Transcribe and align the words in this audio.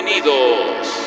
Bienvenidos 0.00 0.97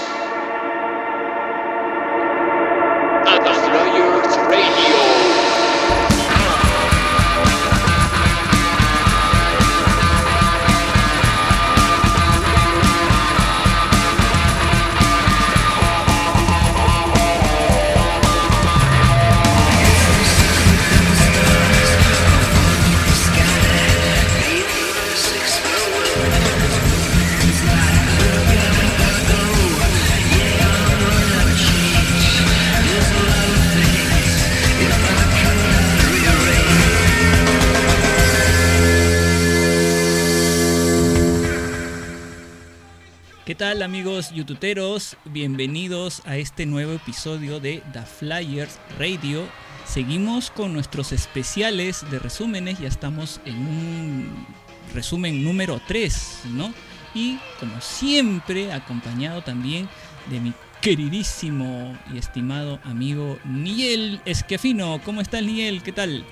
¿Qué 43.82 43.86
tal 43.86 43.96
amigos 43.96 44.30
youtuberos? 44.30 45.18
Bienvenidos 45.26 46.22
a 46.28 46.38
este 46.38 46.68
nuevo 46.68 46.92
episodio 46.92 47.60
de 47.60 47.82
The 47.94 48.04
Flyers 48.04 48.80
Radio. 49.00 49.42
Seguimos 49.86 50.52
con 50.52 50.72
nuestros 50.72 51.12
especiales 51.12 52.06
de 52.12 52.20
resúmenes, 52.20 52.78
ya 52.78 52.88
estamos 52.88 53.42
en 53.44 53.56
un 53.56 54.48
resumen 54.94 55.44
número 55.44 55.82
3, 55.88 56.42
¿no? 56.52 56.72
Y 57.16 57.40
como 57.60 57.82
siempre, 57.82 58.72
acompañado 58.72 59.42
también 59.42 59.90
de 60.30 60.40
mi 60.40 60.54
queridísimo 60.80 61.98
y 62.14 62.20
estimado 62.20 62.80
amigo 62.84 63.40
Niel 63.46 64.22
Esquefino. 64.26 65.02
¿Cómo 65.04 65.22
estás 65.22 65.42
Niel? 65.42 65.82
¿Qué 65.82 65.92
tal? 65.92 66.24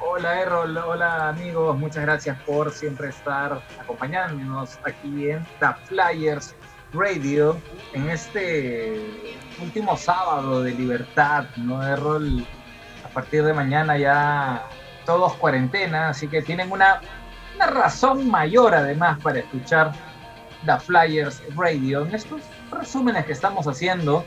Hola 0.00 0.40
Errol, 0.40 0.76
hola 0.76 1.28
amigos, 1.28 1.76
muchas 1.76 2.04
gracias 2.04 2.40
por 2.42 2.70
siempre 2.70 3.08
estar 3.08 3.60
acompañándonos 3.80 4.78
aquí 4.84 5.30
en 5.30 5.44
The 5.58 5.74
Flyers 5.86 6.54
Radio 6.92 7.56
en 7.92 8.08
este 8.08 9.00
último 9.62 9.96
sábado 9.96 10.62
de 10.62 10.72
libertad, 10.72 11.44
¿no 11.56 11.86
Errol? 11.86 12.46
A 13.04 13.08
partir 13.08 13.44
de 13.44 13.52
mañana 13.52 13.98
ya 13.98 14.66
todos 15.04 15.34
cuarentena, 15.34 16.10
así 16.10 16.28
que 16.28 16.42
tienen 16.42 16.70
una, 16.72 17.00
una 17.56 17.66
razón 17.66 18.30
mayor 18.30 18.74
además 18.74 19.18
para 19.22 19.40
escuchar 19.40 19.92
The 20.64 20.78
Flyers 20.80 21.42
Radio. 21.56 22.06
En 22.06 22.14
estos 22.14 22.42
resúmenes 22.70 23.24
que 23.26 23.32
estamos 23.32 23.66
haciendo, 23.66 24.24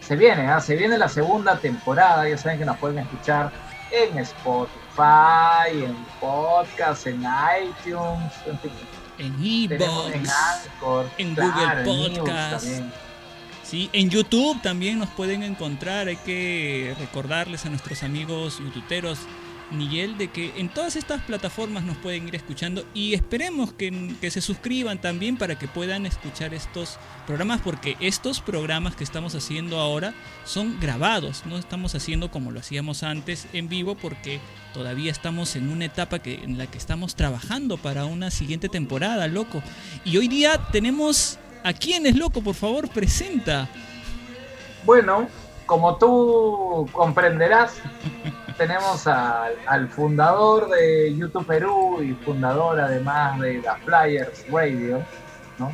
se 0.00 0.16
viene, 0.16 0.48
¿ah? 0.48 0.60
se 0.60 0.76
viene 0.76 0.98
la 0.98 1.08
segunda 1.08 1.56
temporada, 1.58 2.28
ya 2.28 2.36
saben 2.36 2.58
que 2.58 2.64
nos 2.64 2.76
pueden 2.78 2.98
escuchar 2.98 3.50
en 3.90 4.18
Spotify 4.18 4.80
en 5.72 5.96
podcast, 6.20 7.06
en 7.06 7.22
iTunes, 7.22 8.32
en, 8.46 8.58
fin. 8.58 8.72
En 9.20 9.34
Evox, 9.44 10.14
en 10.14 10.22
claro, 10.22 10.70
Google 10.80 11.10
en 11.18 11.30
Evox 11.32 11.84
Podcast. 11.84 12.66
Sí, 13.62 13.88
en 13.92 14.10
YouTube 14.10 14.60
también 14.62 14.98
nos 14.98 15.10
pueden 15.10 15.42
encontrar. 15.42 16.08
Hay 16.08 16.16
que 16.16 16.96
recordarles 16.98 17.66
a 17.66 17.68
nuestros 17.68 18.02
amigos 18.02 18.58
youtuberos, 18.58 19.20
Miguel, 19.70 20.18
de 20.18 20.28
que 20.28 20.52
en 20.56 20.68
todas 20.68 20.96
estas 20.96 21.22
plataformas 21.22 21.84
nos 21.84 21.96
pueden 21.96 22.28
ir 22.28 22.34
escuchando 22.34 22.84
y 22.94 23.14
esperemos 23.14 23.72
que, 23.72 24.14
que 24.20 24.30
se 24.30 24.40
suscriban 24.40 25.00
también 25.00 25.36
para 25.36 25.58
que 25.58 25.68
puedan 25.68 26.06
escuchar 26.06 26.54
estos 26.54 26.98
programas, 27.26 27.60
porque 27.60 27.96
estos 28.00 28.40
programas 28.40 28.96
que 28.96 29.04
estamos 29.04 29.34
haciendo 29.34 29.78
ahora 29.78 30.14
son 30.44 30.78
grabados, 30.80 31.44
no 31.46 31.58
estamos 31.58 31.94
haciendo 31.94 32.30
como 32.30 32.50
lo 32.50 32.60
hacíamos 32.60 33.02
antes 33.02 33.46
en 33.52 33.68
vivo, 33.68 33.94
porque 33.94 34.40
todavía 34.74 35.10
estamos 35.10 35.56
en 35.56 35.70
una 35.70 35.84
etapa 35.84 36.18
que, 36.18 36.34
en 36.42 36.58
la 36.58 36.66
que 36.66 36.78
estamos 36.78 37.14
trabajando 37.14 37.76
para 37.76 38.04
una 38.04 38.30
siguiente 38.30 38.68
temporada, 38.68 39.28
loco. 39.28 39.62
Y 40.04 40.16
hoy 40.16 40.28
día 40.28 40.58
tenemos 40.72 41.38
a 41.64 41.72
quién 41.72 42.06
es 42.06 42.16
loco, 42.16 42.42
por 42.42 42.54
favor, 42.54 42.88
presenta. 42.88 43.68
Bueno, 44.84 45.28
como 45.66 45.96
tú 45.96 46.88
comprenderás, 46.92 47.74
tenemos 48.60 49.06
al, 49.06 49.88
fundador 49.88 50.68
de 50.68 51.16
YouTube 51.16 51.46
Perú 51.46 52.02
y 52.02 52.12
fundador 52.12 52.78
además 52.78 53.40
de 53.40 53.62
la 53.62 53.76
Flyers 53.76 54.44
Radio, 54.50 55.02
¿no? 55.58 55.72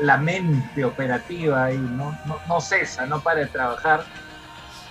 La, 0.00 0.16
mente 0.16 0.84
operativa 0.84 1.72
y 1.72 1.78
no, 1.78 2.18
no, 2.26 2.40
no 2.48 2.60
cesa, 2.60 3.06
no 3.06 3.20
para 3.20 3.42
de 3.42 3.46
trabajar. 3.46 4.04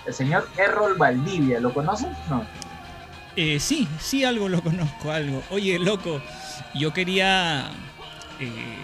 El 0.06 0.14
señor 0.14 0.48
Errol 0.56 0.96
Valdivia, 0.96 1.60
¿lo 1.60 1.74
conoces? 1.74 2.08
No. 2.30 2.46
Eh, 3.36 3.60
sí, 3.60 3.86
sí, 4.00 4.24
algo 4.24 4.48
lo 4.48 4.62
conozco, 4.62 5.10
algo. 5.10 5.42
Oye, 5.50 5.78
loco, 5.78 6.22
yo 6.74 6.94
quería 6.94 7.66
eh, 8.40 8.78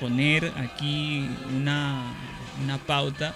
poner 0.00 0.52
aquí 0.58 1.30
una, 1.54 2.12
una 2.60 2.76
pauta 2.78 3.34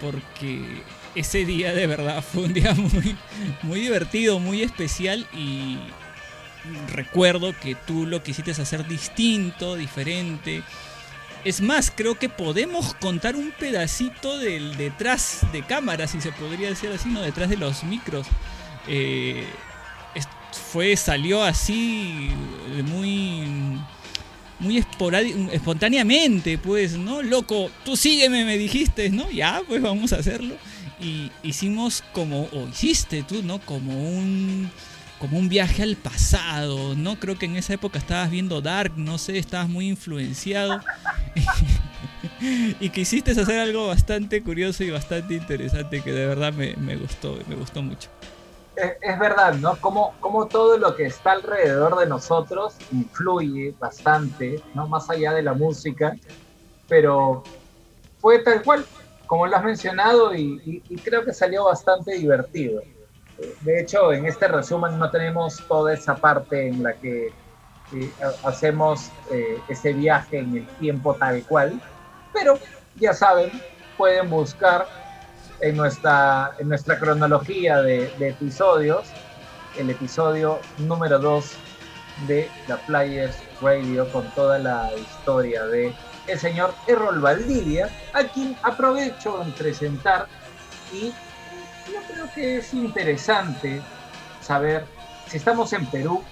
porque 0.00 0.82
ese 1.16 1.44
día 1.44 1.72
de 1.72 1.86
verdad 1.86 2.22
fue 2.22 2.44
un 2.44 2.52
día 2.52 2.74
muy, 2.74 3.16
muy 3.62 3.80
divertido, 3.80 4.38
muy 4.38 4.62
especial 4.62 5.26
y 5.34 5.78
recuerdo 6.92 7.54
que 7.58 7.74
tú 7.74 8.06
lo 8.06 8.22
quisiste 8.22 8.50
hacer 8.50 8.86
distinto, 8.86 9.74
diferente. 9.74 10.62
Es 11.44 11.60
más, 11.60 11.92
creo 11.94 12.16
que 12.16 12.28
podemos 12.28 12.94
contar 12.94 13.36
un 13.36 13.52
pedacito 13.52 14.38
del 14.38 14.76
detrás 14.76 15.46
de 15.52 15.62
cámara, 15.62 16.06
si 16.08 16.20
se 16.20 16.32
podría 16.32 16.68
decir 16.68 16.90
así, 16.90 17.08
no 17.08 17.22
detrás 17.22 17.48
de 17.48 17.56
los 17.56 17.84
micros. 17.84 18.26
Eh, 18.88 19.44
fue, 20.56 20.96
salió 20.96 21.42
así 21.42 22.30
eh, 22.76 22.82
muy 22.82 23.78
muy 24.58 24.78
espontáneamente, 25.52 26.56
pues, 26.56 26.96
¿no? 26.96 27.22
Loco, 27.22 27.70
tú 27.84 27.94
sígueme, 27.94 28.44
me 28.46 28.56
dijiste, 28.56 29.10
¿no? 29.10 29.30
Ya, 29.30 29.60
pues 29.68 29.82
vamos 29.82 30.14
a 30.14 30.16
hacerlo. 30.16 30.56
Y 31.00 31.30
hicimos 31.42 32.02
como, 32.12 32.44
o 32.52 32.68
hiciste 32.68 33.22
tú, 33.22 33.42
¿no? 33.42 33.58
Como 33.60 33.92
un, 33.92 34.70
como 35.18 35.38
un 35.38 35.48
viaje 35.48 35.82
al 35.82 35.96
pasado, 35.96 36.94
¿no? 36.94 37.16
Creo 37.16 37.38
que 37.38 37.46
en 37.46 37.56
esa 37.56 37.74
época 37.74 37.98
estabas 37.98 38.30
viendo 38.30 38.60
Dark, 38.60 38.92
no 38.96 39.18
sé, 39.18 39.38
estabas 39.38 39.68
muy 39.68 39.88
influenciado. 39.88 40.80
y 42.80 42.88
quisiste 42.90 43.32
hacer 43.32 43.60
algo 43.60 43.88
bastante 43.88 44.42
curioso 44.42 44.84
y 44.84 44.90
bastante 44.90 45.34
interesante 45.34 46.02
que 46.02 46.12
de 46.12 46.26
verdad 46.26 46.52
me, 46.52 46.76
me 46.76 46.96
gustó, 46.96 47.38
me 47.46 47.56
gustó 47.56 47.82
mucho. 47.82 48.08
Es, 48.76 49.18
verdad, 49.18 49.54
¿no? 49.54 49.76
Como, 49.76 50.14
como 50.20 50.46
todo 50.48 50.76
lo 50.76 50.94
que 50.94 51.06
está 51.06 51.32
alrededor 51.32 51.98
de 51.98 52.06
nosotros 52.06 52.74
influye 52.92 53.74
bastante, 53.78 54.62
¿no? 54.74 54.86
Más 54.86 55.08
allá 55.08 55.32
de 55.32 55.42
la 55.42 55.54
música, 55.54 56.14
pero 56.86 57.42
fue 58.18 58.40
tal 58.40 58.62
cual, 58.62 58.84
como 59.26 59.46
lo 59.46 59.56
has 59.56 59.64
mencionado, 59.64 60.34
y, 60.34 60.62
y- 60.64 60.84
y 60.88 61.02
creo 61.02 61.24
que 61.24 61.32
salió 61.32 61.64
bastante 61.66 62.14
divertido. 62.14 62.82
De 63.60 63.80
hecho, 63.80 64.12
en 64.12 64.26
este 64.26 64.48
resumen 64.48 64.98
no 64.98 65.10
tenemos 65.10 65.66
toda 65.68 65.92
esa 65.94 66.18
parte 66.20 66.68
en 66.68 66.82
la 66.82 66.98
que 66.98 67.36
eh, 67.90 68.16
ha- 68.22 68.48
hacemos 68.48 69.14
eh, 69.30 69.64
ese 69.68 69.92
viaje 69.94 70.38
en 70.40 70.56
el 70.56 70.70
tiempo 70.76 71.16
tal 71.16 71.44
cual, 71.46 71.82
pero 72.32 72.60
ya 72.94 73.12
saben, 73.14 73.50
pueden 73.96 74.30
buscar 74.30 74.88
en 75.60 75.76
nuestra, 75.76 76.54
en 76.58 76.68
nuestra 76.68 76.98
cronología 76.98 77.82
de, 77.82 78.12
de 78.16 78.28
episodios, 78.30 79.16
el 79.74 79.90
episodio 79.90 80.68
número 80.76 81.18
2 81.18 81.62
de 82.16 82.56
la 82.66 82.78
Flyers 82.78 83.46
Radio 83.60 84.10
con 84.10 84.32
toda 84.32 84.58
la 84.58 84.90
historia 84.98 85.66
de 85.66 85.98
el 86.26 86.38
señor 86.38 86.74
Errol 86.86 87.20
Valdivia, 87.20 87.88
a 88.12 88.24
quien 88.24 88.56
aprovecho 88.62 89.42
en 89.42 89.52
presentar 89.52 90.26
y 90.92 91.12
yo 91.92 92.00
creo 92.08 92.28
que 92.34 92.58
es 92.58 92.74
interesante 92.74 93.80
saber, 94.40 94.86
si 95.28 95.36
estamos 95.36 95.72
en 95.72 95.86
Perú, 95.86 96.22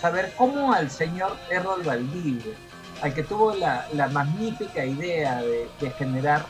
saber 0.00 0.32
cómo 0.36 0.72
al 0.72 0.90
señor 0.90 1.36
Errol 1.50 1.82
Valdivia, 1.82 2.54
al 3.02 3.14
que 3.14 3.22
tuvo 3.22 3.54
la, 3.54 3.86
la 3.92 4.08
magnífica 4.08 4.84
idea 4.84 5.42
de, 5.42 5.90
generar 5.98 6.44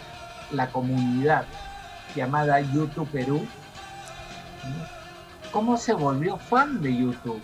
la 0.52 0.68
comunidad 0.68 1.44
llamada 2.14 2.60
YouTube 2.60 3.08
Perú. 3.10 3.46
¿cómo 5.52 5.76
se 5.76 5.92
volvió 5.92 6.36
fan 6.36 6.82
de 6.82 6.96
YouTube? 6.96 7.40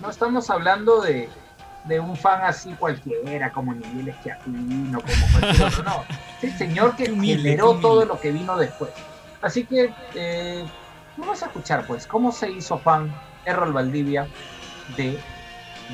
No 0.00 0.10
estamos 0.10 0.48
hablando 0.50 1.00
de, 1.00 1.28
de 1.84 2.00
un 2.00 2.16
fan 2.16 2.42
así 2.42 2.72
cualquiera, 2.74 3.50
como 3.52 3.72
Miguel 3.72 4.08
Esquiafino, 4.08 5.00
como 5.00 5.40
cualquier 5.40 5.66
otro, 5.66 5.82
no. 5.84 6.04
Es 6.42 6.44
el 6.44 6.58
señor 6.58 6.96
que 6.96 7.10
humilde, 7.10 7.50
generó 7.50 7.74
todo 7.76 8.04
lo 8.04 8.18
que 8.18 8.32
vino 8.32 8.56
después. 8.56 8.90
Así 9.42 9.64
que 9.64 9.92
eh, 10.14 10.64
vamos 11.16 11.42
a 11.42 11.46
escuchar, 11.46 11.86
pues, 11.86 12.06
cómo 12.06 12.32
se 12.32 12.50
hizo 12.50 12.78
fan 12.78 13.14
Errol 13.44 13.72
Valdivia 13.72 14.26
de 14.96 15.18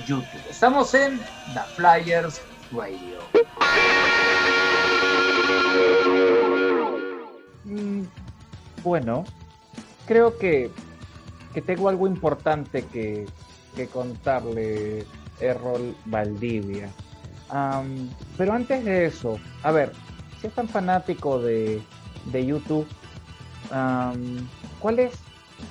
YouTube. 0.07 0.25
Estamos 0.49 0.95
en 0.95 1.19
The 1.53 1.61
Flyers 1.77 2.41
Radio. 2.73 3.19
Mm, 7.65 8.03
bueno, 8.83 9.25
creo 10.07 10.39
que, 10.39 10.71
que 11.53 11.63
tengo 11.63 11.89
algo 11.89 12.07
importante 12.07 12.85
que, 12.87 13.27
que 13.77 13.87
contarle, 13.87 15.07
Errol 15.41 15.95
Valdivia. 16.07 16.91
Am, 17.49 18.09
pero 18.37 18.53
antes 18.53 18.85
de 18.85 19.07
eso, 19.07 19.39
a 19.63 19.73
ver, 19.73 19.93
si 20.41 20.47
es 20.47 20.55
tan 20.55 20.69
fanático 20.69 21.41
de, 21.41 21.81
de 22.27 22.47
YouTube, 22.47 22.87
am, 23.71 24.47
¿cuál 24.79 24.99
es 24.99 25.15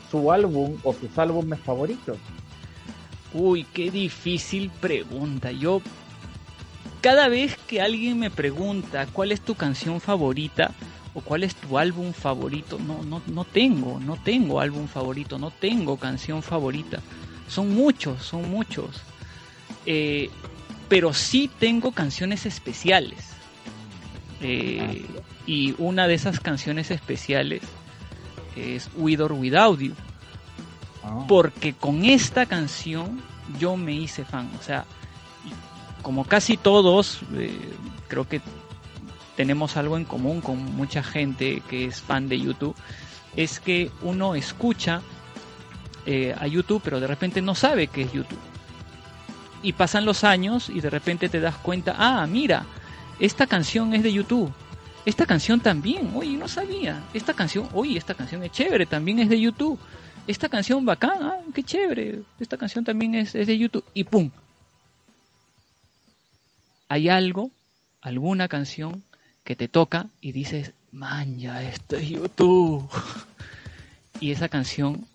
su 0.09 0.31
álbum 0.31 0.77
o 0.83 0.93
sus 0.93 1.17
álbumes 1.17 1.59
favoritos? 1.59 2.17
Uy, 3.33 3.65
qué 3.73 3.91
difícil 3.91 4.71
pregunta. 4.81 5.51
Yo, 5.51 5.81
cada 7.01 7.27
vez 7.27 7.57
que 7.67 7.81
alguien 7.81 8.19
me 8.19 8.31
pregunta 8.31 9.05
cuál 9.13 9.31
es 9.31 9.41
tu 9.41 9.55
canción 9.55 10.01
favorita 10.01 10.71
o 11.13 11.21
cuál 11.21 11.43
es 11.43 11.55
tu 11.55 11.77
álbum 11.77 12.13
favorito, 12.13 12.79
no, 12.79 13.03
no, 13.03 13.21
no 13.27 13.43
tengo, 13.43 13.99
no 13.99 14.17
tengo 14.17 14.59
álbum 14.59 14.87
favorito, 14.87 15.37
no 15.37 15.51
tengo 15.51 15.97
canción 15.97 16.41
favorita. 16.41 16.99
Son 17.47 17.73
muchos, 17.73 18.23
son 18.23 18.49
muchos. 18.49 19.01
Eh, 19.87 20.29
pero 20.87 21.13
sí 21.13 21.49
tengo 21.59 21.91
canciones 21.91 22.45
especiales. 22.45 23.31
Eh, 24.41 25.03
y 25.47 25.73
una 25.79 26.07
de 26.07 26.13
esas 26.13 26.39
canciones 26.39 26.91
especiales 26.91 27.63
es 28.55 28.91
With 28.95 29.21
or 29.21 29.31
Without 29.31 29.79
You 29.79 29.95
Ah, 31.07 31.25
porque 31.27 31.73
con 31.73 32.05
esta 32.05 32.45
canción 32.45 33.21
yo 33.59 33.77
me 33.77 33.93
hice 33.93 34.25
fan. 34.25 34.49
O 34.59 34.63
sea, 34.63 34.85
como 36.01 36.25
casi 36.25 36.57
todos, 36.57 37.21
eh, 37.35 37.57
creo 38.07 38.27
que 38.27 38.41
tenemos 39.35 39.77
algo 39.77 39.97
en 39.97 40.05
común 40.05 40.41
con 40.41 40.75
mucha 40.75 41.03
gente 41.03 41.61
que 41.69 41.85
es 41.85 42.01
fan 42.01 42.27
de 42.27 42.39
YouTube, 42.39 42.75
es 43.35 43.59
que 43.59 43.91
uno 44.01 44.35
escucha 44.35 45.01
eh, 46.05 46.35
a 46.37 46.47
YouTube, 46.47 46.81
pero 46.83 46.99
de 46.99 47.07
repente 47.07 47.41
no 47.41 47.55
sabe 47.55 47.87
qué 47.87 48.03
es 48.03 48.13
YouTube. 48.13 48.39
Y 49.67 49.73
pasan 49.73 50.05
los 50.05 50.23
años 50.23 50.69
y 50.69 50.79
de 50.79 50.89
repente 50.89 51.27
te 51.27 51.41
das 51.41 51.57
cuenta, 51.57 51.95
ah, 51.97 52.25
mira, 52.25 52.65
esta 53.19 53.47
canción 53.47 53.93
es 53.93 54.01
de 54.03 54.13
YouTube. 54.13 54.53
Esta 55.05 55.25
canción 55.25 55.59
también, 55.59 56.11
oye, 56.15 56.37
no 56.37 56.47
sabía. 56.47 57.03
Esta 57.13 57.33
canción, 57.33 57.67
oye, 57.73 57.97
esta 57.97 58.13
canción 58.13 58.43
es 58.43 58.51
chévere, 58.51 58.85
también 58.85 59.19
es 59.19 59.29
de 59.29 59.39
YouTube 59.39 59.79
esta 60.27 60.49
canción 60.49 60.85
bacán, 60.85 61.23
ah, 61.23 61.39
qué 61.55 61.63
chévere, 61.63 62.21
esta 62.39 62.57
canción 62.57 62.83
también 62.83 63.15
es, 63.15 63.33
es 63.33 63.47
de 63.47 63.57
YouTube, 63.57 63.85
y 63.93 64.03
¡pum! 64.03 64.29
Hay 66.89 67.07
algo, 67.07 67.49
alguna 68.01 68.49
canción 68.49 69.03
que 69.45 69.55
te 69.55 69.69
toca 69.69 70.07
y 70.19 70.33
dices, 70.33 70.73
man, 70.91 71.39
ya 71.39 71.63
esto 71.63 71.95
es 71.95 72.09
YouTube. 72.09 72.89
y 74.19 74.31
esa 74.31 74.49
canción 74.49 75.05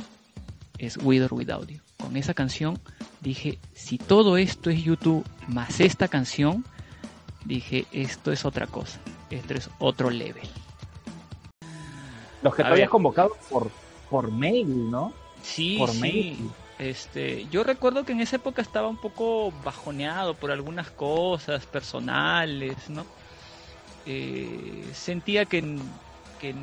es 0.78 0.96
With 0.96 1.24
or 1.24 1.34
Without 1.34 1.68
You. 1.68 1.81
Con 2.02 2.16
esa 2.16 2.34
canción 2.34 2.78
dije, 3.20 3.58
si 3.74 3.96
todo 3.96 4.36
esto 4.36 4.70
es 4.70 4.82
YouTube 4.82 5.24
más 5.46 5.80
esta 5.80 6.08
canción, 6.08 6.64
dije, 7.44 7.86
esto 7.92 8.32
es 8.32 8.44
otra 8.44 8.66
cosa, 8.66 8.98
esto 9.30 9.54
es 9.54 9.70
otro 9.78 10.10
level. 10.10 10.48
Los 12.42 12.54
que 12.54 12.62
A 12.62 12.66
te 12.66 12.72
habías 12.72 12.90
convocado 12.90 13.30
por, 13.48 13.70
por 14.10 14.30
mail, 14.32 14.90
¿no? 14.90 15.12
Sí, 15.42 15.76
Por 15.78 15.90
sí. 15.90 16.00
mail. 16.00 16.50
Este, 16.78 17.46
yo 17.50 17.62
recuerdo 17.62 18.04
que 18.04 18.10
en 18.12 18.20
esa 18.20 18.36
época 18.36 18.60
estaba 18.60 18.88
un 18.88 18.96
poco 18.96 19.52
bajoneado 19.64 20.34
por 20.34 20.50
algunas 20.50 20.90
cosas 20.90 21.64
personales, 21.66 22.90
¿no? 22.90 23.06
Eh, 24.04 24.84
sentía 24.92 25.44
que, 25.44 25.78
que 26.40 26.54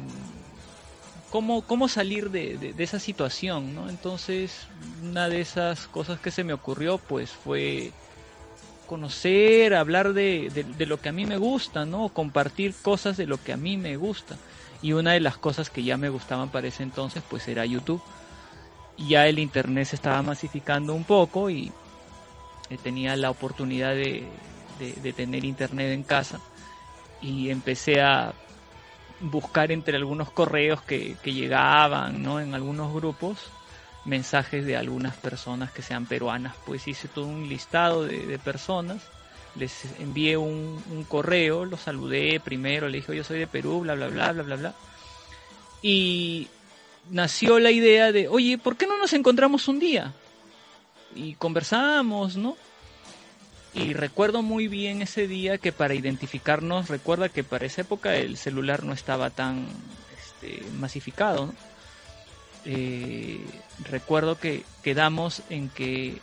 cómo, 1.29 1.61
cómo 1.63 1.87
salir 1.87 2.29
de, 2.29 2.57
de- 2.57 2.73
de 2.73 2.83
esa 2.83 2.99
situación, 2.99 3.73
¿no? 3.75 3.89
Entonces, 3.89 4.67
una 5.03 5.29
de 5.29 5.41
esas 5.41 5.87
cosas 5.87 6.19
que 6.19 6.31
se 6.31 6.43
me 6.43 6.53
ocurrió, 6.53 6.97
pues, 6.97 7.31
fue 7.31 7.91
conocer, 8.87 9.75
hablar 9.75 10.13
de, 10.13 10.49
de- 10.49 10.85
lo 10.85 10.97
que 10.97 11.09
a 11.09 11.13
mí 11.13 11.25
me 11.25 11.37
gusta, 11.37 11.85
¿no? 11.85 12.09
Compartir 12.09 12.73
cosas 12.81 13.17
de 13.17 13.27
lo 13.27 13.37
que 13.37 13.53
a 13.53 13.57
mí 13.57 13.77
me 13.77 13.97
gusta. 13.97 14.37
Y 14.81 14.93
una 14.93 15.13
de 15.13 15.19
las 15.19 15.37
cosas 15.37 15.69
que 15.69 15.83
ya 15.83 15.97
me 15.97 16.09
gustaban 16.09 16.49
para 16.49 16.67
ese 16.67 16.83
entonces, 16.83 17.23
pues, 17.29 17.47
era 17.47 17.65
YouTube 17.65 18.01
ya 18.97 19.27
el 19.27 19.39
internet 19.39 19.85
se 19.85 19.95
estaba 19.95 20.21
masificando 20.21 20.93
un 20.93 21.05
poco 21.05 21.49
y 21.49 21.71
eh, 22.69 22.77
tenía 22.83 23.15
la 23.15 23.29
oportunidad 23.31 23.95
de 23.95 25.13
tener 25.15 25.45
internet 25.45 25.91
en 25.93 26.03
casa 26.03 26.39
y 27.21 27.49
empecé 27.49 28.01
a 28.01 28.33
buscar 29.21 29.71
entre 29.71 29.97
algunos 29.97 30.31
correos 30.31 30.81
que, 30.81 31.15
que 31.23 31.33
llegaban 31.33 32.23
¿no? 32.23 32.39
en 32.39 32.53
algunos 32.53 32.93
grupos 32.93 33.51
mensajes 34.05 34.65
de 34.65 34.77
algunas 34.77 35.15
personas 35.17 35.71
que 35.71 35.81
sean 35.81 36.05
peruanas 36.05 36.55
pues 36.65 36.87
hice 36.87 37.07
todo 37.07 37.25
un 37.25 37.49
listado 37.49 38.05
de, 38.05 38.39
personas 38.39 39.01
les 39.55 39.99
envié 39.99 40.37
un, 40.37 40.81
un 40.91 41.03
correo 41.03 41.65
los 41.65 41.81
saludé 41.81 42.39
primero 42.39 42.87
le 42.87 42.97
dije 42.97 43.15
yo 43.15 43.23
soy 43.23 43.39
de 43.39 43.47
Perú 43.47 43.81
bla 43.81 43.95
bla 43.95 44.07
bla 44.07 44.31
bla 44.31 44.43
bla 44.43 44.55
bla 44.55 44.73
y 45.81 46.47
nació 47.09 47.59
la 47.59 47.71
idea 47.71 48.11
de, 48.11 48.27
oye, 48.27 48.57
¿por 48.57 48.75
qué 48.75 48.87
no 48.87 48.97
nos 48.97 49.13
encontramos 49.13 49.67
un 49.67 49.79
día? 49.79 50.13
Y 51.15 51.33
conversamos, 51.35 52.35
¿no? 52.35 52.57
Y 53.73 53.93
recuerdo 53.93 54.41
muy 54.41 54.67
bien 54.67 55.01
ese 55.01 55.27
día 55.27 55.57
que 55.57 55.71
para 55.71 55.93
identificarnos, 55.93 56.89
recuerda 56.89 57.29
que 57.29 57.43
para 57.43 57.65
esa 57.65 57.81
época 57.81 58.15
el 58.15 58.37
celular 58.37 58.83
no 58.83 58.93
estaba 58.93 59.29
tan 59.29 59.67
este, 60.17 60.63
masificado. 60.71 61.53
Eh, 62.65 63.45
recuerdo 63.89 64.39
que 64.39 64.63
quedamos 64.83 65.43
en 65.49 65.69
que 65.69 66.17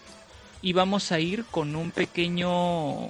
íbamos 0.60 1.12
a 1.12 1.20
ir 1.20 1.44
con 1.44 1.76
un 1.76 1.92
pequeño, 1.92 3.06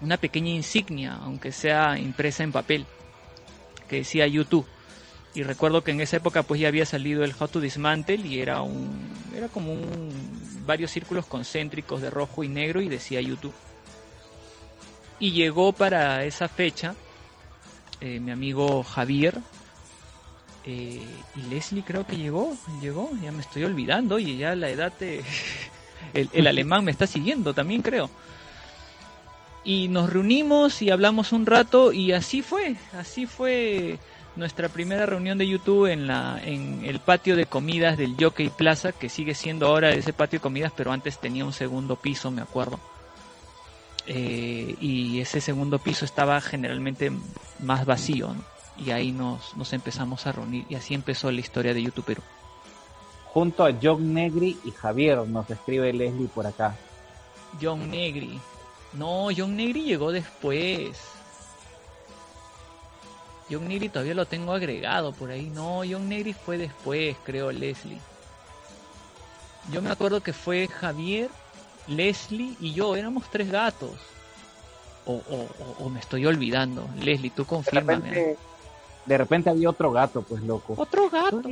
una 0.00 0.16
pequeña 0.18 0.50
insignia, 0.50 1.14
aunque 1.22 1.52
sea 1.52 1.98
impresa 1.98 2.42
en 2.42 2.52
papel, 2.52 2.86
que 3.88 3.96
decía 3.96 4.26
YouTube 4.26 4.66
y 5.34 5.42
recuerdo 5.44 5.82
que 5.84 5.92
en 5.92 6.00
esa 6.00 6.16
época 6.16 6.42
pues 6.42 6.60
ya 6.60 6.68
había 6.68 6.84
salido 6.86 7.22
el 7.24 7.34
How 7.38 7.48
to 7.48 7.60
Dismantle 7.60 8.16
y 8.26 8.40
era 8.40 8.62
un 8.62 8.90
era 9.36 9.48
como 9.48 9.72
un 9.72 10.10
varios 10.66 10.90
círculos 10.90 11.26
concéntricos 11.26 12.00
de 12.02 12.10
rojo 12.10 12.42
y 12.44 12.48
negro 12.48 12.80
y 12.80 12.88
decía 12.88 13.20
YouTube. 13.20 13.54
Y 15.18 15.32
llegó 15.32 15.72
para 15.72 16.24
esa 16.24 16.48
fecha 16.48 16.94
eh, 18.00 18.18
mi 18.20 18.30
amigo 18.32 18.82
Javier 18.82 19.38
eh, 20.64 21.00
y 21.36 21.42
Leslie 21.48 21.82
creo 21.82 22.06
que 22.06 22.16
llegó 22.16 22.56
llegó 22.82 23.10
ya 23.22 23.30
me 23.32 23.40
estoy 23.40 23.64
olvidando 23.64 24.18
y 24.18 24.36
ya 24.36 24.54
la 24.54 24.68
edad 24.70 24.92
te- 24.98 25.22
el, 26.14 26.28
el 26.32 26.46
alemán 26.46 26.84
me 26.84 26.90
está 26.90 27.06
siguiendo 27.06 27.54
también 27.54 27.82
creo. 27.82 28.10
Y 29.62 29.88
nos 29.88 30.10
reunimos 30.10 30.80
y 30.80 30.90
hablamos 30.90 31.32
un 31.32 31.44
rato 31.46 31.92
y 31.92 32.12
así 32.12 32.40
fue 32.42 32.76
así 32.98 33.26
fue 33.26 33.98
nuestra 34.40 34.68
primera 34.68 35.06
reunión 35.06 35.38
de 35.38 35.46
YouTube 35.46 35.86
en 35.86 36.08
la 36.08 36.40
en 36.42 36.84
el 36.84 36.98
patio 36.98 37.36
de 37.36 37.46
comidas 37.46 37.96
del 37.96 38.16
Jockey 38.18 38.48
Plaza, 38.48 38.90
que 38.90 39.08
sigue 39.08 39.34
siendo 39.34 39.68
ahora 39.68 39.90
ese 39.90 40.12
patio 40.12 40.38
de 40.38 40.42
comidas, 40.42 40.72
pero 40.74 40.90
antes 40.90 41.20
tenía 41.20 41.44
un 41.44 41.52
segundo 41.52 41.94
piso, 41.94 42.30
me 42.32 42.42
acuerdo. 42.42 42.80
Eh, 44.06 44.74
y 44.80 45.20
ese 45.20 45.40
segundo 45.40 45.78
piso 45.78 46.04
estaba 46.04 46.40
generalmente 46.40 47.12
más 47.60 47.84
vacío, 47.86 48.34
¿no? 48.34 48.42
Y 48.84 48.92
ahí 48.92 49.12
nos, 49.12 49.56
nos 49.56 49.72
empezamos 49.74 50.26
a 50.26 50.32
reunir 50.32 50.64
y 50.70 50.74
así 50.74 50.94
empezó 50.94 51.30
la 51.30 51.40
historia 51.40 51.74
de 51.74 51.82
YouTube 51.82 52.06
Perú. 52.06 52.22
Junto 53.26 53.64
a 53.64 53.72
John 53.80 54.14
Negri 54.14 54.58
y 54.64 54.70
Javier, 54.70 55.18
nos 55.28 55.48
escribe 55.50 55.92
Leslie 55.92 56.28
por 56.28 56.46
acá. 56.46 56.74
John 57.60 57.90
Negri. 57.90 58.40
No, 58.94 59.28
John 59.36 59.54
Negri 59.54 59.82
llegó 59.82 60.10
después. 60.10 61.19
John 63.50 63.66
Negri 63.68 63.88
todavía 63.88 64.14
lo 64.14 64.26
tengo 64.26 64.52
agregado 64.52 65.12
por 65.12 65.30
ahí. 65.30 65.50
No, 65.54 65.82
John 65.88 66.08
Negri 66.08 66.32
fue 66.32 66.56
después, 66.58 67.16
creo, 67.24 67.50
Leslie. 67.50 67.98
Yo 69.72 69.82
me 69.82 69.90
acuerdo 69.90 70.22
que 70.22 70.32
fue 70.32 70.68
Javier, 70.68 71.28
Leslie 71.86 72.54
y 72.60 72.72
yo. 72.72 72.96
Éramos 72.96 73.24
tres 73.30 73.50
gatos. 73.50 73.90
O, 75.06 75.14
o- 75.14 75.48
o- 75.80 75.84
o 75.84 75.88
me 75.88 75.98
estoy 76.00 76.26
olvidando. 76.26 76.86
Leslie, 77.00 77.30
tú 77.30 77.42
De 77.42 77.48
confírmame. 77.48 78.08
repente, 78.10 78.36
de 79.06 79.18
repente 79.18 79.50
había 79.50 79.70
otro 79.70 79.90
gato, 79.90 80.22
pues 80.22 80.42
loco. 80.42 80.74
Otro 80.76 81.08
gato. 81.10 81.42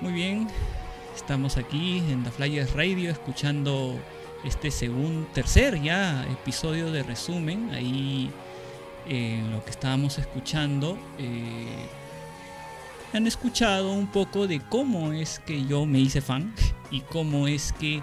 Muy 0.00 0.12
bien, 0.12 0.48
estamos 1.14 1.56
aquí 1.56 1.98
en 1.98 2.22
The 2.24 2.30
Flyers 2.30 2.72
Radio 2.74 3.10
escuchando 3.10 3.96
este 4.44 4.70
segundo, 4.70 5.28
tercer 5.32 5.80
ya 5.82 6.26
episodio 6.30 6.90
de 6.92 7.02
resumen. 7.02 7.70
Ahí 7.70 8.30
eh, 9.06 9.42
lo 9.50 9.64
que 9.64 9.70
estábamos 9.70 10.18
escuchando, 10.18 10.98
eh, 11.18 11.86
han 13.12 13.26
escuchado 13.26 13.92
un 13.92 14.06
poco 14.06 14.46
de 14.46 14.60
cómo 14.60 15.12
es 15.12 15.40
que 15.40 15.64
yo 15.66 15.86
me 15.86 15.98
hice 15.98 16.20
fan. 16.20 16.54
y 16.90 17.00
cómo 17.02 17.48
es 17.48 17.72
que 17.74 18.02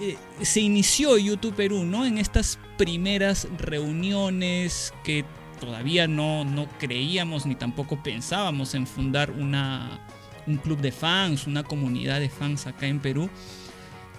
eh, 0.00 0.16
se 0.42 0.60
inició 0.60 1.18
YouTube 1.18 1.54
Perú, 1.54 1.84
¿no? 1.84 2.06
En 2.06 2.18
estas 2.18 2.58
primeras 2.76 3.48
reuniones 3.58 4.92
que 5.04 5.24
todavía 5.60 6.06
no, 6.06 6.44
no 6.44 6.68
creíamos 6.78 7.46
ni 7.46 7.54
tampoco 7.56 8.00
pensábamos 8.02 8.74
en 8.74 8.86
fundar 8.86 9.30
una, 9.32 10.00
un 10.46 10.56
club 10.58 10.78
de 10.80 10.92
fans, 10.92 11.46
una 11.46 11.64
comunidad 11.64 12.20
de 12.20 12.28
fans 12.28 12.66
acá 12.66 12.86
en 12.86 13.00
Perú. 13.00 13.28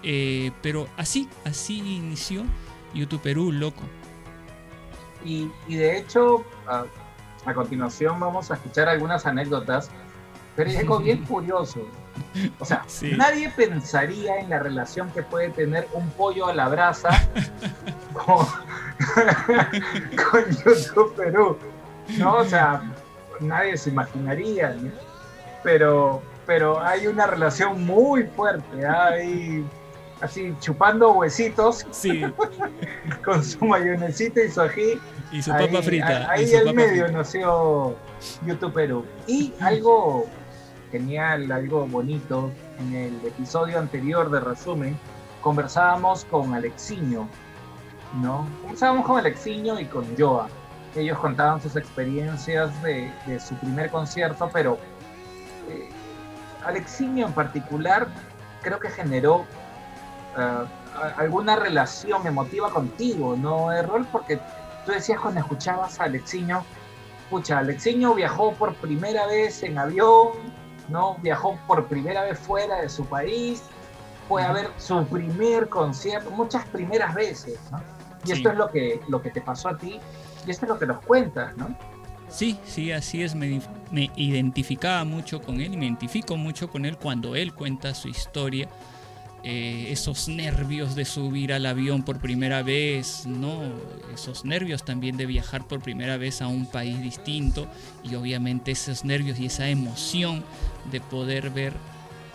Eh, 0.02 0.50
pero 0.62 0.88
así, 0.96 1.28
así 1.44 1.78
inició 1.96 2.44
YouTube 2.94 3.20
Perú, 3.20 3.52
loco. 3.52 3.82
Y, 5.24 5.50
y 5.68 5.76
de 5.76 5.98
hecho, 5.98 6.44
a, 6.66 6.84
a, 7.44 7.54
continuación 7.54 8.18
vamos 8.18 8.50
a 8.50 8.54
escuchar 8.54 8.88
algunas 8.88 9.26
anécdotas, 9.26 9.90
pero 10.56 10.70
es 10.70 10.78
algo 10.78 10.98
bien 11.00 11.24
curioso. 11.24 11.86
O 12.58 12.64
sea, 12.64 12.84
sí. 12.86 13.12
nadie 13.16 13.50
pensaría 13.50 14.38
en 14.38 14.50
la 14.50 14.58
relación 14.58 15.10
que 15.10 15.22
puede 15.22 15.50
tener 15.50 15.88
un 15.92 16.08
pollo 16.10 16.48
a 16.48 16.54
la 16.54 16.68
brasa 16.68 17.10
con, 18.12 18.46
con 20.30 20.50
YouTube 20.64 21.14
Perú. 21.14 21.56
¿no? 22.18 22.38
O 22.38 22.44
sea, 22.44 22.82
nadie 23.40 23.76
se 23.76 23.90
imaginaría, 23.90 24.70
¿no? 24.70 24.90
pero, 25.62 26.22
pero 26.46 26.80
hay 26.80 27.06
una 27.06 27.26
relación 27.26 27.84
muy 27.84 28.24
fuerte, 28.24 28.86
hay 28.86 29.64
así 30.20 30.54
chupando 30.60 31.12
huesitos 31.12 31.86
sí. 31.90 32.22
con 33.24 33.44
su 33.44 33.64
mayonesita 33.64 34.42
y 34.42 34.50
su 34.50 34.60
ají. 34.60 35.00
Y 35.32 35.42
su 35.42 35.50
papa 35.50 35.64
ahí, 35.64 35.82
frita. 35.82 36.30
Ahí 36.30 36.52
papa 36.52 36.72
medio 36.72 37.04
frita. 37.04 37.18
nació 37.18 37.96
YouTube 38.46 38.72
Perú. 38.72 39.04
Y 39.26 39.52
algo 39.60 40.26
genial, 40.90 41.50
algo 41.52 41.86
bonito, 41.86 42.50
en 42.78 42.94
el 42.94 43.26
episodio 43.26 43.78
anterior 43.78 44.30
de 44.30 44.40
resumen, 44.40 44.98
conversábamos 45.40 46.24
con 46.24 46.54
Alexiño, 46.54 47.28
¿no? 48.20 48.46
Conversábamos 48.62 49.06
con 49.06 49.18
Alexiño 49.18 49.78
y 49.78 49.84
con 49.86 50.04
Joa. 50.18 50.48
Ellos 50.96 51.18
contaban 51.18 51.62
sus 51.62 51.76
experiencias 51.76 52.82
de, 52.82 53.12
de 53.26 53.38
su 53.38 53.54
primer 53.56 53.90
concierto, 53.90 54.50
pero 54.52 54.78
eh, 55.68 55.88
Alexiño 56.64 57.26
en 57.26 57.32
particular 57.32 58.08
creo 58.62 58.80
que 58.80 58.90
generó 58.90 59.46
uh, 60.36 60.66
alguna 61.16 61.56
relación 61.56 62.26
emotiva 62.26 62.70
contigo, 62.70 63.36
¿no, 63.36 63.72
Errol? 63.72 64.06
Porque 64.10 64.38
tú 64.84 64.92
decías 64.92 65.20
cuando 65.20 65.40
escuchabas 65.40 66.00
a 66.00 66.04
Alexiño, 66.04 66.64
escucha, 67.24 67.58
Alexiño 67.58 68.14
viajó 68.14 68.52
por 68.52 68.74
primera 68.76 69.26
vez 69.26 69.62
en 69.62 69.78
avión, 69.78 70.30
¿no? 70.88 71.16
Viajó 71.22 71.58
por 71.66 71.86
primera 71.86 72.22
vez 72.22 72.38
fuera 72.38 72.80
de 72.82 72.88
su 72.88 73.04
país, 73.04 73.62
fue 74.28 74.42
a 74.42 74.52
ver 74.52 74.70
su 74.78 75.04
primer 75.06 75.68
concierto, 75.68 76.30
muchas 76.30 76.64
primeras 76.66 77.14
veces, 77.14 77.58
¿no? 77.70 77.80
Y 78.24 78.28
Sí. 78.28 78.32
esto 78.34 78.50
es 78.50 78.56
lo 78.56 78.70
que, 78.70 79.00
lo 79.08 79.22
que 79.22 79.30
te 79.30 79.40
pasó 79.40 79.68
a 79.70 79.78
ti, 79.78 80.00
y 80.46 80.50
esto 80.50 80.66
es 80.66 80.68
lo 80.70 80.78
que 80.78 80.86
nos 80.86 81.00
cuentas, 81.00 81.56
¿no? 81.56 81.74
Sí, 82.28 82.58
sí, 82.64 82.92
así 82.92 83.24
es. 83.24 83.34
Me, 83.34 83.60
me 83.90 84.10
identificaba 84.14 85.04
mucho 85.04 85.40
con 85.42 85.60
él 85.60 85.74
y 85.74 85.76
me 85.76 85.86
identifico 85.86 86.36
mucho 86.36 86.70
con 86.70 86.84
él 86.84 86.96
cuando 86.96 87.34
él 87.34 87.52
cuenta 87.54 87.92
su 87.92 88.06
historia. 88.08 88.68
Eh, 89.42 89.86
esos 89.90 90.28
nervios 90.28 90.94
de 90.94 91.06
subir 91.06 91.54
al 91.54 91.64
avión 91.64 92.02
por 92.02 92.20
primera 92.20 92.62
vez, 92.62 93.24
¿no? 93.26 93.62
Esos 94.12 94.44
nervios 94.44 94.84
también 94.84 95.16
de 95.16 95.24
viajar 95.24 95.66
por 95.66 95.80
primera 95.80 96.18
vez 96.18 96.42
a 96.42 96.48
un 96.48 96.66
país 96.66 97.00
distinto 97.00 97.66
y 98.04 98.14
obviamente 98.16 98.70
esos 98.70 99.04
nervios 99.04 99.38
y 99.38 99.46
esa 99.46 99.68
emoción 99.68 100.44
de 100.90 101.00
poder 101.00 101.48
ver 101.50 101.72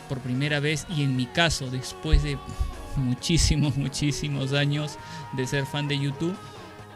por 0.10 0.20
primera 0.20 0.60
vez 0.60 0.88
y 0.90 1.04
en 1.04 1.16
mi 1.16 1.28
caso 1.28 1.70
después 1.70 2.24
de 2.24 2.40
muchísimos, 2.96 3.78
muchísimos 3.78 4.54
años 4.54 4.98
de 5.34 5.46
ser 5.46 5.68
fan 5.68 5.88
de 5.88 6.00
YouTube, 6.00 6.36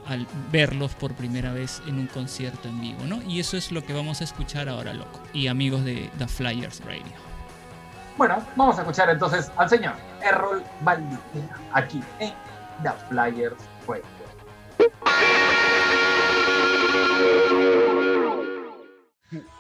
al 0.08 0.26
verlos 0.52 0.96
por 0.96 1.14
primera 1.14 1.54
vez 1.54 1.84
en 1.88 2.00
un 2.00 2.08
concierto 2.08 2.68
en 2.68 2.82
vivo, 2.82 3.06
¿no? 3.06 3.22
Y 3.30 3.40
eso 3.40 3.58
es 3.58 3.72
lo 3.72 3.86
que 3.86 3.94
vamos 3.94 4.22
a 4.22 4.24
escuchar 4.24 4.68
ahora, 4.68 4.92
loco. 4.94 5.22
Y 5.34 5.48
amigos 5.48 5.86
de 5.86 6.10
The 6.18 6.28
Flyers 6.28 6.84
Radio. 6.84 7.29
Bueno, 8.20 8.44
vamos 8.58 8.78
a 8.78 8.82
escuchar 8.82 9.10
entonces 9.10 9.50
al 9.56 9.70
señor 9.70 9.94
Errol 10.22 10.62
Valdivia, 10.82 11.56
aquí 11.72 12.04
en 12.20 12.34
The 12.84 12.92
Flyers 13.08 13.56
Radio. 13.88 14.04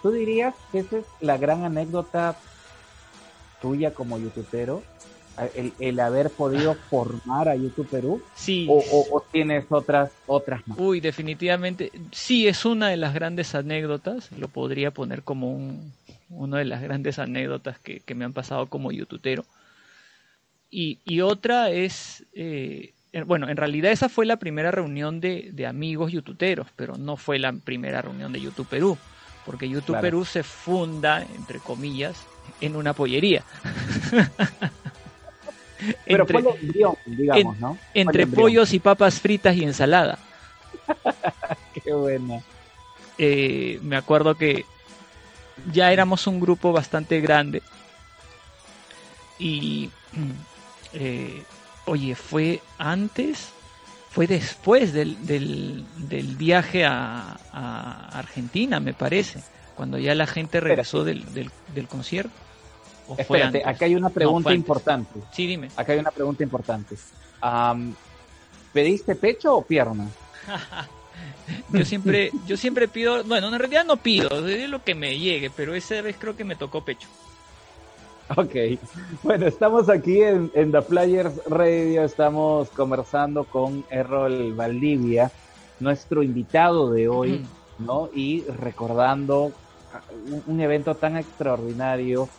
¿Tú 0.01 0.12
dirías 0.12 0.54
que 0.74 0.80
esa 0.80 0.98
es 0.98 1.06
la 1.22 1.38
gran 1.38 1.63
anécdota 1.63 2.36
tuya 3.62 3.94
como 3.94 4.18
youtubero? 4.18 4.84
El, 5.55 5.74
el 5.79 6.00
haber 6.00 6.29
podido 6.29 6.74
formar 6.75 7.48
a 7.50 7.55
YouTube 7.55 7.88
Perú 7.89 8.22
Sí. 8.36 8.67
o, 8.69 8.77
o- 8.79 9.17
o 9.17 9.22
tienes 9.31 9.65
otras 9.69 10.12
otras 10.27 10.67
más 10.67 10.77
Uy, 10.79 11.00
definitivamente. 11.00 11.91
Sí, 12.12 12.48
es 12.48 12.65
una 12.65 12.89
de 12.89 12.98
las 12.98 13.13
grandes 13.13 13.55
anécdotas. 13.55 14.31
Lo 14.38 14.48
podría 14.50 14.91
poner 14.91 15.24
como 15.24 15.51
un, 15.51 15.93
una 16.29 16.58
de 16.58 16.65
las 16.65 16.81
grandes 16.81 17.19
anécdotas 17.19 17.79
que, 17.79 18.01
que 18.01 18.15
me 18.15 18.25
han 18.25 18.34
pasado 18.34 18.67
como 18.67 18.91
youtubero. 18.91 19.46
Y, 20.72 21.00
y 21.05 21.22
otra 21.22 21.72
es, 21.72 22.24
eh, 22.34 22.93
eh, 23.13 23.24
bueno, 23.24 23.50
en 23.50 23.58
realidad 23.58 23.91
esa 23.91 24.08
fue 24.10 24.25
la 24.27 24.38
primera 24.38 24.69
reunión 24.72 25.19
de, 25.19 25.50
de 25.51 25.65
amigos 25.65 26.12
youtuberos, 26.12 26.67
pero 26.75 26.96
no 26.98 27.17
fue 27.17 27.39
la 27.39 27.51
primera 27.53 28.01
reunión 28.03 28.31
de 28.31 28.39
YouTube 28.41 28.67
Perú, 28.67 28.96
porque 29.48 29.67
YouTube 29.67 29.93
Claro. 29.93 30.01
Perú 30.01 30.25
se 30.25 30.43
funda, 30.43 31.24
entre 31.36 31.58
comillas, 31.60 32.17
en 32.62 32.75
una 32.75 32.93
pollería. 32.93 33.43
pero 36.06 36.24
entre 36.24 36.42
fue 36.42 36.52
el 36.52 36.60
embrión 36.62 36.96
digamos 37.06 37.60
no 37.60 37.76
Fue 37.76 38.02
entre 38.02 38.28
pollos 38.28 38.74
y 38.74 38.80
papas 38.80 39.20
fritas 39.20 39.56
y 39.56 39.64
ensalada. 39.64 40.20
qué 41.84 41.94
buena. 41.94 42.42
Eh, 43.18 43.80
me 43.82 43.96
acuerdo 43.96 44.36
que 44.36 44.66
ya 45.72 45.92
éramos 45.92 46.28
un 46.28 46.40
grupo 46.40 46.72
bastante 46.72 47.20
grande 47.22 47.62
y 49.38 49.90
eh, 50.94 51.44
oye 51.86 52.16
fue 52.16 52.62
antes 52.78 53.50
fue 54.10 54.26
después 54.26 54.94
del, 54.94 55.26
del, 55.26 55.86
del 55.98 56.36
viaje 56.36 56.86
a, 56.86 57.38
a 57.52 58.18
Argentina 58.18 58.80
me 58.80 58.94
parece 58.94 59.42
cuando 59.76 59.98
ya 59.98 60.16
la 60.16 60.28
gente 60.28 60.60
regresó 60.60 61.04
del, 61.04 61.24
del 61.34 61.88
concierto 61.88 62.49
¿O 63.10 63.16
espérate 63.18 63.62
acá 63.66 63.86
hay 63.86 63.96
una 63.96 64.10
pregunta 64.10 64.54
importante. 64.54 65.20
Sí 65.34 65.48
dime. 65.48 65.70
Acá 65.75 65.94
hay 65.94 66.00
una 66.00 66.12
pregunta 66.12 66.44
importante. 66.44 66.96
Pediste 68.72 69.16
pecho 69.16 69.56
o 69.58 69.62
pierna 69.63 70.08
yo 71.74 71.84
siempre 71.84 72.32
yo 72.46 72.56
siempre 72.56 72.88
pido 72.88 73.24
bueno 73.24 73.48
en 73.48 73.60
realidad 73.60 73.84
no 73.84 73.98
pido 73.98 74.48
es 74.48 74.70
lo 74.70 74.84
que 74.84 74.96
me 74.96 75.18
llegue 75.18 75.50
pero 75.50 75.74
esa 75.74 76.01
vez 76.01 76.16
creo 76.20 76.36
que 76.36 76.44
me 76.44 76.56
tocó 76.56 76.86
pecho. 76.86 77.08
Ok, 78.38 78.56
bueno, 79.24 79.48
estamos 79.48 79.89
aquí 79.89 80.22
en, 80.22 80.51
en 80.54 80.72
The 80.72 80.84
Players 80.84 81.42
Radio, 81.48 82.04
estamos 82.04 82.70
conversando 82.70 83.44
con 83.44 83.84
Errol 83.89 84.54
Valdivia, 84.54 85.32
nuestro 85.80 86.22
invitado 86.22 86.92
de 86.92 87.10
hoy, 87.10 87.44
¿no? 87.80 88.08
Y 88.13 88.44
recordando 88.44 89.51
un, 90.28 90.44
un 90.46 90.62
evento 90.62 90.94
tan 90.94 91.18
extraordinario 91.18 92.30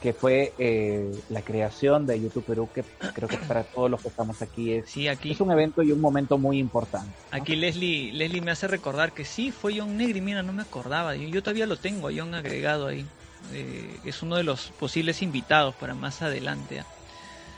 que 0.00 0.12
fue 0.12 0.52
eh, 0.58 1.10
la 1.28 1.42
creación 1.42 2.06
de 2.06 2.20
YouTube 2.20 2.44
Perú, 2.44 2.68
que 2.72 2.84
creo 3.14 3.28
que 3.28 3.36
para 3.38 3.64
todos 3.64 3.90
los 3.90 4.00
que 4.00 4.08
estamos 4.08 4.40
aquí 4.42 4.72
es, 4.72 4.88
sí 4.88 5.08
aquí 5.08 5.32
es 5.32 5.40
un 5.40 5.50
evento 5.50 5.82
y 5.82 5.90
un 5.92 6.00
momento 6.00 6.38
muy 6.38 6.58
importante. 6.58 7.08
¿no? 7.32 7.38
Aquí 7.38 7.56
Leslie, 7.56 8.12
Leslie 8.12 8.40
me 8.40 8.52
hace 8.52 8.68
recordar 8.68 9.12
que 9.12 9.24
sí, 9.24 9.50
fue 9.50 9.78
John 9.78 9.96
Negri, 9.96 10.20
mira, 10.20 10.42
no 10.42 10.52
me 10.52 10.62
acordaba. 10.62 11.16
Yo, 11.16 11.28
yo 11.28 11.42
todavía 11.42 11.66
lo 11.66 11.76
tengo 11.76 12.08
a 12.08 12.12
John 12.16 12.34
agregado 12.34 12.86
ahí. 12.86 13.04
Eh, 13.52 13.98
es 14.04 14.22
uno 14.22 14.36
de 14.36 14.44
los 14.44 14.72
posibles 14.78 15.22
invitados 15.22 15.74
para 15.74 15.94
más 15.94 16.22
adelante. 16.22 16.80
¿ah? 16.80 16.86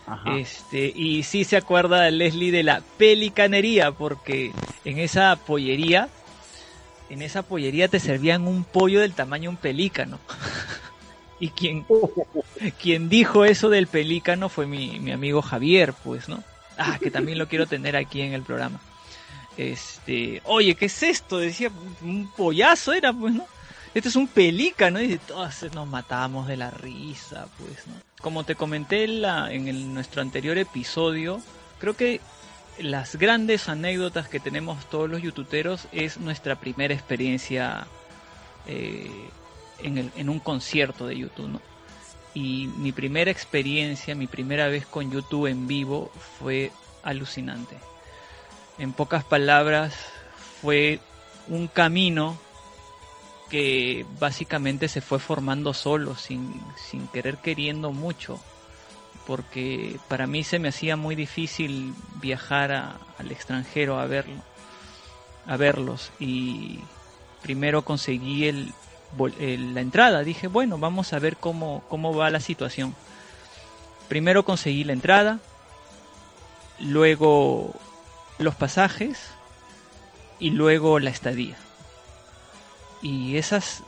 Ajá. 0.06 0.37
Este, 0.38 0.92
y 0.94 1.23
sí 1.23 1.44
se 1.44 1.56
acuerda 1.56 2.11
Leslie 2.11 2.50
de 2.50 2.62
la 2.62 2.82
pelicanería, 2.97 3.92
porque 3.92 4.50
en 4.85 4.99
esa 4.99 5.37
pollería, 5.37 6.09
en 7.11 7.23
esa 7.23 7.42
pollería 7.42 7.88
te 7.88 8.00
servían 8.00 8.47
un 8.47 8.64
pollo 8.64 9.00
del 9.00 9.12
tamaño 9.12 9.42
de 9.42 9.49
un 9.50 9.56
pelícano. 9.56 10.18
y 11.40 11.49
quien, 11.49 11.87
quien 12.80 13.09
dijo 13.09 13.44
eso 13.44 13.68
del 13.70 13.87
pelícano 13.87 14.49
fue 14.49 14.66
mi, 14.66 15.00
mi 15.00 15.11
amigo 15.11 15.42
Javier, 15.42 15.92
pues, 16.04 16.28
¿no? 16.28 16.44
Ah, 16.78 16.99
que 17.00 17.11
también 17.11 17.38
lo 17.38 17.49
quiero 17.49 17.66
tener 17.66 17.97
aquí 17.97 18.20
en 18.20 18.32
el 18.35 18.42
programa. 18.42 18.80
Este, 19.56 20.40
oye, 20.44 20.75
¿qué 20.75 20.87
es 20.87 21.02
esto? 21.02 21.38
Decía, 21.38 21.70
un 22.02 22.30
pollazo 22.37 22.92
era, 22.92 23.12
pues, 23.12 23.35
¿no? 23.35 23.44
Este 23.92 24.09
es 24.09 24.16
un 24.16 24.28
pelícano, 24.28 25.02
y 25.02 25.18
todos 25.18 25.64
nos 25.75 25.88
matábamos 25.88 26.47
de 26.47 26.56
la 26.56 26.70
risa, 26.70 27.49
pues, 27.59 27.87
¿no? 27.88 27.94
Como 28.23 28.44
te 28.44 28.54
comenté 28.54 29.04
en, 29.04 29.23
la- 29.23 29.52
en 29.52 29.66
el- 29.68 29.92
nuestro 29.92 30.23
anterior 30.23 30.56
episodio, 30.59 31.40
creo 31.78 31.97
que 31.97 32.20
las 32.78 33.16
grandes 33.16 33.68
anécdotas 33.68 34.28
que 34.28 34.40
tenemos 34.40 34.88
todos 34.88 35.11
los 35.11 35.20
youtuberos 35.23 35.88
es 35.92 36.18
nuestra 36.18 36.56
primera 36.61 36.94
experiencia 36.94 37.87
eh, 38.66 39.11
en, 39.83 40.29
un 40.29 40.41
concierto 40.41 41.07
de 41.07 41.19
YouTube, 41.19 41.49
¿no? 41.49 41.61
Y 42.35 42.69
mi 42.77 42.93
primera 42.93 43.31
experiencia, 43.31 44.15
mi 44.15 44.27
primera 44.27 44.69
vez 44.69 44.87
con 44.87 45.11
YouTube 45.11 45.47
en 45.47 45.67
vivo 45.67 46.11
fue 46.39 46.71
alucinante. 47.03 47.77
En 48.79 48.93
pocas 48.93 49.25
palabras, 49.25 49.95
fue 50.61 51.01
un 51.49 51.67
camino 51.67 52.39
que 53.51 54.07
básicamente 54.21 54.89
se 54.89 55.01
fue 55.01 55.19
formando 55.19 55.75
solo, 55.75 56.15
sin, 56.15 56.63
sin 56.77 57.09
querer 57.09 57.39
queriendo 57.39 57.91
mucho, 57.91 58.41
porque 59.27 59.99
para 60.09 60.27
mí 60.27 60.45
se 60.45 60.61
me 60.61 60.69
hacía 60.69 60.97
muy 60.97 61.17
difícil 61.17 61.95
viajar 62.21 62.73
al 63.19 63.31
extranjero 63.33 63.99
a 63.99 64.07
verlo, 64.07 64.43
a 65.47 65.57
verlos 65.57 66.13
y 66.21 66.79
primero 67.43 67.83
conseguí 67.83 68.47
el- 68.47 68.73
la 69.19 69.81
entrada, 69.81 70.23
dije 70.23 70.47
bueno 70.47 70.79
vamos 70.79 71.12
a 71.12 71.19
ver 71.19 71.37
cómo, 71.37 71.83
cómo 71.88 72.14
va 72.14 72.31
la 72.31 72.40
situación. 72.40 72.95
Primero 74.09 74.45
conseguí 74.45 74.85
la 74.85 74.93
entrada, 74.93 75.38
luego 76.81 77.75
los 78.38 78.55
pasajes 78.55 79.19
y 80.38 80.50
luego 80.50 80.99
la 80.99 81.11
estadía. 81.11 81.57
Y 83.02 83.37
esas 83.37 83.83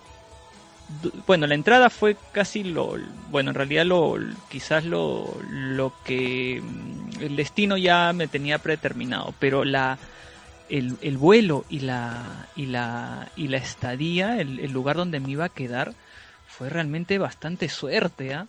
bueno, 1.27 1.47
la 1.47 1.55
entrada 1.55 1.91
fue 1.91 2.17
casi 2.33 2.65
lo 2.65 2.97
bueno, 3.31 3.51
en 3.51 3.55
realidad 3.55 3.87
lo 3.87 4.17
quizás 4.51 4.85
lo 4.85 5.37
lo 5.49 5.93
que 6.05 6.63
mm, 6.63 7.23
el 7.23 7.37
destino 7.37 7.77
ya 7.77 8.13
me 8.13 8.29
tenía 8.29 8.59
predeterminado, 8.59 9.35
pero 9.39 9.65
la 9.65 9.99
el, 10.73 10.97
el 11.03 11.19
vuelo 11.19 11.67
y 11.69 11.81
la 11.81 12.49
y 12.57 12.65
la 12.65 13.31
y 13.37 13.49
la 13.49 13.59
estadía, 13.59 14.41
el, 14.41 14.73
lugar 14.73 14.97
donde 14.97 15.21
me 15.21 15.31
iba 15.33 15.45
a 15.45 15.49
quedar 15.51 15.93
fue 16.47 16.71
realmente 16.71 17.19
bastante 17.19 17.69
suerte, 17.69 18.33
¿ah? 18.33 18.47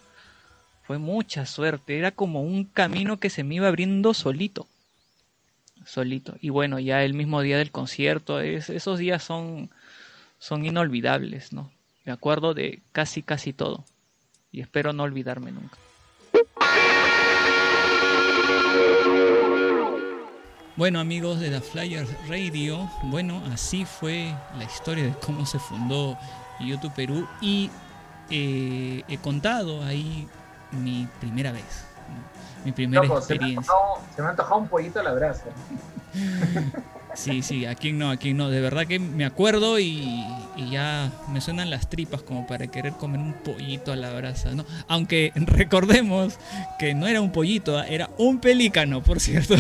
Fue 0.84 0.98
mucha 1.00 1.46
suerte, 1.46 1.98
era 1.98 2.12
como 2.12 2.42
un 2.42 2.64
camino 2.64 3.20
que 3.20 3.30
se 3.30 3.44
me 3.44 3.56
iba 3.56 3.68
abriendo 3.68 4.14
solito. 4.14 4.68
Solito. 5.86 6.36
Y 6.40 6.50
bueno, 6.50 6.80
ya 6.80 7.04
el 7.04 7.14
mismo 7.14 7.42
día 7.42 7.58
del 7.58 7.72
concierto, 7.72 8.40
es- 8.40 8.70
esos 8.70 9.00
días 9.00 9.22
son 9.22 9.70
son 10.40 10.66
inolvidables, 10.66 11.52
¿no? 11.52 11.72
Me 12.06 12.14
acuerdo 12.14 12.54
de 12.54 12.82
casi 12.94 13.22
casi 13.22 13.52
todo 13.52 13.84
y 14.52 14.62
espero 14.62 14.94
no 14.94 15.04
olvidarme 15.04 15.52
nunca. 15.52 15.78
Bueno 20.76 21.00
amigos 21.00 21.40
de 21.40 21.52
The 21.52 21.62
Flyers 21.62 22.10
Radio, 22.28 22.90
bueno, 23.04 23.44
así 23.54 23.86
fue 23.86 24.34
la 24.58 24.64
historia 24.64 25.04
de 25.04 25.14
cómo 25.24 25.46
se 25.46 25.60
fundó 25.60 26.18
YouTube 26.60 26.94
Perú 26.94 27.28
y 27.42 27.70
eh, 28.32 29.04
he 29.08 29.18
contado 29.20 29.84
ahí 29.84 30.28
mi 30.72 31.08
primera 31.20 31.52
vez, 31.52 31.86
¿no? 32.10 32.66
mi 32.66 32.72
primera 32.72 33.04
Loco, 33.04 33.22
se, 33.22 33.36
me 33.36 33.46
ha 33.46 33.48
experiencia. 33.48 33.74
antojado, 33.74 34.02
se 34.16 34.22
me 34.22 34.28
ha 34.28 34.32
antojado 34.32 34.58
un 34.62 34.68
pollito 34.68 35.00
a 35.00 35.04
la 35.04 35.14
brasa. 35.14 35.46
Sí, 37.16 37.44
sí, 37.44 37.68
aquí 37.68 37.92
no, 37.94 38.10
aquí 38.10 38.34
no, 38.34 38.50
de 38.50 38.60
verdad 38.60 38.88
que 38.88 38.98
me 38.98 39.24
acuerdo 39.24 39.78
y, 39.78 40.26
y 40.56 40.72
ya 40.72 41.12
me 41.28 41.42
suenan 41.42 41.70
las 41.70 41.88
tripas 41.88 42.24
como 42.24 42.48
para 42.48 42.66
querer 42.66 42.94
comer 42.94 43.20
un 43.20 43.34
pollito 43.34 43.92
a 43.92 43.96
la 43.96 44.12
brasa, 44.14 44.56
¿no? 44.56 44.66
Aunque 44.88 45.32
recordemos 45.36 46.40
que 46.80 46.96
no 46.96 47.06
era 47.06 47.22
un 47.22 47.32
pollito, 47.32 47.80
era 47.84 48.10
un 48.18 48.40
pelícano, 48.40 49.04
por 49.04 49.20
cierto. 49.20 49.54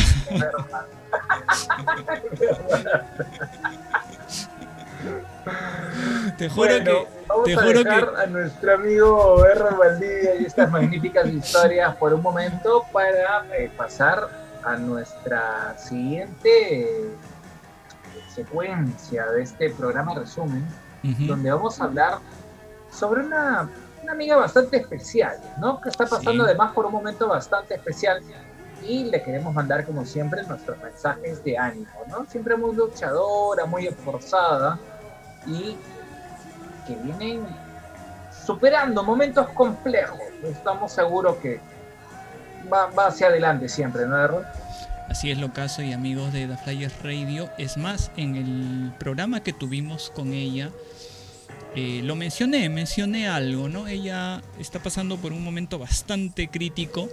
Te 6.37 6.49
juro 6.49 6.67
bueno, 6.67 6.85
que 6.85 7.07
vamos 7.27 7.45
te 7.45 7.53
a 7.53 7.61
juro 7.61 7.83
dejar 7.83 8.15
a 8.17 8.25
nuestro 8.27 8.73
amigo 8.73 9.45
R. 9.45 9.75
Valdivia 9.77 10.35
y 10.35 10.45
estas 10.45 10.71
magníficas 10.71 11.27
historias 11.27 11.95
por 11.97 12.13
un 12.13 12.21
momento 12.21 12.85
para 12.91 13.45
eh, 13.57 13.69
pasar 13.75 14.29
a 14.63 14.77
nuestra 14.77 15.77
siguiente 15.77 16.81
eh, 16.81 17.11
secuencia 18.33 19.25
de 19.31 19.43
este 19.43 19.69
programa 19.71 20.15
resumen, 20.15 20.65
donde 21.27 21.51
vamos 21.51 21.81
a 21.81 21.83
hablar 21.83 22.19
sobre 22.89 23.25
una, 23.25 23.69
una 24.01 24.11
amiga 24.13 24.37
bastante 24.37 24.77
especial, 24.77 25.37
¿no? 25.59 25.81
Que 25.81 25.89
está 25.89 26.05
pasando 26.05 26.43
Sí. 26.45 26.49
además 26.49 26.71
por 26.71 26.85
un 26.85 26.93
momento 26.93 27.27
bastante 27.27 27.75
especial 27.75 28.21
y 28.87 29.05
le 29.05 29.21
queremos 29.21 29.53
mandar 29.53 29.85
como 29.85 30.05
siempre 30.05 30.43
nuestros 30.43 30.77
mensajes 30.79 31.43
de 31.43 31.57
ánimo, 31.57 31.91
¿no? 32.07 32.25
Siempre 32.29 32.55
muy 32.55 32.75
luchadora, 32.75 33.65
muy 33.65 33.87
esforzada 33.87 34.79
y 35.45 35.75
que 36.87 36.95
vienen 36.95 37.45
superando 38.45 39.03
momentos 39.03 39.49
complejos. 39.49 40.19
Estamos 40.43 40.91
seguros 40.91 41.37
que 41.37 41.59
va, 42.71 42.87
va 42.87 43.07
hacia 43.07 43.27
adelante 43.27 43.69
siempre, 43.69 44.05
¿no? 44.05 44.41
Así 45.09 45.31
es 45.31 45.37
lo 45.37 45.53
caso 45.53 45.81
y 45.81 45.93
amigos 45.93 46.33
de 46.33 46.47
The 46.47 46.57
Flyers 46.57 47.03
Radio. 47.03 47.49
Es 47.57 47.77
más, 47.77 48.11
en 48.17 48.35
el 48.35 48.91
programa 48.97 49.41
que 49.41 49.53
tuvimos 49.53 50.11
con 50.15 50.33
ella, 50.33 50.69
eh, 51.75 52.01
lo 52.03 52.15
mencioné, 52.15 52.69
mencioné 52.69 53.27
algo, 53.27 53.67
¿no? 53.67 53.87
Ella 53.87 54.41
está 54.59 54.79
pasando 54.79 55.17
por 55.17 55.33
un 55.33 55.43
momento 55.43 55.79
bastante 55.79 56.47
crítico 56.47 57.09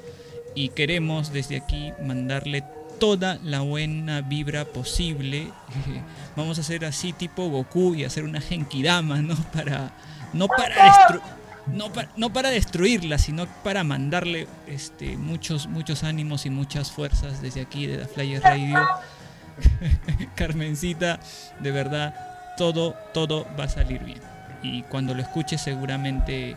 y 0.54 0.70
queremos 0.70 1.32
desde 1.32 1.56
aquí 1.56 1.92
mandarle 2.02 2.64
toda 2.98 3.38
la 3.42 3.60
buena 3.60 4.20
vibra 4.20 4.64
posible. 4.64 5.50
Vamos 6.36 6.58
a 6.58 6.60
hacer 6.60 6.84
así 6.84 7.12
tipo 7.12 7.48
Goku 7.48 7.94
y 7.94 8.04
hacer 8.04 8.24
una 8.24 8.40
Genkidama, 8.40 9.22
¿no? 9.22 9.34
Para 9.52 9.90
no 10.32 10.46
para 10.46 11.22
no, 11.66 11.92
pa- 11.92 12.08
no 12.16 12.32
para 12.32 12.50
destruirla, 12.50 13.18
sino 13.18 13.46
para 13.64 13.82
mandarle 13.84 14.46
este, 14.66 15.16
muchos, 15.16 15.66
muchos 15.66 16.04
ánimos 16.04 16.46
y 16.46 16.50
muchas 16.50 16.90
fuerzas 16.92 17.42
desde 17.42 17.60
aquí 17.62 17.86
de 17.86 17.98
The 17.98 18.06
Flyer 18.06 18.42
Radio. 18.42 18.78
Carmencita, 20.36 21.20
de 21.60 21.70
verdad, 21.70 22.14
todo, 22.56 22.94
todo 23.12 23.46
va 23.58 23.64
a 23.64 23.68
salir 23.68 24.02
bien. 24.04 24.20
Y 24.62 24.82
cuando 24.84 25.14
lo 25.14 25.22
escuches 25.22 25.60
seguramente 25.60 26.56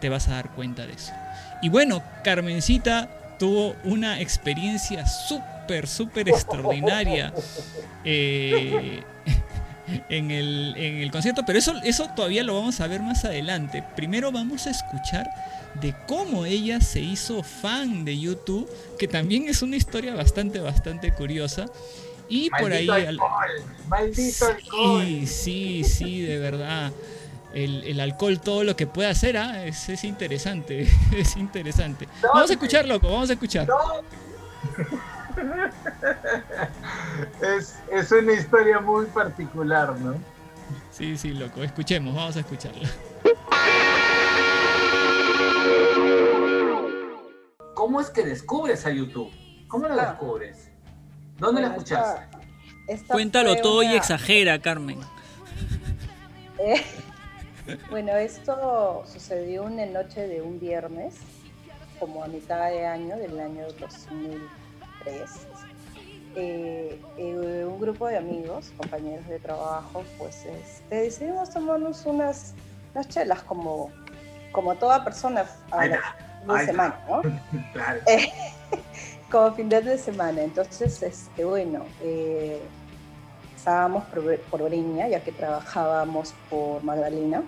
te 0.00 0.08
vas 0.08 0.28
a 0.28 0.32
dar 0.32 0.50
cuenta 0.50 0.86
de 0.86 0.94
eso. 0.94 1.12
Y 1.62 1.68
bueno, 1.68 2.02
Carmencita 2.24 3.08
tuvo 3.38 3.76
una 3.84 4.20
experiencia 4.20 5.06
súper, 5.06 5.86
súper 5.86 6.28
extraordinaria 6.28 7.32
eh, 8.04 9.02
en, 10.08 10.30
el, 10.30 10.74
en 10.76 10.96
el 10.96 11.10
concierto, 11.10 11.42
pero 11.46 11.58
eso, 11.58 11.74
eso 11.84 12.08
todavía 12.14 12.42
lo 12.44 12.54
vamos 12.54 12.80
a 12.80 12.86
ver 12.86 13.02
más 13.02 13.24
adelante. 13.24 13.82
Primero 13.94 14.32
vamos 14.32 14.66
a 14.66 14.70
escuchar 14.70 15.28
de 15.80 15.94
cómo 16.06 16.46
ella 16.46 16.80
se 16.80 17.00
hizo 17.00 17.42
fan 17.42 18.04
de 18.04 18.18
YouTube, 18.18 18.68
que 18.98 19.08
también 19.08 19.48
es 19.48 19.62
una 19.62 19.76
historia 19.76 20.14
bastante, 20.14 20.60
bastante 20.60 21.12
curiosa. 21.12 21.66
Y 22.28 22.50
por 22.50 22.72
ahí... 22.72 22.86
Maldito 22.86 22.92
al- 22.92 23.06
alcohol, 23.08 23.64
maldito 23.88 24.46
alcohol. 24.46 25.04
Sí, 25.06 25.26
sí, 25.26 25.84
sí, 25.84 26.20
de 26.22 26.38
verdad. 26.38 26.92
El, 27.56 27.84
el 27.84 28.00
alcohol, 28.00 28.38
todo 28.38 28.64
lo 28.64 28.76
que 28.76 28.86
puede 28.86 29.08
hacer, 29.08 29.38
ah, 29.38 29.64
es, 29.64 29.88
es 29.88 30.04
interesante. 30.04 30.86
Es 31.16 31.36
interesante. 31.36 32.06
No, 32.22 32.28
Vamos 32.34 32.50
a 32.50 32.52
escuchar, 32.52 32.86
loco, 32.86 33.08
vamos 33.10 33.30
a 33.30 33.32
escuchar. 33.32 33.66
No. 33.66 33.76
es, 37.56 37.76
es 37.90 38.12
una 38.12 38.32
historia 38.34 38.78
muy 38.80 39.06
particular, 39.06 39.98
¿no? 39.98 40.14
Sí, 40.90 41.16
sí, 41.16 41.32
loco, 41.32 41.62
escuchemos, 41.62 42.14
vamos 42.14 42.36
a 42.36 42.40
escucharla. 42.40 42.88
¿Cómo 47.74 48.00
es 48.00 48.10
que 48.10 48.24
descubres 48.24 48.84
a 48.86 48.90
YouTube? 48.90 49.30
¿Cómo 49.68 49.88
lo 49.88 49.94
Ah. 50.00 50.06
descubres? 50.10 50.70
¿Dónde 51.38 51.60
lo 51.60 51.68
escuchaste? 51.68 52.22
esta- 52.88 53.14
Cuéntalo 53.14 53.56
todo 53.56 53.82
y 53.82 53.94
exagera, 53.94 54.58
Carmen. 54.60 55.00
Eh, 56.58 56.82
bueno, 57.90 58.12
esto 58.12 59.02
sucedió 59.06 59.64
una 59.64 59.86
noche 59.86 60.26
de 60.26 60.42
un 60.42 60.58
viernes, 60.60 61.16
como 61.98 62.22
a 62.22 62.28
mitad 62.28 62.70
de 62.70 62.86
año, 62.86 63.16
del 63.16 63.38
año 63.40 63.66
2003. 63.80 65.46
Eh, 66.38 67.00
eh, 67.16 67.64
un 67.66 67.80
grupo 67.80 68.06
de 68.08 68.18
amigos, 68.18 68.70
compañeros 68.76 69.26
de 69.26 69.38
trabajo, 69.38 70.04
pues 70.18 70.44
este, 70.44 70.96
decidimos 70.96 71.48
tomarnos 71.50 72.04
unas, 72.04 72.54
unas 72.94 73.08
chelas 73.08 73.42
como, 73.42 73.90
como 74.52 74.74
toda 74.74 75.02
persona 75.02 75.46
a 75.70 75.86
la 75.86 75.96
fin 76.40 76.54
de 76.54 76.66
semana, 76.66 77.00
¿no? 77.08 77.22
Claro. 77.72 78.00
Eh, 78.06 78.28
como 79.30 79.52
final 79.54 79.84
de 79.84 79.96
semana. 79.96 80.42
Entonces, 80.42 81.02
este, 81.02 81.44
bueno, 81.44 81.86
estábamos 83.66 84.04
por, 84.04 84.38
por 84.42 84.62
Breña, 84.62 85.08
ya 85.08 85.24
que 85.24 85.32
trabajábamos 85.32 86.32
por 86.48 86.84
Magdalena. 86.84 87.42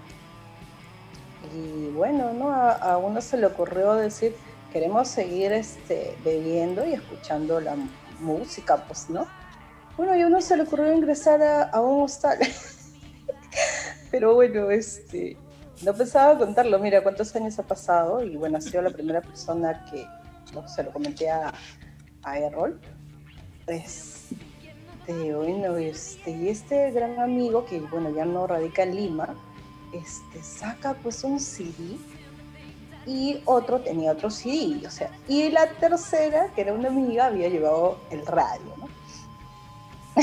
Y 1.55 1.91
bueno, 1.91 2.33
¿no? 2.33 2.51
A, 2.51 2.73
a 2.73 2.99
uno 2.99 3.21
se 3.21 3.37
le 3.37 3.47
ocurrió 3.47 3.95
decir, 3.95 4.35
queremos 4.73 5.07
seguir 5.07 5.53
este, 5.53 6.17
bebiendo 6.25 6.85
y 6.85 6.95
escuchando 6.95 7.61
la 7.61 7.77
música, 8.19 8.79
pues, 8.89 9.09
¿no? 9.09 9.29
Bueno, 9.97 10.17
y 10.17 10.23
a 10.23 10.27
uno 10.27 10.41
se 10.41 10.57
le 10.57 10.65
ocurrió 10.65 10.93
ingresar 10.93 11.41
a, 11.41 11.63
a 11.71 11.81
un 11.81 12.03
hostal. 12.03 12.39
Pero 14.11 14.35
bueno, 14.35 14.73
este, 14.73 15.37
no 15.85 15.95
pensaba 15.95 16.37
contarlo. 16.37 16.81
Mira 16.81 17.01
cuántos 17.01 17.35
años 17.37 17.57
ha 17.61 17.63
pasado 17.63 18.25
y 18.25 18.37
bueno, 18.37 18.59
ha 18.59 18.61
sido 18.61 18.83
la 18.83 18.91
primera 18.91 19.21
persona 19.21 19.85
que 19.89 20.05
no, 20.53 20.67
se 20.67 20.83
lo 20.83 20.91
comenté 20.91 21.31
a, 21.31 21.53
a 22.25 22.39
Errol. 22.41 22.81
Este, 23.69 24.48
bueno, 25.13 25.77
este, 25.77 26.31
y 26.31 26.49
este 26.49 26.91
gran 26.91 27.19
amigo 27.19 27.65
que 27.65 27.81
bueno, 27.81 28.11
ya 28.11 28.25
no 28.25 28.47
radica 28.47 28.83
en 28.83 28.95
Lima, 28.95 29.35
este, 29.93 30.43
saca 30.43 30.95
pues 31.03 31.25
un 31.25 31.41
CD 31.41 31.97
y 33.07 33.41
otro 33.47 33.81
tenía 33.81 34.13
otro 34.13 34.31
CD, 34.31 34.87
o 34.87 34.91
sea, 34.91 35.11
y 35.27 35.49
la 35.49 35.67
tercera, 35.71 36.53
que 36.55 36.61
era 36.61 36.75
una 36.75 36.89
amiga, 36.89 37.27
había 37.27 37.49
llevado 37.49 37.99
el 38.11 38.27
radio, 38.27 38.75
¿no? 38.77 38.89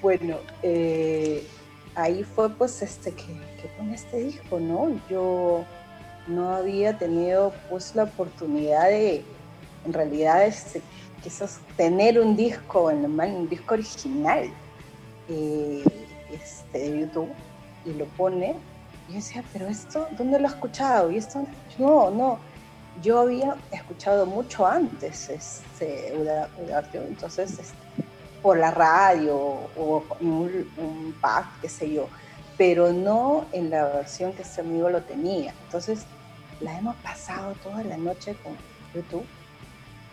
bueno, 0.00 0.38
eh, 0.62 1.46
ahí 1.94 2.24
fue 2.24 2.48
pues 2.48 2.80
este 2.80 3.12
que, 3.12 3.26
que 3.60 3.68
pone 3.76 3.94
este 3.94 4.18
disco, 4.18 4.58
¿no? 4.58 4.98
Yo 5.10 5.66
no 6.26 6.54
había 6.54 6.96
tenido 6.96 7.52
pues 7.68 7.94
la 7.94 8.04
oportunidad 8.04 8.88
de, 8.88 9.22
en 9.84 9.92
realidad, 9.92 10.46
este, 10.46 10.80
quizás 11.22 11.60
tener 11.76 12.18
un 12.18 12.36
disco, 12.36 12.90
en 12.90 13.04
un 13.04 13.48
disco 13.48 13.74
original 13.74 14.50
eh, 15.28 15.84
este, 16.32 16.78
de 16.78 17.00
YouTube, 17.00 17.30
y 17.84 17.92
lo 17.94 18.04
pone, 18.06 18.56
y 19.08 19.12
yo 19.12 19.16
decía, 19.16 19.44
pero 19.52 19.66
esto, 19.68 20.08
¿dónde 20.16 20.38
lo 20.38 20.46
he 20.46 20.50
escuchado? 20.50 21.10
Y 21.10 21.18
esto, 21.18 21.46
no, 21.78 22.10
no, 22.10 22.38
yo 23.00 23.20
había 23.20 23.56
escuchado 23.70 24.26
mucho 24.26 24.66
antes 24.66 25.28
este 25.30 26.12
entonces 26.94 27.52
este, 27.52 27.74
por 28.42 28.58
la 28.58 28.70
radio 28.70 29.36
o 29.36 30.04
un, 30.20 30.68
un 30.76 31.14
pack, 31.20 31.46
qué 31.62 31.68
sé 31.68 31.92
yo, 31.92 32.08
pero 32.58 32.92
no 32.92 33.46
en 33.52 33.70
la 33.70 33.84
versión 33.84 34.32
que 34.32 34.42
este 34.42 34.60
amigo 34.60 34.90
lo 34.90 35.00
tenía. 35.02 35.54
Entonces 35.64 36.04
la 36.60 36.76
hemos 36.78 36.96
pasado 36.96 37.54
toda 37.62 37.82
la 37.84 37.96
noche 37.96 38.36
con 38.42 38.56
YouTube. 38.94 39.24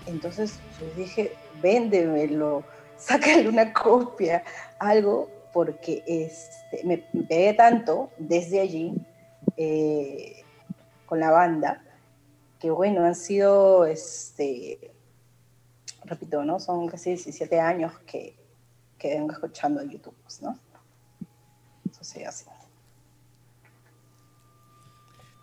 Entonces 0.09 0.59
yo 0.79 0.87
dije, 0.95 1.33
véndemelo, 1.61 2.63
sácale 2.97 3.47
una 3.47 3.71
copia, 3.73 4.43
algo, 4.79 5.29
porque 5.53 6.03
este, 6.05 6.83
me 6.83 6.97
pegué 6.97 7.53
tanto 7.53 8.11
desde 8.17 8.59
allí 8.59 8.93
eh, 9.57 10.43
con 11.05 11.19
la 11.19 11.31
banda, 11.31 11.83
que 12.59 12.69
bueno, 12.69 13.05
han 13.05 13.15
sido, 13.15 13.85
este, 13.85 14.91
repito, 16.03 16.43
¿no? 16.43 16.59
Son 16.59 16.87
casi 16.87 17.11
17 17.11 17.59
años 17.59 17.97
que, 17.99 18.35
que 18.97 19.09
vengo 19.09 19.31
escuchando 19.31 19.81
YouTube, 19.83 20.15
¿no? 20.41 20.59
Eso 21.89 22.03
sí, 22.03 22.23
así. 22.23 22.45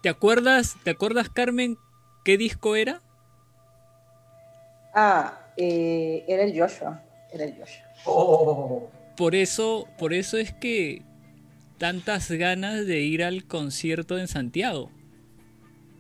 ¿Te 0.02 0.08
acuerdas, 0.08 0.76
¿Te 0.84 0.90
acuerdas, 0.90 1.28
Carmen, 1.30 1.78
qué 2.24 2.36
disco 2.36 2.76
era? 2.76 3.02
Ah, 4.98 5.38
eh, 5.58 6.24
era 6.26 6.42
el 6.42 6.58
Joshua. 6.58 7.02
Era 7.30 7.44
el 7.44 7.52
Joshua. 7.52 7.84
Oh, 8.06 8.88
Por 9.16 9.34
eso, 9.34 9.86
por 9.98 10.14
eso 10.14 10.38
es 10.38 10.52
que 10.54 11.02
tantas 11.78 12.30
ganas 12.30 12.86
de 12.86 13.00
ir 13.02 13.22
al 13.22 13.44
concierto 13.44 14.18
en 14.18 14.26
Santiago. 14.26 14.90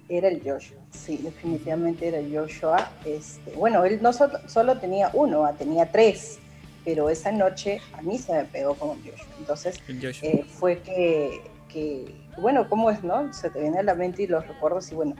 Era 0.08 0.28
el 0.28 0.40
Joshua, 0.40 0.78
sí, 0.90 1.18
definitivamente 1.18 2.06
era 2.08 2.18
el 2.20 2.34
Joshua. 2.34 2.90
Este, 3.04 3.50
bueno, 3.52 3.84
él 3.84 3.98
no 4.00 4.12
solo, 4.12 4.38
solo 4.48 4.78
tenía 4.78 5.10
uno, 5.12 5.44
ah, 5.44 5.52
tenía 5.52 5.90
tres, 5.90 6.38
pero 6.84 7.10
esa 7.10 7.32
noche 7.32 7.80
a 7.92 8.00
mí 8.02 8.16
se 8.16 8.32
me 8.32 8.44
pegó 8.44 8.74
con 8.76 8.96
el 8.98 9.10
Joshua. 9.10 9.26
Entonces 9.38 9.82
El 9.88 10.00
Joshua. 10.00 10.28
eh, 10.28 10.44
fue 10.48 10.78
que, 10.78 11.40
que, 11.68 12.14
bueno, 12.40 12.68
¿cómo 12.68 12.90
es, 12.90 13.02
no? 13.02 13.30
Se 13.34 13.50
te 13.50 13.60
viene 13.60 13.80
a 13.80 13.82
la 13.82 13.94
mente 13.94 14.22
y 14.22 14.26
los 14.26 14.46
recuerdos 14.46 14.90
y 14.90 14.94
bueno. 14.94 15.16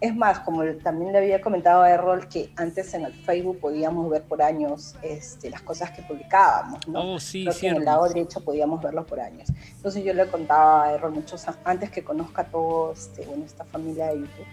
Es 0.00 0.16
más, 0.16 0.40
como 0.40 0.64
también 0.82 1.12
le 1.12 1.18
había 1.18 1.40
comentado 1.42 1.82
a 1.82 1.90
Errol, 1.90 2.26
que 2.26 2.50
antes 2.56 2.94
en 2.94 3.04
el 3.04 3.12
Facebook 3.12 3.60
podíamos 3.60 4.08
ver 4.08 4.22
por 4.22 4.40
años 4.40 4.94
este, 5.02 5.50
las 5.50 5.60
cosas 5.60 5.90
que 5.90 6.02
publicábamos, 6.02 6.88
¿no? 6.88 7.14
oh, 7.14 7.20
sí, 7.20 7.44
Creo 7.44 7.58
que 7.58 7.68
en 7.68 7.76
el 7.76 7.84
lado 7.84 8.08
derecho 8.08 8.42
podíamos 8.42 8.82
verlos 8.82 9.04
por 9.06 9.20
años. 9.20 9.48
Entonces 9.76 10.02
yo 10.02 10.14
le 10.14 10.26
contaba 10.26 10.84
a 10.84 10.92
Errol 10.94 11.12
muchos 11.12 11.44
antes 11.64 11.90
que 11.90 12.02
conozca 12.02 12.44
todo 12.44 12.92
este, 12.92 13.26
bueno, 13.26 13.44
esta 13.44 13.64
familia 13.64 14.06
de 14.06 14.20
YouTube. 14.20 14.46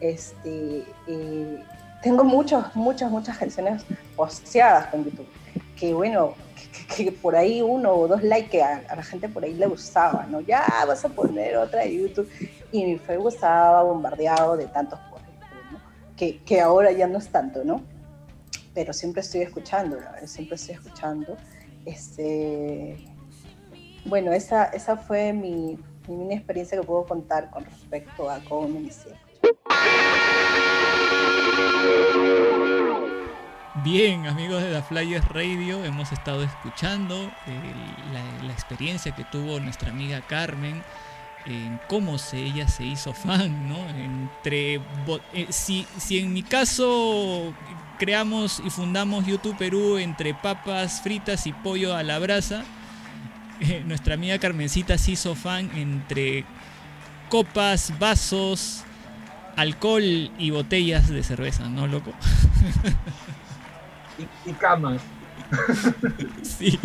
Este, 0.00 0.84
eh, 1.06 1.62
tengo 2.02 2.24
muchas, 2.24 2.74
muchas, 2.74 3.10
muchas 3.10 3.38
canciones 3.38 3.84
posteadas 4.16 4.86
con 4.86 5.04
YouTube. 5.04 5.28
Que 5.78 5.94
bueno, 5.94 6.34
que, 6.96 7.04
que- 7.04 7.12
por 7.12 7.36
ahí 7.36 7.62
uno 7.62 7.92
o 7.94 8.08
dos 8.08 8.22
likes 8.22 8.50
que 8.50 8.62
a, 8.62 8.82
a 8.88 8.96
la 8.96 9.02
gente 9.02 9.28
por 9.28 9.44
ahí 9.44 9.54
le 9.54 9.66
gustaba, 9.66 10.26
¿no? 10.30 10.40
Ya 10.40 10.64
vas 10.86 11.04
a 11.04 11.08
poner 11.08 11.56
otra 11.56 11.80
de 11.82 11.96
YouTube. 11.96 12.28
Y 12.72 12.96
Facebook 12.98 13.32
estaba 13.32 13.82
bombardeado 13.82 14.56
de 14.56 14.66
tantos 14.66 14.98
posts, 15.10 15.26
¿no? 15.72 15.78
que, 16.16 16.38
que 16.44 16.60
ahora 16.60 16.92
ya 16.92 17.06
no 17.08 17.18
es 17.18 17.28
tanto, 17.28 17.64
¿no? 17.64 17.82
Pero 18.74 18.92
siempre 18.92 19.22
estoy 19.22 19.40
escuchando, 19.42 19.96
verdad, 19.96 20.24
siempre 20.26 20.54
estoy 20.54 20.76
escuchando. 20.76 21.36
Este, 21.84 22.96
bueno, 24.04 24.32
esa, 24.32 24.66
esa 24.66 24.96
fue 24.96 25.32
mi, 25.32 25.76
mi 26.06 26.34
experiencia 26.34 26.78
que 26.78 26.86
puedo 26.86 27.04
contar 27.04 27.50
con 27.50 27.64
respecto 27.64 28.30
a 28.30 28.38
cómo 28.44 28.68
me 28.68 28.78
inicié. 28.80 29.12
Bien, 33.76 34.26
amigos 34.26 34.60
de 34.64 34.72
The 34.72 34.82
Flyers 34.82 35.28
Radio, 35.28 35.84
hemos 35.84 36.10
estado 36.10 36.42
escuchando 36.42 37.14
eh, 37.46 38.42
la, 38.42 38.52
experiencia 38.52 39.12
que 39.14 39.22
tuvo 39.22 39.60
nuestra 39.60 39.90
amiga 39.90 40.20
Carmen 40.22 40.82
en 41.46 41.80
cómo 41.88 42.18
se, 42.18 42.38
ella 42.38 42.66
se 42.66 42.84
hizo 42.84 43.14
fan, 43.14 43.68
¿no? 43.68 43.78
Entre 43.90 44.74
eh, 45.32 45.46
si, 45.50 45.86
si 45.98 46.18
en 46.18 46.32
mi 46.32 46.42
caso 46.42 47.54
creamos 47.96 48.60
y 48.66 48.70
fundamos 48.70 49.24
YouTube 49.24 49.56
Perú 49.56 49.98
entre 49.98 50.34
papas 50.34 51.00
fritas 51.00 51.46
y 51.46 51.52
pollo 51.52 51.94
a 51.94 52.02
la 52.02 52.18
brasa, 52.18 52.64
eh, 53.60 53.84
nuestra 53.86 54.14
amiga 54.14 54.40
Carmencita 54.40 54.98
se 54.98 55.12
hizo 55.12 55.36
fan 55.36 55.70
entre 55.76 56.44
copas, 57.28 57.96
vasos, 58.00 58.82
alcohol 59.54 60.32
y 60.38 60.50
botellas 60.50 61.08
de 61.08 61.22
cerveza, 61.22 61.68
¿no, 61.68 61.86
loco? 61.86 62.12
y, 64.20 64.50
y 64.50 64.54
camas. 64.54 65.02
Sí. 66.42 66.78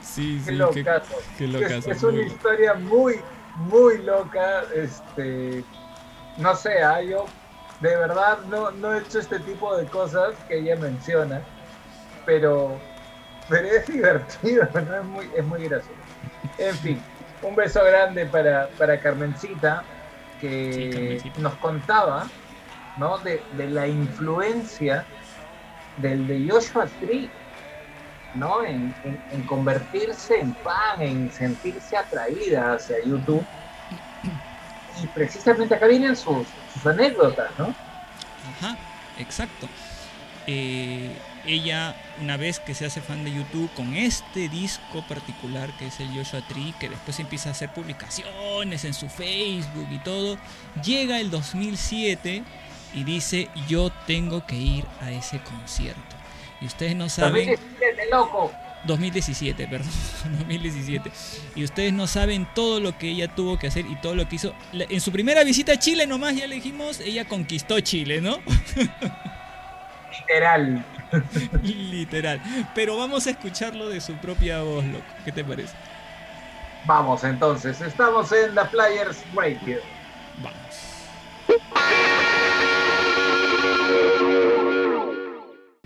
Sí, 0.00 0.40
Qué 0.44 0.52
sí, 0.52 0.56
locazo. 0.56 1.24
qué 1.36 1.46
Es, 1.58 1.80
locazo, 1.80 1.90
es 1.90 2.02
muy 2.02 2.20
una 2.20 2.22
historia 2.22 2.74
muy, 2.74 3.24
muy 3.54 3.98
loca. 4.02 4.64
Este, 4.74 5.66
no 6.36 6.54
sé, 6.56 6.82
ah, 6.82 7.02
yo 7.02 7.34
de 7.80 7.96
verdad 7.96 8.40
no, 8.44 8.70
no 8.72 8.94
he 8.94 9.00
hecho 9.00 9.18
este 9.18 9.40
tipo 9.40 9.76
de 9.76 9.88
cosas 9.88 10.44
que 10.48 10.58
ella 10.60 10.76
menciona, 10.76 11.48
pero, 12.24 12.86
pero 13.48 13.68
es 13.68 13.86
divertido, 13.88 14.68
¿no? 14.74 14.96
es, 14.96 15.04
muy, 15.04 15.30
es 15.34 15.44
muy 15.44 15.64
gracioso. 15.64 16.00
En 16.58 16.80
fin, 16.80 17.06
un 17.42 17.56
beso 17.56 17.84
grande 17.84 18.26
para, 18.26 18.76
para 18.78 19.00
Carmencita, 19.00 19.90
que 20.38 20.70
Sí, 20.70 20.88
Carmencita. 20.88 21.40
nos 21.40 21.56
contaba 21.58 22.32
¿no? 22.96 23.18
de, 23.18 23.42
de 23.56 23.66
la 23.68 23.86
influencia 23.88 25.04
del 25.98 26.26
de 26.26 26.48
Joshua 26.50 26.86
Tree. 27.00 27.30
¿no? 28.34 28.64
En, 28.64 28.94
en- 29.32 29.42
convertirse 29.42 30.40
en 30.40 30.54
fan, 30.56 31.00
en 31.02 31.30
sentirse 31.32 31.96
atraída 31.96 32.74
hacia 32.74 32.96
YouTube. 33.04 33.44
Y 35.02 35.06
precisamente 35.08 35.74
acá 35.74 35.86
vienen 35.86 36.16
sus, 36.16 36.46
sus 36.72 36.86
anécdotas, 36.86 37.50
¿no? 37.58 37.74
Ajá, 38.58 38.76
exacto. 39.18 39.68
Eh, 40.46 41.14
ella, 41.46 41.94
una 42.20 42.36
vez 42.36 42.58
que 42.60 42.74
se 42.74 42.86
hace 42.86 43.00
fan 43.00 43.22
de 43.24 43.32
YouTube 43.32 43.70
con 43.74 43.94
este 43.96 44.48
disco 44.48 45.02
particular 45.08 45.70
que 45.78 45.86
es 45.88 46.00
el 46.00 46.08
Joshua 46.16 46.40
Tree, 46.48 46.74
que 46.80 46.88
después 46.88 47.18
empieza 47.20 47.48
a 47.50 47.52
hacer 47.52 47.70
publicaciones 47.72 48.84
en 48.84 48.94
su 48.94 49.08
Facebook 49.08 49.88
y 49.90 49.98
todo, 49.98 50.38
llega 50.84 51.20
el 51.20 51.30
2007 51.30 52.42
y 52.94 53.04
dice: 53.04 53.48
Yo 53.68 53.90
tengo 54.06 54.46
que 54.46 54.56
ir 54.56 54.84
a 55.00 55.10
ese 55.10 55.40
concierto. 55.40 56.00
Y 56.60 56.66
ustedes 56.66 56.94
no 56.94 57.08
saben. 57.08 57.46
2017, 57.48 58.10
loco. 58.10 58.52
2017, 58.84 59.68
perdón, 59.68 59.90
2017. 60.38 61.10
Y 61.54 61.64
ustedes 61.64 61.92
no 61.92 62.06
saben 62.06 62.48
todo 62.54 62.80
lo 62.80 62.96
que 62.98 63.10
ella 63.10 63.28
tuvo 63.28 63.58
que 63.58 63.68
hacer 63.68 63.86
y 63.86 63.96
todo 63.96 64.14
lo 64.14 64.28
que 64.28 64.36
hizo. 64.36 64.54
En 64.72 65.00
su 65.00 65.12
primera 65.12 65.44
visita 65.44 65.72
a 65.72 65.78
Chile 65.78 66.06
nomás, 66.06 66.36
ya 66.36 66.46
le 66.46 66.56
dijimos, 66.56 67.00
ella 67.00 67.26
conquistó 67.26 67.80
Chile, 67.80 68.20
¿no? 68.20 68.38
Literal. 70.20 70.84
Literal. 71.62 72.40
Pero 72.74 72.96
vamos 72.96 73.26
a 73.26 73.30
escucharlo 73.30 73.88
de 73.88 74.00
su 74.00 74.14
propia 74.16 74.62
voz, 74.62 74.84
loco. 74.84 75.04
¿Qué 75.24 75.32
te 75.32 75.44
parece? 75.44 75.74
Vamos 76.84 77.22
entonces, 77.22 77.80
estamos 77.80 78.32
en 78.32 78.54
la 78.56 78.68
Players 78.68 79.22
Radio. 79.34 79.78
Vamos. 80.42 80.92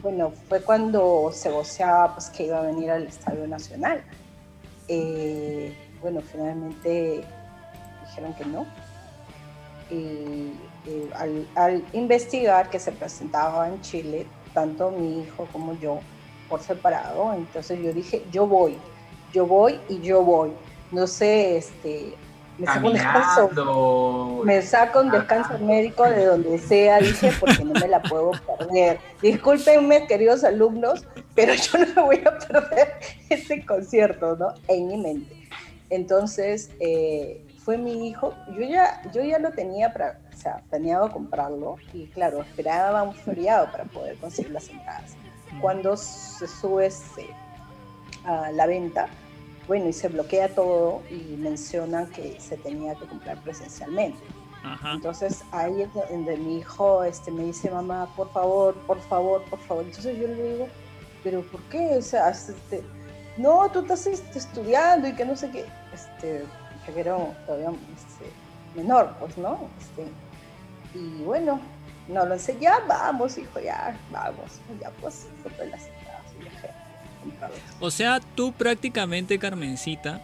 Bueno, 0.07 0.33
fue 0.49 0.63
cuando 0.63 1.33
se 1.33 1.51
voceaba 1.51 2.15
pues, 2.15 2.31
que 2.31 2.45
iba 2.45 2.59
a 2.59 2.63
venir 2.63 2.93
al 2.93 3.09
Estadio 3.09 3.49
Nacional. 3.49 4.05
Eh, 4.87 5.77
bueno, 6.01 6.21
finalmente 6.21 7.25
dijeron 8.07 8.33
que 8.35 8.45
no. 8.45 8.67
Y, 9.91 10.53
al, 11.13 11.49
al 11.57 11.85
investigar 11.93 12.71
que 12.71 12.79
se 12.79 12.93
presentaba 12.93 13.67
en 13.67 13.81
Chile, 13.81 14.29
tanto 14.55 14.93
mi 14.93 15.23
hijo 15.23 15.49
como 15.51 15.77
yo, 15.81 15.99
por 16.49 16.61
separado, 16.63 17.35
entonces 17.35 17.81
yo 17.83 17.93
dije, 17.93 18.25
yo 18.31 18.47
voy, 18.47 18.77
yo 19.33 19.45
voy 19.45 19.81
y 19.89 20.01
yo 20.03 20.23
voy. 20.23 20.53
No 20.93 21.09
sé, 21.09 21.57
este, 21.57 22.15
me 22.59 22.67
saco 22.67 22.87
un 22.87 22.93
descanso, 22.95 24.43
me 24.45 24.63
saco 24.63 25.01
un 25.01 25.11
descanso 25.11 25.59
médico 25.59 26.05
de 26.05 26.25
donde 26.25 26.59
sea, 26.59 26.99
dije, 26.99 27.31
porque 27.39 27.65
no 27.65 27.73
me 27.79 27.89
la 27.89 28.01
puedo 28.03 28.33
perder. 28.59 28.99
Discúlpenme, 29.21 30.07
queridos 30.07 30.45
alumnos, 30.45 31.07
pero 31.35 31.55
yo 31.55 31.79
no 31.79 31.87
me 31.95 32.03
voy 32.03 32.23
a 32.27 32.39
perder 32.39 32.95
ese 33.29 33.65
concierto, 33.65 34.37
¿no? 34.37 34.55
En 34.69 34.89
mi 34.89 34.97
mente. 34.97 35.49
Entonces, 35.91 36.71
eh, 36.81 37.45
fue 37.59 37.77
mi 37.79 38.09
hijo, 38.09 38.33
yo 38.55 38.63
ya, 38.63 39.03
yo 39.13 39.23
ya 39.23 39.39
lo 39.39 39.51
tenía, 39.51 39.93
para, 39.93 40.21
o 40.33 40.37
sea, 40.37 40.63
planeado 40.71 41.11
comprarlo, 41.11 41.77
y 41.93 42.07
claro, 42.07 42.43
esperaba 42.43 43.03
un 43.03 43.15
feriado 43.15 43.71
para 43.71 43.85
poder 43.85 44.17
conseguir 44.17 44.53
las 44.53 44.69
entradas. 44.69 45.17
Cuando 45.61 45.97
se 45.97 46.47
sube 46.47 46.89
a 48.25 48.51
la 48.53 48.67
venta, 48.67 49.09
bueno, 49.67 49.89
y 49.89 49.93
se 49.93 50.09
bloquea 50.09 50.55
todo 50.55 51.03
y 51.11 51.37
mencionan 51.37 52.09
que 52.11 52.41
se 52.41 52.57
tenía 52.57 52.95
que 52.95 53.07
comprar 53.07 53.41
presencialmente. 53.43 54.19
Ajá. 54.63 54.95
Entonces 54.95 55.45
ahí 55.53 55.83
es 55.83 55.89
donde 55.93 56.37
mi 56.37 56.59
hijo 56.59 57.05
este, 57.05 57.31
me 57.31 57.45
dice, 57.45 57.71
mamá, 57.71 58.09
por 58.17 58.31
favor, 58.33 58.75
por 58.87 59.01
favor, 59.01 59.43
por 59.45 59.59
favor. 59.61 59.85
Entonces 59.85 60.19
yo 60.19 60.27
le 60.29 60.53
digo, 60.53 60.69
pero 61.23 61.43
¿por 61.43 61.61
qué? 61.65 61.97
O 61.97 62.03
sea, 62.03 62.31
este, 62.31 62.83
no, 63.37 63.69
tú 63.71 63.81
estás 63.81 64.07
este, 64.07 64.39
estudiando 64.39 65.09
y 65.09 65.15
que 65.15 65.25
no 65.25 65.37
sé 65.37 65.51
qué. 65.51 65.67
Este, 65.93 66.45
que 66.85 67.01
era 67.01 67.17
todavía 67.47 67.71
este, 67.97 68.31
menor, 68.75 69.15
pues, 69.19 69.37
¿no? 69.37 69.69
Este, 69.81 70.07
y 70.95 71.23
bueno, 71.25 71.61
no 72.09 72.25
lo 72.25 72.39
sé, 72.39 72.57
ya 72.61 72.79
vamos, 72.87 73.37
hijo, 73.39 73.61
ya 73.61 73.99
vamos. 74.11 74.61
Ya 74.81 74.91
pues, 75.01 75.27
compré 75.43 75.67
las 75.69 75.87
entradas 75.87 75.97
y 75.97 76.05
viajé 76.07 76.07
a 76.07 76.15
comprarlas. 76.15 76.16
O 77.81 77.91
sea, 77.91 78.21
tú 78.35 78.53
prácticamente, 78.53 79.39
Carmencita, 79.39 80.21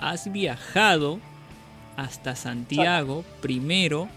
has 0.00 0.30
viajado 0.30 1.20
hasta 1.96 2.36
Santiago 2.36 3.24
primero, 3.40 4.08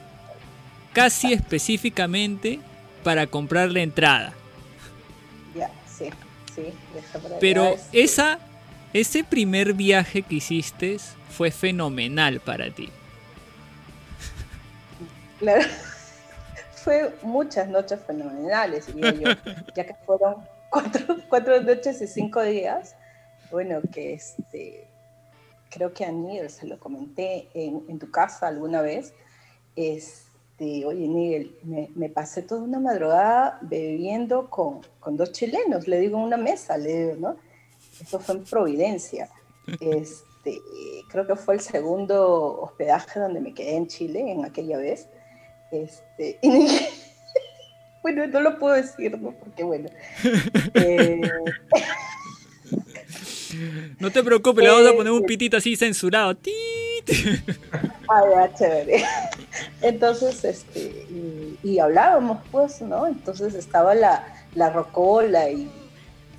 casi 0.93 1.33
específicamente 1.33 2.59
para 3.03 3.27
comprar 3.27 3.71
la 3.71 3.81
entrada. 3.81 4.33
Ya, 5.55 5.71
sí, 5.87 6.09
sí, 6.53 6.73
Pero 7.39 7.67
este, 7.67 8.03
esa, 8.03 8.39
ese 8.93 9.23
primer 9.23 9.73
viaje 9.73 10.21
que 10.23 10.35
hiciste 10.35 10.97
fue 11.29 11.51
fenomenal 11.51 12.39
para 12.39 12.69
ti. 12.71 12.89
Claro. 15.39 15.65
Fue 16.83 17.13
muchas 17.21 17.67
noches 17.67 17.99
fenomenales, 18.07 18.95
diría 18.95 19.11
yo, 19.11 19.51
ya 19.75 19.85
que 19.85 19.93
fueron 20.05 20.37
cuatro, 20.69 21.17
cuatro 21.29 21.61
noches 21.61 22.01
y 22.01 22.07
cinco 22.07 22.41
días. 22.41 22.95
Bueno, 23.51 23.81
que 23.91 24.13
este, 24.13 24.87
creo 25.69 25.93
que 25.93 26.05
a 26.05 26.11
Nigel 26.11 26.49
se 26.49 26.67
lo 26.67 26.79
comenté 26.79 27.49
en, 27.53 27.83
en 27.87 27.99
tu 27.99 28.11
casa 28.11 28.47
alguna 28.47 28.81
vez. 28.81 29.13
Este, 29.75 30.85
oye, 30.85 31.07
Nigel, 31.07 31.57
me, 31.63 31.89
me 31.95 32.09
pasé 32.09 32.41
toda 32.41 32.61
una 32.61 32.79
madrugada 32.79 33.59
bebiendo 33.61 34.49
con, 34.49 34.81
con 34.99 35.17
dos 35.17 35.31
chilenos, 35.31 35.87
le 35.87 35.99
digo 35.99 36.17
en 36.17 36.23
una 36.23 36.37
mesa, 36.37 36.77
le 36.77 37.05
digo, 37.05 37.15
¿no? 37.17 37.37
Eso 38.01 38.19
fue 38.19 38.35
en 38.35 38.43
Providencia. 38.43 39.29
Este, 39.81 40.61
creo 41.09 41.27
que 41.27 41.35
fue 41.35 41.55
el 41.55 41.59
segundo 41.59 42.61
hospedaje 42.61 43.19
donde 43.19 43.41
me 43.41 43.53
quedé 43.53 43.75
en 43.75 43.87
Chile 43.87 44.31
en 44.31 44.45
aquella 44.45 44.77
vez. 44.77 45.09
Este, 45.71 46.39
y 46.41 46.49
bueno, 48.03 48.27
no 48.27 48.39
lo 48.41 48.59
puedo 48.59 48.75
decir, 48.75 49.19
¿no? 49.19 49.31
Porque 49.33 49.63
bueno. 49.63 49.89
eh, 50.73 51.21
No 53.99 54.11
te 54.11 54.23
preocupes, 54.23 54.63
le 54.63 54.69
vamos 54.69 54.87
a 54.87 54.91
Eh, 54.91 54.93
poner 54.93 55.11
un 55.13 55.21
sí. 55.21 55.25
pitito 55.25 55.57
así 55.57 55.75
censurado. 55.75 56.35
¡Tit! 56.35 56.53
ah, 58.09 58.21
ya, 58.29 58.53
chévere. 58.53 59.03
Entonces, 59.81 60.43
este, 60.43 60.79
y, 61.09 61.59
y 61.63 61.79
hablábamos, 61.79 62.39
pues, 62.51 62.81
¿no? 62.81 63.07
Entonces 63.07 63.55
estaba 63.55 63.95
la, 63.95 64.27
la 64.53 64.69
rocola 64.71 65.49
y, 65.49 65.71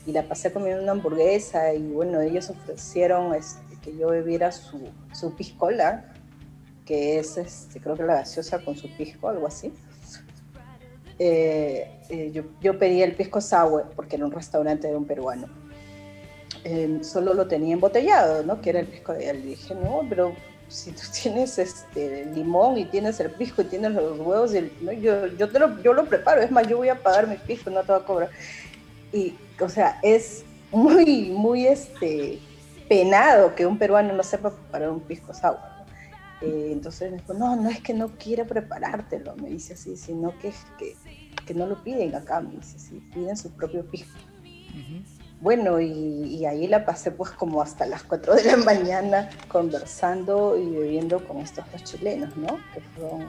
y 0.07 0.13
la 0.13 0.25
pasé 0.29 0.53
comiendo 0.53 0.83
una 0.83 0.93
hamburguesa 0.93 1.75
y 1.75 1.83
bueno, 1.93 2.21
ellos 2.21 2.51
ofrecieron 2.51 3.35
este, 3.35 3.79
que 3.83 3.97
yo 3.97 4.09
bebiera 4.09 4.53
su, 4.53 4.95
su 5.13 5.35
piscola, 5.37 6.05
que 6.85 7.19
es, 7.19 7.37
este, 7.39 7.81
creo 7.81 7.97
que 7.97 8.05
la 8.05 8.15
gaseosa 8.17 8.61
con 8.65 8.77
su 8.77 8.95
pisco, 8.97 9.29
algo 9.29 9.47
así. 9.47 9.73
Eh, 11.19 11.91
eh, 12.11 12.45
yo, 12.61 12.79
pedí 12.79 13.03
el 13.03 13.15
pisco 13.15 13.41
sour 13.41 13.91
porque 13.97 14.17
era 14.17 14.25
un 14.25 14.33
restaurante 14.33 14.89
de 14.89 14.97
un 14.97 15.05
peruano. 15.05 15.47
Eh, 16.65 16.99
solo 17.03 17.35
lo 17.35 17.47
tenía 17.47 17.75
embotellado, 17.75 18.43
¿no? 18.45 18.61
Que 18.61 18.71
era 18.71 18.81
el 18.81 18.87
pisco 18.87 19.13
él. 19.13 19.41
Le 19.41 19.47
dije, 19.51 19.75
no, 19.75 20.03
pero 20.09 20.33
si 20.69 20.93
tú 20.93 21.03
tienes 21.23 21.59
este 21.59 22.27
limón 22.27 22.79
y 22.79 22.85
tienes 22.85 23.19
el 23.21 23.31
pisco 23.31 23.63
y 23.63 23.67
tienes 23.67 23.93
los 23.93 24.19
huevos, 24.19 24.55
y 24.55 24.71
yo, 25.01 25.27
yo, 25.27 25.51
te 25.51 25.59
lo, 25.59 25.81
yo 25.83 25.93
lo 25.93 26.05
preparo. 26.07 26.41
Es 26.41 26.51
más, 26.51 26.67
yo 26.67 26.79
voy 26.79 26.89
a 26.89 27.03
pagar 27.03 27.27
mi 27.27 27.37
pisco, 27.37 27.71
no 27.71 27.81
te 27.83 27.93
voy 27.93 28.01
a 28.01 28.05
cobrar. 28.05 28.31
Y, 29.13 29.35
o 29.61 29.69
sea, 29.69 29.99
es 30.03 30.45
muy, 30.71 31.31
muy 31.31 31.67
este, 31.67 32.39
penado 32.89 33.55
que 33.55 33.67
un 33.67 33.79
peruano 33.79 34.13
no 34.13 34.23
sepa 34.23 34.51
preparar 34.51 34.91
un 34.91 35.01
pisco 35.01 35.35
sour. 35.35 35.78
Eh, 36.41 36.71
entonces 36.73 37.11
me 37.11 37.19
dijo, 37.19 37.35
no, 37.35 37.57
no 37.57 37.69
es 37.69 37.81
que 37.81 37.95
no 37.95 38.09
quiera 38.17 38.45
preparártelo, 38.45 39.35
me 39.37 39.49
dice 39.49 39.75
así, 39.75 39.97
sino 39.97 40.39
que, 40.39 40.53
que, 40.79 40.97
que 41.47 41.55
no 41.55 41.67
lo 41.67 41.83
piden 41.83 42.15
acá, 42.15 42.41
me 42.41 42.55
dice 42.55 42.77
así, 42.77 43.01
piden 43.13 43.37
su 43.37 43.51
propio 43.53 43.85
pisco. 43.91 44.19
Bueno, 45.41 45.81
y, 45.81 45.87
y 45.93 46.47
ahí 46.47 46.67
la 46.67 46.85
pasé 46.85 47.13
pues 47.13 47.31
como 47.31 47.63
hasta 47.63 47.87
las 47.87 48.03
4 48.03 48.35
de 48.35 48.45
la 48.45 48.57
mañana 48.65 49.31
conversando 49.49 50.57
y 50.59 50.69
bebiendo 50.71 51.25
con 51.27 51.39
estos 51.39 51.65
dos 51.73 51.85
chilenos, 51.85 52.37
¿no? 52.37 52.59
Que 52.75 52.81
fueron... 52.81 53.29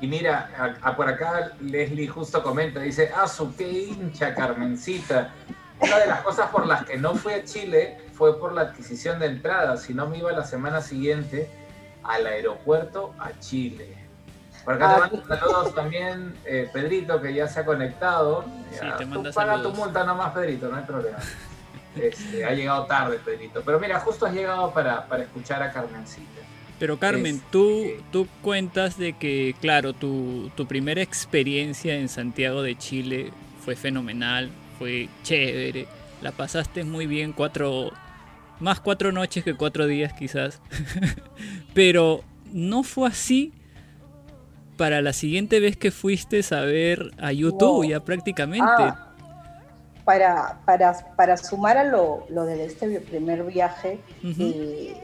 Y 0.00 0.06
mira, 0.06 0.48
a- 0.56 0.88
a 0.90 0.96
por 0.96 1.08
acá 1.08 1.52
Leslie 1.60 2.06
justo 2.06 2.40
comenta, 2.42 2.80
dice, 2.80 3.10
ah, 3.16 3.26
su 3.26 3.54
qué 3.56 3.68
hincha, 3.68 4.32
Carmencita. 4.34 5.34
Una 5.80 5.98
de 5.98 6.06
las 6.06 6.20
cosas 6.22 6.50
por 6.50 6.66
las 6.66 6.84
que 6.84 6.96
no 6.96 7.14
fui 7.16 7.32
a 7.32 7.44
Chile 7.44 7.98
fue 8.12 8.38
por 8.38 8.52
la 8.52 8.62
adquisición 8.62 9.18
de 9.18 9.26
entradas, 9.26 9.82
si 9.82 9.94
no 9.94 10.08
me 10.08 10.18
iba 10.18 10.30
la 10.32 10.44
semana 10.44 10.80
siguiente 10.82 11.48
al 12.08 12.26
aeropuerto 12.26 13.14
a 13.18 13.38
Chile. 13.38 13.94
Por 14.64 14.74
acá 14.74 14.90
Ah, 14.90 15.08
te 15.10 15.16
mando 15.16 15.26
saludos 15.28 15.74
también, 15.74 16.34
eh, 16.44 16.68
Pedrito, 16.72 17.20
que 17.22 17.32
ya 17.32 17.46
se 17.48 17.60
ha 17.60 17.64
conectado. 17.64 18.44
Sí, 18.70 18.78
Ya, 18.82 18.96
te 18.96 19.04
tú 19.04 19.10
manda 19.10 19.32
paga 19.32 19.52
saludos. 19.54 19.72
tu 19.74 19.78
multa 19.80 20.04
nomás, 20.04 20.32
Pedrito, 20.32 20.68
no 20.68 20.76
hay 20.76 20.84
problema. 20.84 21.18
Este, 21.96 22.44
ha 22.44 22.52
llegado 22.52 22.84
tarde, 22.86 23.18
Pedrito. 23.24 23.62
Pero 23.64 23.80
mira, 23.80 23.98
justo 24.00 24.26
has 24.26 24.32
llegado 24.34 24.70
para, 24.72 25.06
para 25.06 25.22
escuchar 25.24 25.62
a 25.62 25.72
Carmencita. 25.72 26.26
Pero 26.78 26.96
Carmen, 26.98 27.36
Es- 27.36 27.42
tú, 27.50 27.84
tú 28.12 28.28
cuentas 28.42 28.96
de 28.98 29.14
que, 29.14 29.54
claro, 29.60 29.94
tu, 29.94 30.50
tu 30.54 30.66
primera 30.66 31.02
experiencia 31.02 31.94
en 31.96 32.08
Santiago 32.08 32.62
de 32.62 32.76
Chile 32.78 33.32
fue 33.64 33.74
fenomenal, 33.74 34.50
fue 34.78 35.08
chévere, 35.24 35.88
la 36.22 36.30
pasaste 36.30 36.84
muy 36.84 37.06
bien, 37.06 37.32
cuatro, 37.32 37.90
más 38.60 38.80
cuatro 38.80 39.12
noches 39.12 39.44
que 39.44 39.54
cuatro 39.54 39.86
días 39.86 40.12
quizás, 40.12 40.60
pero 41.74 42.22
no 42.52 42.82
fue 42.82 43.08
así 43.08 43.52
para 44.76 45.02
la 45.02 45.12
siguiente 45.12 45.60
vez 45.60 45.76
que 45.76 45.90
fuiste 45.90 46.40
a 46.54 46.60
ver 46.60 47.10
a 47.18 47.32
YouTube, 47.32 47.88
ya 47.88 48.00
prácticamente. 48.00 48.64
Ah, 48.68 49.04
para, 50.04 50.60
para, 50.64 51.14
para 51.16 51.36
sumar 51.36 51.76
a 51.76 51.84
lo, 51.84 52.24
lo 52.30 52.44
de 52.44 52.64
este 52.64 53.00
primer 53.00 53.42
viaje, 53.44 53.98
eh, 54.38 54.94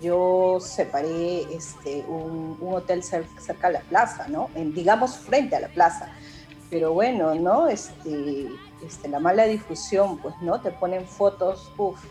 yo 0.00 0.58
separé 0.60 1.42
este, 1.54 2.04
un, 2.08 2.56
un 2.60 2.74
hotel 2.74 3.02
cer- 3.02 3.26
cerca 3.38 3.66
de 3.68 3.74
la 3.74 3.80
plaza, 3.80 4.28
¿no? 4.28 4.48
En, 4.54 4.72
digamos 4.72 5.16
frente 5.16 5.56
a 5.56 5.60
la 5.60 5.68
plaza. 5.68 6.08
Pero 6.70 6.92
bueno, 6.92 7.34
¿no? 7.34 7.68
Este, 7.68 8.48
este, 8.86 9.08
la 9.08 9.20
mala 9.20 9.44
difusión, 9.44 10.18
pues, 10.18 10.34
¿no? 10.40 10.60
Te 10.60 10.70
ponen 10.70 11.04
fotos, 11.06 11.70
uff, 11.76 12.02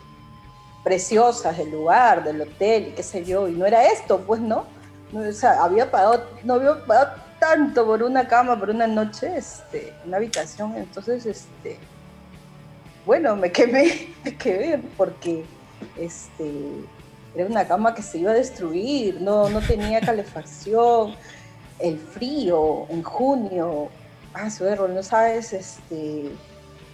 preciosas 0.86 1.58
del 1.58 1.72
lugar, 1.72 2.24
del 2.24 2.42
hotel, 2.42 2.90
y 2.90 2.92
qué 2.92 3.02
sé 3.02 3.26
yo, 3.26 3.48
y 3.48 3.54
no 3.54 3.66
era 3.66 3.92
esto, 3.92 4.20
pues, 4.20 4.40
¿no? 4.40 4.66
No, 5.12 5.28
o 5.28 5.34
sea, 5.34 5.64
había 5.64 5.90
pagado, 5.90 6.24
no 6.44 6.54
había 6.54 6.86
pagado 6.86 7.14
tanto 7.40 7.88
por 7.88 8.04
una 8.04 8.28
cama, 8.28 8.58
por 8.58 8.70
una 8.70 8.86
noche, 8.86 9.36
este, 9.36 9.94
una 10.06 10.18
habitación, 10.18 10.76
entonces, 10.78 11.26
este, 11.26 11.80
bueno, 13.04 13.36
me 13.36 13.52
quemé, 13.52 14.14
me 14.24 14.38
quemé 14.38 14.84
porque, 14.96 15.44
este, 15.98 16.54
era 17.36 17.48
una 17.48 17.68
cama 17.68 17.96
que 17.96 18.04
se 18.04 18.20
iba 18.20 18.30
a 18.30 18.36
destruir, 18.36 19.20
no, 19.22 19.50
no 19.50 19.62
tenía 19.62 20.00
calefacción, 20.02 21.16
el 21.80 21.98
frío 21.98 22.86
en 22.90 23.02
junio, 23.02 23.90
ah, 24.36 24.52
su 24.52 24.68
error, 24.68 24.92
no 24.92 25.02
sabes, 25.02 25.52
este, 25.52 26.30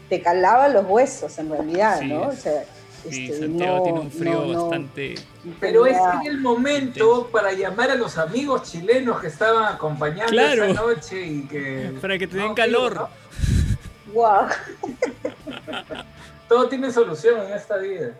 te 0.07 0.21
calaba 0.21 0.69
los 0.69 0.85
huesos 0.87 1.37
en 1.39 1.49
realidad, 1.49 1.99
Sí 1.99 2.07
¿no? 2.07 2.27
O 2.27 2.31
sea, 2.31 2.63
Sí, 3.09 3.25
este, 3.31 3.39
Santiago 3.39 3.77
no- 3.77 3.83
tiene 3.83 3.99
un 3.99 4.11
frío 4.11 4.33
no- 4.41 4.53
no 4.53 4.61
bastante. 4.67 5.15
Pero 5.59 5.85
es 5.85 5.97
en 5.97 6.27
el 6.27 6.39
momento 6.39 7.29
para 7.31 7.51
llamar 7.53 7.91
a 7.91 7.95
los 7.95 8.17
amigos 8.17 8.71
chilenos 8.71 9.19
que 9.21 9.27
estaban 9.27 9.73
acompañando 9.73 10.31
Claro. 10.31 10.65
esa 10.65 10.81
noche 10.81 11.25
y 11.25 11.47
que... 11.47 11.93
Para 12.01 12.17
que 12.17 12.27
te 12.27 12.37
den 12.37 12.47
No, 12.49 12.55
calor. 12.55 13.07
Guau. 14.13 14.45
¿no? 14.47 14.51
Todo 16.49 16.67
tiene 16.69 16.91
solución 16.91 17.41
en 17.47 17.53
esta 17.53 17.77
vida. 17.77 18.11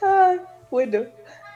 Ay, 0.00 0.40
bueno. 0.70 1.04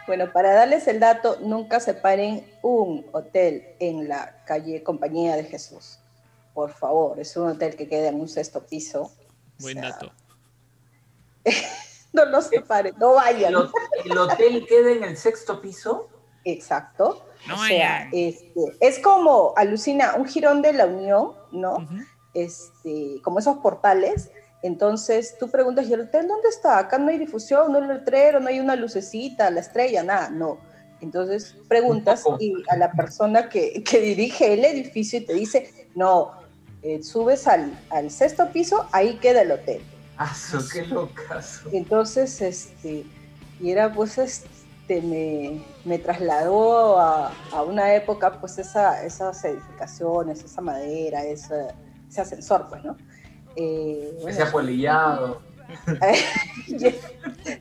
Bueno, 0.06 0.30
para 0.32 0.52
darles 0.52 0.86
el 0.86 1.00
dato, 1.00 1.38
nunca 1.40 1.80
separen 1.80 2.46
un 2.62 3.04
hotel 3.12 3.64
en 3.80 4.06
la 4.08 4.36
calle 4.44 4.82
Compañía 4.84 5.34
de 5.34 5.42
Jesús. 5.44 5.98
Por 6.54 6.70
favor, 6.72 7.18
es 7.18 7.36
un 7.36 7.48
hotel 7.48 7.74
que 7.74 7.88
queda 7.88 8.08
en 8.08 8.20
un 8.20 8.28
sexto 8.28 8.64
piso. 8.64 9.02
O 9.02 9.10
Buen 9.62 9.80
sea, 9.80 9.90
dato. 9.90 10.12
No 12.16 12.24
lo 12.24 12.40
separen, 12.40 12.94
no 12.98 13.12
vayan. 13.14 13.52
¿El, 13.52 13.56
hot- 13.68 13.72
el 14.06 14.18
hotel 14.18 14.66
queda 14.66 14.90
en 14.90 15.04
el 15.04 15.16
sexto 15.16 15.60
piso? 15.60 16.08
Exacto. 16.44 17.22
No 17.46 17.54
o 17.54 17.58
sea, 17.58 18.08
este, 18.12 18.60
es 18.80 18.98
como, 19.00 19.52
alucina, 19.56 20.14
un 20.16 20.26
jirón 20.26 20.62
de 20.62 20.72
la 20.72 20.86
Unión, 20.86 21.32
¿no? 21.52 21.86
Este, 22.34 23.20
como 23.22 23.38
esos 23.38 23.58
portales. 23.58 24.30
Entonces 24.62 25.36
tú 25.38 25.50
preguntas, 25.50 25.86
¿y 25.88 25.92
el 25.92 26.00
hotel 26.02 26.26
dónde 26.26 26.48
está? 26.48 26.78
Acá 26.78 26.98
no 26.98 27.10
hay 27.10 27.18
difusión, 27.18 27.70
no 27.70 27.78
hay 27.78 27.86
letrero, 27.86 28.40
no 28.40 28.48
hay 28.48 28.58
una 28.58 28.74
lucecita, 28.74 29.50
la 29.50 29.60
estrella, 29.60 30.02
nada, 30.02 30.30
no. 30.30 30.58
Entonces 31.00 31.54
preguntas 31.68 32.24
Un 32.24 32.36
y 32.40 32.54
a 32.68 32.76
la 32.76 32.90
persona 32.92 33.48
que, 33.48 33.84
que 33.84 34.00
dirige 34.00 34.54
el 34.54 34.64
edificio 34.64 35.18
y 35.18 35.26
te 35.26 35.34
dice, 35.34 35.88
no, 35.94 36.32
eh, 36.82 37.02
subes 37.02 37.46
al, 37.46 37.78
al 37.90 38.10
sexto 38.10 38.48
piso, 38.50 38.88
ahí 38.92 39.16
queda 39.18 39.42
el 39.42 39.52
hotel. 39.52 39.82
¡Ah, 40.18 40.34
su, 40.34 40.66
qué 40.68 40.86
locazo! 40.86 41.68
Entonces, 41.72 42.40
este, 42.40 43.04
y 43.60 43.70
era 43.70 43.92
pues, 43.92 44.18
este, 44.18 45.02
me, 45.02 45.62
me 45.84 45.98
trasladó 45.98 46.98
a, 46.98 47.32
a 47.52 47.62
una 47.62 47.94
época, 47.94 48.40
pues, 48.40 48.58
esa, 48.58 49.04
esas 49.04 49.44
edificaciones, 49.44 50.42
esa 50.42 50.60
madera, 50.60 51.24
ese, 51.24 51.66
ese 52.08 52.20
ascensor, 52.20 52.66
pues, 52.68 52.84
¿no? 52.84 52.96
Eh, 53.56 54.12
bueno, 54.16 54.28
Ese 54.28 54.42
apolillado. 54.42 55.42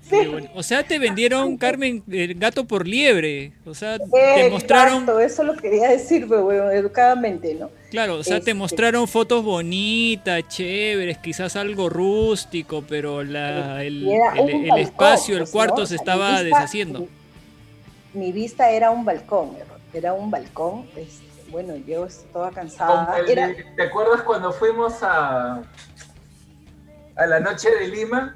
Bueno. 0.10 0.50
O 0.56 0.64
sea, 0.64 0.84
te 0.84 1.00
vendieron, 1.00 1.58
Carmen, 1.58 2.04
el 2.10 2.36
gato 2.36 2.66
por 2.66 2.88
liebre. 2.88 3.54
O 3.66 3.74
sea, 3.74 3.98
te 3.98 4.06
Exacto, 4.06 4.52
mostraron, 4.52 5.22
eso 5.22 5.44
lo 5.44 5.56
quería 5.56 5.90
decir, 5.90 6.28
pero 6.28 6.44
bueno, 6.44 6.70
educadamente, 6.72 7.56
¿no? 7.56 7.70
Claro, 7.96 8.16
o 8.20 8.24
sea, 8.24 8.36
te 8.36 8.52
Este. 8.52 8.54
mostraron 8.54 9.08
fotos 9.08 9.44
bonitas, 9.44 10.48
chéveres, 10.48 11.18
quizás 11.20 11.56
algo 11.56 11.90
rústico, 11.90 12.84
pero 12.88 13.24
la, 13.24 13.84
el, 13.84 14.06
espacio, 14.78 15.38
el 15.38 15.50
cuarto 15.50 15.82
¿no? 15.82 15.86
se 15.86 15.96
estaba 15.96 16.30
vista- 16.32 16.44
deshaciendo. 16.44 17.00
Mi, 17.00 17.08
mi 18.14 18.32
vista 18.32 18.70
era 18.70 18.92
un 18.92 19.06
balcón, 19.06 19.52
era 19.94 20.14
un 20.14 20.30
balcón, 20.30 20.86
este, 20.98 21.26
bueno, 21.50 21.76
yo 21.88 22.06
estaba 22.06 22.52
cansada, 22.52 23.18
era, 23.28 23.54
¿Te 23.76 23.84
acuerdas 23.84 24.22
cuando 24.24 24.52
fuimos 24.52 25.02
a, 25.02 25.62
a 27.16 27.26
la 27.26 27.40
noche 27.40 27.70
de 27.72 27.88
Lima? 27.88 28.36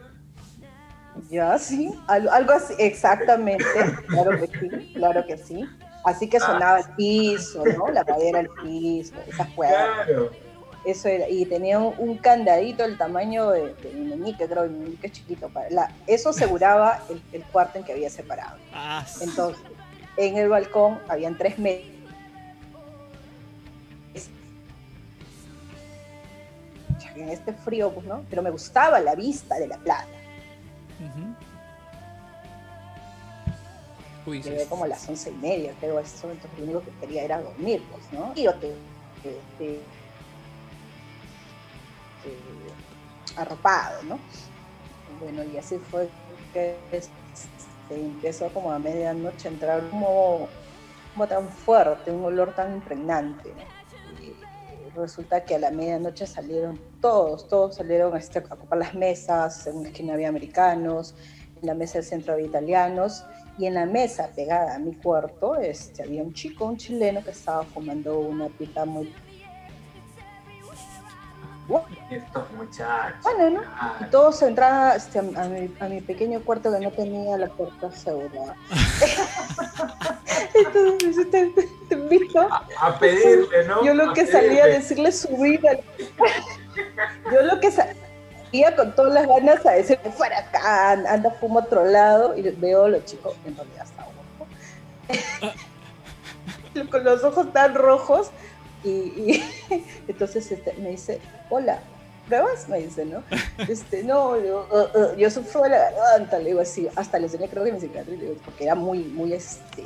Ya, 1.29 1.57
sí, 1.59 1.91
algo 2.07 2.53
así, 2.53 2.73
exactamente, 2.79 3.65
claro 4.07 4.39
que 4.39 4.47
sí, 4.57 4.91
claro 4.93 5.25
que 5.27 5.37
sí. 5.37 5.65
Así 6.03 6.29
que 6.29 6.39
sonaba 6.39 6.79
el 6.79 6.89
piso, 6.95 7.63
¿no? 7.77 7.89
La 7.89 8.03
madera 8.03 8.39
del 8.39 8.49
piso, 8.63 9.13
esas 9.27 9.47
cuerdas. 9.49 10.05
Claro. 10.05 10.31
Eso 10.85 11.09
era, 11.09 11.27
y 11.27 11.45
tenía 11.45 11.77
un, 11.77 11.93
un 11.97 12.17
candadito 12.17 12.83
del 12.83 12.97
tamaño 12.97 13.49
de, 13.51 13.73
de 13.75 13.93
mi 13.93 14.15
meñique, 14.15 14.47
creo, 14.47 14.65
mi 14.67 14.79
meñique 14.79 15.07
es 15.07 15.13
chiquito. 15.13 15.49
Para, 15.49 15.69
la, 15.69 15.91
eso 16.07 16.29
aseguraba 16.29 17.03
el, 17.09 17.21
el 17.33 17.43
cuarto 17.43 17.77
en 17.77 17.83
que 17.83 17.91
había 17.91 18.09
separado. 18.09 18.57
Ah, 18.73 19.05
sí. 19.05 19.25
Entonces, 19.25 19.61
en 20.15 20.37
el 20.37 20.47
balcón 20.47 20.99
habían 21.09 21.37
tres 21.37 21.59
metros. 21.59 21.91
En 27.15 27.27
este 27.27 27.51
frío, 27.51 27.91
pues, 27.91 28.05
¿no? 28.05 28.23
Pero 28.29 28.41
me 28.41 28.49
gustaba 28.49 29.01
la 29.01 29.13
vista 29.13 29.59
de 29.59 29.67
la 29.67 29.77
playa. 29.77 30.07
Ujú. 31.01 31.28
Uy, 34.29 34.43
sí, 34.43 34.51
como 34.69 34.83
a 34.83 34.87
las 34.87 35.07
once 35.09 35.31
y 35.31 35.35
media, 35.37 35.75
creo, 35.77 35.97
a 35.97 36.01
ese 36.01 36.25
momento 36.25 36.49
lo 36.57 36.63
único 36.63 36.83
que 36.83 36.91
quería 36.99 37.23
era 37.23 37.41
dormir, 37.41 37.87
pues, 37.91 38.11
¿no? 38.11 38.33
Y 38.35 38.43
yo 38.43 38.59
te, 38.59 38.75
te- 39.57 39.89
arropado, 43.35 44.03
¿no? 44.03 44.25
Bueno, 45.19 45.43
y 45.43 45.57
así 45.57 45.79
fue 45.79 46.11
que 46.53 46.87
este, 46.91 47.15
empezó 47.89 48.51
como 48.53 48.71
a 48.71 48.79
medianoche 48.79 49.47
a 49.47 49.51
entrar 49.51 49.89
como, 49.89 50.49
como 51.13 51.27
tan 51.27 51.51
fuerte, 51.51 52.11
un 52.11 52.23
olor 52.25 52.53
tan 52.53 52.73
impregnante, 52.75 53.55
¿no? 53.55 53.67
Y 54.19 54.35
resulta 54.95 55.45
que 55.45 55.55
a 55.55 55.59
la 55.59 55.71
medianoche 55.71 56.27
salieron 56.27 56.79
todos, 57.01 57.47
todos 57.47 57.75
salieron 57.75 58.15
este, 58.17 58.39
a 58.49 58.53
ocupar 58.53 58.79
las 58.79 58.93
mesas, 58.93 59.65
en 59.67 59.77
una 59.77 59.89
esquina 59.89 60.13
había 60.13 60.29
americanos, 60.29 61.15
en 61.61 61.67
la 61.67 61.73
mesa 61.73 61.93
del 61.99 62.05
centro 62.05 62.33
había 62.33 62.45
italianos, 62.47 63.25
y 63.59 63.65
en 63.65 63.73
la 63.73 63.85
mesa 63.85 64.29
pegada 64.33 64.75
a 64.75 64.79
mi 64.79 64.93
cuarto 64.95 65.55
este, 65.57 66.03
había 66.03 66.23
un 66.23 66.33
chico, 66.33 66.65
un 66.65 66.77
chileno 66.77 67.21
que 67.23 67.31
estaba 67.31 67.63
fumando 67.63 68.19
una 68.19 68.47
pipa 68.47 68.85
muy... 68.85 69.13
Estos 72.09 72.51
muchachos. 72.53 73.21
Bueno, 73.21 73.61
¿no? 73.61 73.61
Y 74.03 74.09
todos 74.09 74.41
entraban 74.41 74.97
este, 74.97 75.19
a, 75.19 75.23
mi, 75.23 75.71
a 75.79 75.87
mi 75.87 76.01
pequeño 76.01 76.41
cuarto 76.41 76.71
que 76.71 76.79
no 76.79 76.89
tenía 76.89 77.37
la 77.37 77.47
puerta 77.47 77.87
asegurada. 77.87 78.55
Entonces, 80.55 81.17
este, 81.19 81.53
te 81.89 81.95
invito. 81.95 82.47
A 82.81 82.97
pedirle, 82.97 83.67
¿no? 83.67 83.83
Yo 83.85 83.93
lo 83.93 84.09
A 84.09 84.13
que 84.15 84.25
salía 84.25 84.63
a 84.63 84.67
decirle 84.67 85.11
subir 85.11 85.61
al- 85.69 85.81
Yo 87.31 87.41
lo 87.43 87.59
que 87.59 87.71
salía 87.71 87.93
con 88.75 88.95
todas 88.95 89.13
las 89.13 89.27
ganas 89.27 89.65
a 89.65 89.71
decirle 89.71 90.11
fuera 90.11 90.39
acá, 90.39 90.91
anda, 90.91 91.31
fuma 91.39 91.61
a 91.61 91.63
otro 91.63 91.85
lado, 91.85 92.35
y 92.35 92.41
veo 92.41 92.85
a 92.85 92.89
los 92.89 93.05
chicos, 93.05 93.35
en 93.45 93.55
realidad 93.55 93.85
está 93.85 94.03
guapo. 94.03 94.51
con 96.91 97.03
los 97.03 97.23
ojos 97.23 97.51
tan 97.53 97.75
rojos, 97.75 98.31
y, 98.83 98.89
y 98.89 99.43
entonces 100.07 100.51
este, 100.51 100.73
me 100.73 100.89
dice, 100.89 101.19
hola, 101.49 101.79
¿pruebas? 102.27 102.69
Me 102.69 102.79
dice, 102.79 103.05
¿no? 103.05 103.23
Este, 103.67 104.03
no, 104.03 104.39
yo, 104.39 104.67
uh, 104.71 104.99
uh, 104.99 105.15
yo 105.17 105.29
sufro 105.29 105.63
de 105.63 105.69
la 105.69 105.91
garganta, 105.91 106.39
le 106.39 106.45
digo 106.45 106.61
así, 106.61 106.87
hasta 106.95 107.19
le 107.19 107.25
enseñé 107.25 107.49
creo 107.49 107.63
que 107.63 107.73
mi 107.73 107.79
cicatriz, 107.79 108.19
digo, 108.19 108.35
porque 108.45 108.63
era 108.63 108.75
muy, 108.75 108.99
muy, 109.03 109.33
este, 109.33 109.81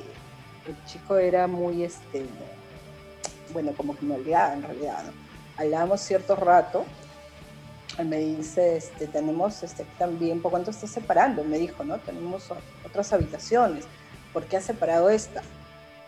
el 0.67 0.85
chico 0.85 1.17
era 1.17 1.47
muy, 1.47 1.83
este, 1.83 2.25
bueno, 3.51 3.71
como 3.75 3.97
que 3.97 4.05
me 4.05 4.15
olvidaba 4.15 4.53
en 4.53 4.63
realidad, 4.63 5.03
¿no? 5.05 5.11
Hablábamos 5.57 6.01
cierto 6.01 6.35
rato, 6.35 6.85
me 8.01 8.17
dice, 8.17 8.77
este, 8.77 9.07
tenemos 9.07 9.61
este, 9.61 9.85
también, 9.99 10.41
¿por 10.41 10.51
cuánto 10.51 10.71
estás 10.71 10.89
separando? 10.89 11.43
Me 11.43 11.59
dijo, 11.59 11.83
¿no? 11.83 11.99
Tenemos 11.99 12.49
otras 12.85 13.13
habitaciones, 13.13 13.85
¿por 14.31 14.45
qué 14.45 14.57
has 14.57 14.63
separado 14.63 15.09
esta? 15.09 15.43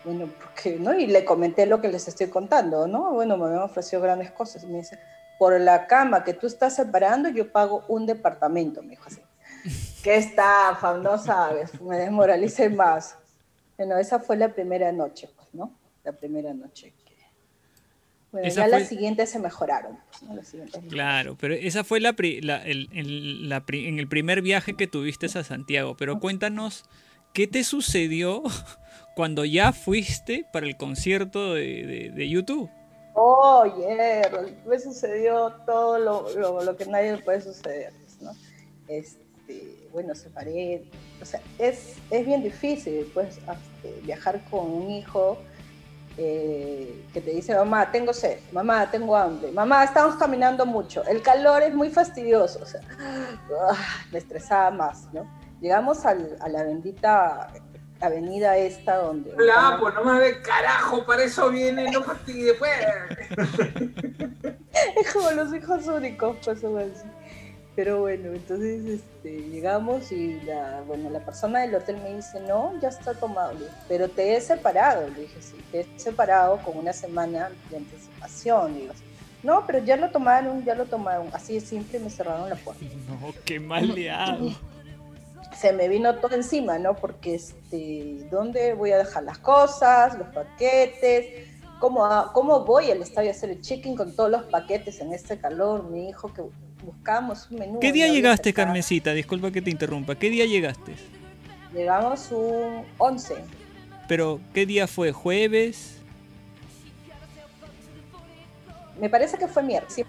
Bueno, 0.03 0.29
porque, 0.39 0.77
¿no? 0.79 0.97
Y 0.97 1.07
le 1.07 1.25
comenté 1.25 1.65
lo 1.65 1.81
que 1.81 1.89
les 1.89 2.07
estoy 2.07 2.27
contando, 2.27 2.87
¿no? 2.87 3.13
Bueno, 3.13 3.37
me 3.37 3.45
habían 3.45 3.61
ofrecido 3.61 4.01
grandes 4.01 4.31
cosas. 4.31 4.63
Me 4.63 4.77
dice, 4.77 4.99
por 5.37 5.59
la 5.59 5.87
cama 5.87 6.23
que 6.23 6.33
tú 6.33 6.47
estás 6.47 6.75
separando, 6.75 7.29
yo 7.29 7.51
pago 7.51 7.83
un 7.87 8.05
departamento, 8.05 8.81
me 8.81 8.91
dijo 8.91 9.05
así. 9.07 9.21
¿Qué 10.03 10.15
estafa? 10.17 10.97
No 10.97 11.17
sabes, 11.17 11.79
me 11.81 11.97
desmoralicé 11.97 12.69
más. 12.69 13.15
Bueno, 13.77 13.97
esa 13.97 14.19
fue 14.19 14.37
la 14.37 14.49
primera 14.49 14.91
noche, 14.91 15.29
pues, 15.35 15.53
¿no? 15.53 15.71
La 16.03 16.11
primera 16.11 16.53
noche. 16.53 16.93
Que- 18.35 18.41
Bueno, 18.41 18.47
Esa 18.47 18.61
ya 18.63 18.69
fue- 18.69 18.79
las 18.79 18.89
siguientes 18.89 19.29
se 19.29 19.39
mejoraron. 19.39 19.97
pues, 20.09 20.23
¿no? 20.23 20.35
Las 20.35 20.47
siguientes- 20.47 20.81
Claro, 20.89 21.37
pero 21.39 21.53
esa 21.53 21.83
fue 21.83 21.99
la, 21.99 22.13
pri- 22.13 22.41
la- 22.41 22.63
el, 22.63 22.89
el- 22.93 23.49
la 23.49 23.65
pri- 23.65 23.87
en 23.87 23.99
el 23.99 24.07
primer 24.07 24.41
viaje 24.41 24.75
que 24.75 24.87
tuviste 24.87 25.25
a 25.27 25.43
Santiago. 25.43 25.95
Pero 25.97 26.19
cuéntanos, 26.19 26.83
¿qué 27.33 27.47
te 27.47 27.63
sucedió 27.63 28.43
cuando 29.15 29.45
ya 29.45 29.71
fuiste 29.73 30.45
para 30.51 30.65
el 30.67 30.75
concierto 30.77 31.53
de, 31.53 31.85
de- 31.85 32.11
de 32.11 32.29
YouTube? 32.29 32.69
Oye, 33.17 34.21
me 34.67 34.77
sucedió 34.79 35.53
todo 35.65 35.97
lo, 35.99 36.29
lo- 36.37 36.63
lo 36.63 36.75
que 36.75 36.85
nadie 36.85 37.17
puede 37.19 37.39
suceder, 37.41 37.93
pues, 38.03 38.21
¿no? 38.21 38.31
Este, 38.89 39.87
bueno, 39.93 40.13
separé, 40.15 40.83
o 41.21 41.25
sea, 41.25 41.39
es, 41.57 41.95
es 42.11 42.25
bien 42.25 42.43
difícil, 42.43 43.07
pues, 43.13 43.39
viajar 44.03 44.43
con 44.49 44.69
un 44.69 44.91
hijo 44.91 45.37
eh, 46.17 47.05
que 47.13 47.21
te 47.21 47.31
dice, 47.31 47.55
mamá, 47.55 47.91
tengo 47.91 48.13
sed, 48.13 48.39
mamá, 48.51 48.89
tengo 48.89 49.15
hambre, 49.15 49.51
mamá, 49.51 49.83
estamos 49.83 50.15
caminando 50.15 50.65
mucho, 50.65 51.03
el 51.05 51.21
calor 51.21 51.61
es 51.63 51.73
muy 51.73 51.89
fastidioso, 51.89 52.59
o 52.63 52.65
sea, 52.65 52.81
ah, 52.99 53.75
me 54.11 54.19
estresaba 54.19 54.71
más, 54.71 55.11
¿no? 55.13 55.25
Llegamos 55.61 56.05
al- 56.05 56.37
a 56.39 56.47
la 56.49 56.63
bendita 56.63 57.49
avenida 58.01 58.57
esta 58.57 58.97
donde... 58.97 59.33
Hola, 59.33 59.77
pues 59.81 59.93
no 59.95 60.03
me 60.03 60.19
ve 60.19 60.41
carajo, 60.41 61.05
para 61.05 61.23
eso 61.23 61.49
viene, 61.49 61.89
no 61.91 62.03
fastidie, 62.03 62.53
pues. 62.55 62.71
Es 64.97 65.13
como 65.13 65.31
los 65.31 65.53
hijos 65.53 65.87
únicos, 65.87 66.37
pues, 66.43 66.63
o 66.63 66.77
así. 66.77 67.05
Pero 67.75 67.99
bueno, 67.99 68.29
entonces 68.33 68.85
este, 68.85 69.49
llegamos 69.49 70.11
y 70.11 70.39
la, 70.41 70.81
bueno, 70.87 71.09
la 71.09 71.19
persona 71.19 71.59
del 71.59 71.75
hotel 71.75 71.97
me 71.97 72.15
dice, 72.15 72.39
no, 72.39 72.79
ya 72.79 72.87
está 72.87 73.13
tomado. 73.13 73.51
Dije, 73.51 73.71
Pero 73.89 74.07
te 74.07 74.35
he 74.35 74.41
separado. 74.41 75.09
Le 75.09 75.21
dije, 75.21 75.41
sí, 75.41 75.57
te 75.71 75.81
he 75.81 75.99
separado 75.99 76.57
con 76.63 76.77
una 76.77 76.93
semana 76.93 77.49
de 77.69 77.77
anticipación. 77.77 78.75
Digo, 78.75 78.93
no, 79.43 79.65
pero 79.67 79.79
ya 79.79 79.97
lo 79.97 80.09
tomaron, 80.09 80.63
ya 80.63 80.73
lo 80.73 80.85
tomaron. 80.85 81.27
Así 81.33 81.55
de 81.55 81.61
simple 81.61 81.99
me 81.99 82.09
cerraron 82.09 82.49
la 82.49 82.55
puerta. 82.55 82.85
No, 83.09 83.33
qué 83.43 83.59
maleado. 83.59 84.51
Se 85.55 85.71
me 85.73 85.87
vino 85.87 86.15
todo 86.15 86.35
encima, 86.35 86.79
¿no? 86.79 86.95
Porque, 86.95 87.35
este, 87.35 88.27
¿dónde 88.31 88.73
voy 88.73 88.91
a 88.91 88.97
dejar 88.97 89.23
las 89.23 89.37
cosas, 89.37 90.17
los 90.17 90.27
paquetes? 90.29 91.44
¿Cómo, 91.79 92.07
¿Cómo 92.33 92.61
voy 92.61 92.91
al 92.91 93.01
estadio 93.01 93.29
a 93.29 93.31
hacer 93.31 93.49
el 93.49 93.61
check-in 93.61 93.95
con 93.95 94.15
todos 94.15 94.31
los 94.31 94.43
paquetes 94.43 94.99
en 95.01 95.13
este 95.13 95.37
calor? 95.37 95.83
Mi 95.89 96.09
hijo 96.09 96.33
que 96.33 96.43
buscamos 96.83 97.49
un 97.51 97.59
menú. 97.59 97.79
¿Qué 97.79 97.91
día 97.91 98.07
llegaste, 98.07 98.49
pescado. 98.49 98.67
Carmencita? 98.67 99.13
Disculpa 99.13 99.51
que 99.51 99.61
te 99.61 99.69
interrumpa. 99.69 100.15
¿Qué 100.15 100.29
día 100.29 100.45
llegaste? 100.45 100.95
Llegamos 101.73 102.31
un 102.31 102.85
11. 102.97 103.35
Pero, 104.07 104.39
¿qué 104.53 104.65
día 104.65 104.87
fue? 104.87 105.11
¿Jueves? 105.11 105.97
Me 108.99 109.09
parece 109.09 109.37
que 109.37 109.47
fue 109.47 109.61
miércoles. 109.63 110.05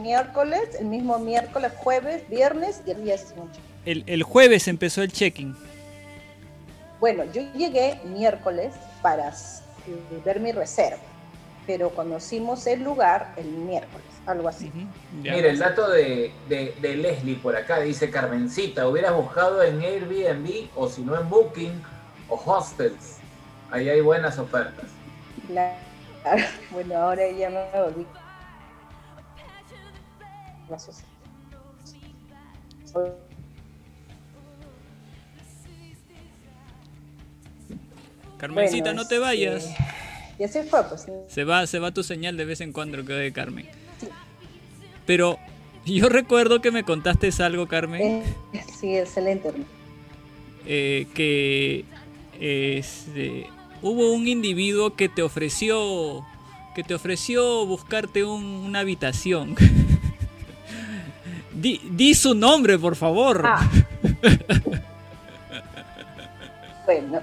Miércoles, 0.00 0.60
el 0.80 0.86
mismo 0.86 1.18
miércoles, 1.18 1.72
jueves, 1.76 2.28
viernes 2.28 2.82
y 2.86 2.92
el 2.92 3.04
día 3.04 3.18
siguiente. 3.18 3.58
El, 3.84 4.04
el 4.06 4.22
jueves 4.22 4.66
empezó 4.66 5.02
el 5.02 5.12
check-in. 5.12 5.54
Bueno, 7.04 7.24
yo 7.24 7.42
llegué 7.52 8.00
miércoles 8.06 8.74
para 9.02 9.30
ver 10.24 10.40
mi 10.40 10.52
reserva, 10.52 11.02
pero 11.66 11.90
conocimos 11.94 12.66
el 12.66 12.82
lugar 12.82 13.34
el 13.36 13.44
miércoles, 13.44 14.06
algo 14.24 14.48
así. 14.48 14.72
Mira, 15.12 15.36
el 15.36 15.58
dato 15.58 15.90
de, 15.90 16.32
de- 16.48 16.74
de 16.80 16.96
Leslie 16.96 17.36
por 17.36 17.56
acá 17.56 17.80
dice 17.80 18.10
Carmencita, 18.10 18.88
hubieras 18.88 19.14
buscado 19.14 19.62
en 19.62 19.82
Airbnb 19.82 20.70
o 20.76 20.88
si 20.88 21.02
no 21.02 21.20
en 21.20 21.28
Booking 21.28 21.82
o 22.30 22.36
Hostels. 22.36 23.18
Ahí 23.70 23.90
hay 23.90 24.00
buenas 24.00 24.38
ofertas. 24.38 24.86
Claro. 25.46 25.76
Bueno, 26.70 26.96
ahora 26.96 27.30
ya 27.32 27.50
me 27.50 27.68
volví. 27.82 28.06
Gracias. 30.66 31.04
Carmencita, 38.48 38.84
Bueno, 38.90 39.02
no 39.02 39.08
te 39.08 39.18
vayas. 39.18 39.64
este, 39.64 39.76
Y 40.38 40.44
así 40.44 40.58
fue, 40.68 40.82
pues. 40.88 41.06
Se 41.28 41.44
va, 41.44 41.66
se 41.66 41.78
va 41.78 41.92
tu 41.92 42.02
señal 42.02 42.36
de 42.36 42.44
vez 42.44 42.60
en 42.60 42.72
cuando, 42.72 43.02
creo 43.04 43.18
de 43.18 43.32
Carmen. 43.32 43.66
Sí. 44.00 44.08
Pero 45.06 45.38
yo 45.86 46.08
recuerdo 46.08 46.60
que 46.60 46.70
me 46.70 46.84
contaste 46.84 47.30
algo, 47.42 47.66
Carmen, 47.68 48.22
Eh, 48.52 48.64
sí, 48.78 48.96
excelente. 48.96 49.50
eh, 50.66 51.06
que 51.14 51.84
este, 52.40 53.46
hubo 53.80 54.12
un 54.12 54.26
individuo 54.28 54.94
que 54.96 55.08
te 55.08 55.22
ofreció 55.22 56.24
que 56.74 56.82
te 56.82 56.92
ofreció 56.94 57.64
buscarte 57.66 58.24
un- 58.24 58.42
una 58.44 58.80
habitación. 58.80 59.54
di, 61.52 61.80
di 61.92 62.14
su 62.14 62.34
nombre, 62.34 62.76
por 62.80 62.96
favor. 62.96 63.42
Ah. 63.46 63.70
bueno. 66.84 67.22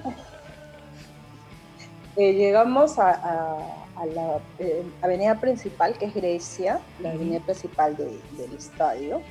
Eh, 2.15 2.33
llegamos 2.33 2.99
a, 2.99 3.11
a- 3.11 3.87
a 3.95 4.05
la 4.05 4.41
eh, 4.59 4.83
avenida 5.01 5.39
principal, 5.39 5.97
que 5.97 6.05
es 6.05 6.13
Grecia, 6.13 6.81
la 6.99 7.11
avenida 7.11 7.39
principal 7.41 7.95
de- 7.95 8.21
del 8.31 8.53
estadio. 8.53 9.21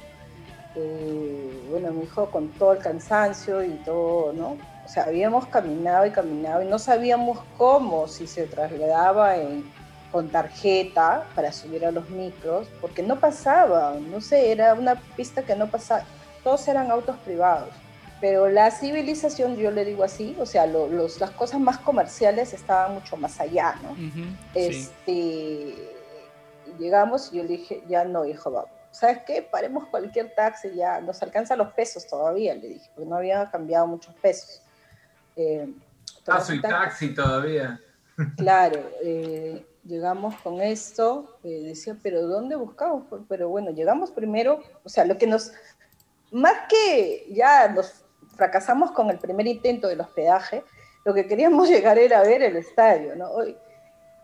Eh, 0.75 1.65
bueno, 1.69 1.93
mi 1.93 2.05
hijo 2.05 2.31
con 2.31 2.57
todo 2.57 2.73
el 2.73 2.79
cansancio 2.79 3.63
y 3.65 3.75
todo, 3.83 4.33
¿no? 4.33 4.59
O 4.85 4.89
sea, 4.89 5.05
habíamos 5.05 5.47
caminado 5.49 6.07
y 6.07 6.11
caminado 6.13 6.63
y 6.63 6.67
no 6.67 6.79
sabíamos 6.79 7.41
cómo, 7.59 8.07
si 8.09 8.27
se 8.27 8.47
trasladaba 8.47 9.37
en- 9.37 9.65
con 10.11 10.31
tarjeta 10.31 11.25
para 11.37 11.53
subir 11.53 11.85
a 11.87 11.93
los 11.93 12.09
micros, 12.11 12.69
porque 12.81 13.03
no 13.03 13.21
pasaba, 13.21 13.95
no 14.01 14.21
sé, 14.21 14.51
era 14.51 14.75
una 14.75 15.01
pista 15.17 15.45
que 15.45 15.55
no 15.55 15.71
pasaba, 15.71 16.05
todos 16.43 16.67
eran 16.67 16.91
autos 16.91 17.19
privados. 17.19 17.75
Pero 18.21 18.49
la 18.49 18.71
civilización, 18.71 19.57
yo 19.57 19.71
le 19.71 19.85
digo 19.85 20.05
así, 20.05 20.37
o 20.39 20.45
sea, 20.47 20.67
lo- 20.67 20.89
los, 20.89 21.21
las 21.21 21.31
cosas 21.31 21.59
más 21.61 21.79
comerciales 21.79 22.53
estaban 22.53 22.95
mucho 22.95 23.17
más 23.17 23.41
allá, 23.41 23.77
¿no? 23.83 23.97
Este, 24.55 25.75
llegamos 26.79 27.31
y 27.33 27.37
yo 27.39 27.43
le 27.45 27.49
dije, 27.51 27.83
ya 27.89 28.05
no, 28.05 28.25
hijo, 28.27 28.51
vamos. 28.51 28.71
¿Sabes 28.91 29.19
qué? 29.27 29.41
Paremos 29.43 29.87
cualquier 29.87 30.35
taxi, 30.35 30.75
ya 30.75 31.01
nos 31.01 31.23
alcanzan 31.23 31.59
los 31.59 31.73
pesos 31.73 32.07
todavía, 32.07 32.55
le 32.55 32.69
dije, 32.69 32.91
porque 32.95 33.09
no 33.09 33.17
había 33.17 33.49
cambiado 33.51 33.87
muchos 33.87 34.15
pesos. 34.17 34.63
Eh, 35.37 35.69
Ah, 36.27 36.41
soy 36.41 36.61
taxi. 36.61 36.75
taxi 37.09 37.15
todavía. 37.15 37.81
Claro, 38.37 38.79
eh, 39.03 39.65
llegamos 39.85 40.35
con 40.43 40.61
esto, 40.61 41.39
eh, 41.43 41.63
decía, 41.65 41.97
pero 42.03 42.27
¿dónde 42.27 42.55
buscamos? 42.55 43.05
Pero 43.29 43.49
bueno, 43.49 43.71
llegamos 43.71 44.11
primero, 44.11 44.61
o 44.85 44.89
sea, 44.91 45.07
lo 45.07 45.17
que 45.17 45.27
nos, 45.27 45.53
más 46.31 46.53
que 46.69 47.27
ya 47.33 47.69
nos 47.69 48.05
fracasamos 48.45 48.91
con 48.93 49.11
el 49.11 49.19
primer 49.19 49.47
intento 49.47 49.87
del 49.89 50.01
hospedaje, 50.01 50.65
lo 51.05 51.13
que 51.13 51.27
queríamos 51.27 51.69
llegar 51.75 51.99
era 51.99 52.23
ver 52.23 52.43
el 52.43 52.57
estadio, 52.57 53.15
¿no? 53.15 53.29
Hoy, 53.31 53.55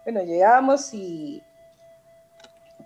bueno, 0.05 0.23
llegamos 0.23 0.95
y 0.95 1.43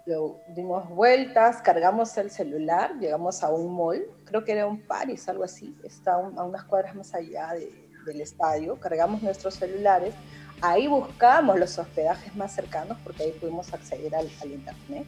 lo- 0.06 0.40
dimos 0.48 0.88
vueltas, 0.88 1.62
cargamos 1.62 2.16
el 2.18 2.32
celular, 2.32 2.94
llegamos 2.98 3.44
a 3.44 3.50
un 3.50 3.72
mall, 3.72 4.02
creo 4.24 4.44
que 4.44 4.52
era 4.52 4.66
un 4.66 4.80
Paris, 4.88 5.28
algo 5.28 5.44
así, 5.44 5.76
está 5.84 6.16
un- 6.16 6.36
a 6.36 6.42
unas 6.42 6.64
cuadras 6.64 6.96
más 6.96 7.14
allá 7.14 7.52
de- 7.52 7.70
del 8.06 8.20
estadio, 8.20 8.74
cargamos 8.80 9.22
nuestros 9.22 9.54
celulares, 9.54 10.14
ahí 10.62 10.88
buscamos 10.88 11.56
los 11.60 11.78
hospedajes 11.78 12.34
más 12.34 12.52
cercanos 12.52 12.98
porque 13.04 13.22
ahí 13.22 13.32
pudimos 13.40 13.72
acceder 13.72 14.12
al, 14.16 14.28
al 14.42 14.50
internet. 14.50 15.06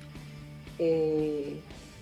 Eh, 0.78 1.60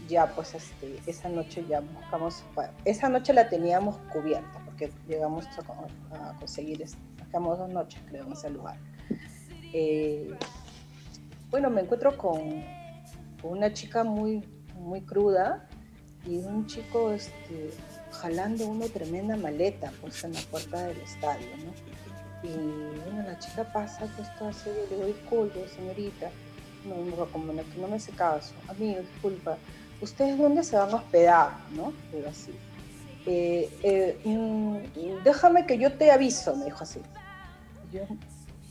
ya 0.08 0.26
pues 0.34 0.54
este, 0.54 0.98
esa 1.06 1.28
noche 1.28 1.64
ya 1.68 1.80
buscamos, 1.80 2.44
esa 2.84 3.08
noche 3.08 3.32
la 3.32 3.48
teníamos 3.48 3.96
cubierta 4.12 4.60
porque 4.64 4.90
llegamos 5.08 5.46
a, 6.10 6.34
conseguir, 6.38 6.82
este, 6.82 6.98
quedamos 7.26 7.58
dos 7.58 7.70
noches 7.70 8.00
creo 8.08 8.26
en 8.26 8.32
ese 8.32 8.50
lugar. 8.50 8.76
Eh, 9.72 10.34
bueno, 11.50 11.70
me 11.70 11.82
encuentro 11.82 12.16
con, 12.16 12.64
una 13.42 13.72
chica 13.72 14.04
muy, 14.04 14.44
muy 14.78 15.00
cruda 15.00 15.66
y 16.26 16.36
un 16.38 16.66
chico 16.66 17.10
este, 17.12 17.70
jalando 18.12 18.68
una 18.68 18.86
tremenda 18.86 19.36
maleta 19.36 19.92
pues 20.00 20.22
en 20.24 20.34
la 20.34 20.40
puerta 20.42 20.86
del 20.86 20.98
estadio. 20.98 21.46
Y 22.42 22.48
bueno, 22.48 23.22
la 23.26 23.38
chica 23.38 23.70
pasa, 23.72 24.06
pues 24.16 24.34
toda 24.38 24.52
seria, 24.52 24.82
le 24.90 24.96
digo, 24.96 25.06
disculpe, 25.06 25.68
señorita, 25.68 26.30
no, 26.84 27.26
como 27.26 27.52
no, 27.52 27.62
que 27.62 27.80
no 27.80 27.88
me 27.88 27.96
hace 27.96 28.12
caso, 28.12 28.54
amigo, 28.68 29.00
disculpa, 29.00 29.58
¿ustedes 30.00 30.38
dónde 30.38 30.64
se 30.64 30.76
van 30.76 30.90
a 30.90 30.96
hospedar? 30.96 31.50
¿no? 31.72 31.92
Digo 32.12 32.28
así. 32.28 32.52
"Eh, 33.26 33.68
eh, 33.82 34.18
mm, 34.24 34.76
déjame 35.24 35.66
que 35.66 35.78
yo 35.78 35.92
te 35.92 36.10
aviso, 36.10 36.56
me 36.56 36.66
dijo 36.66 36.82
así. 36.82 37.00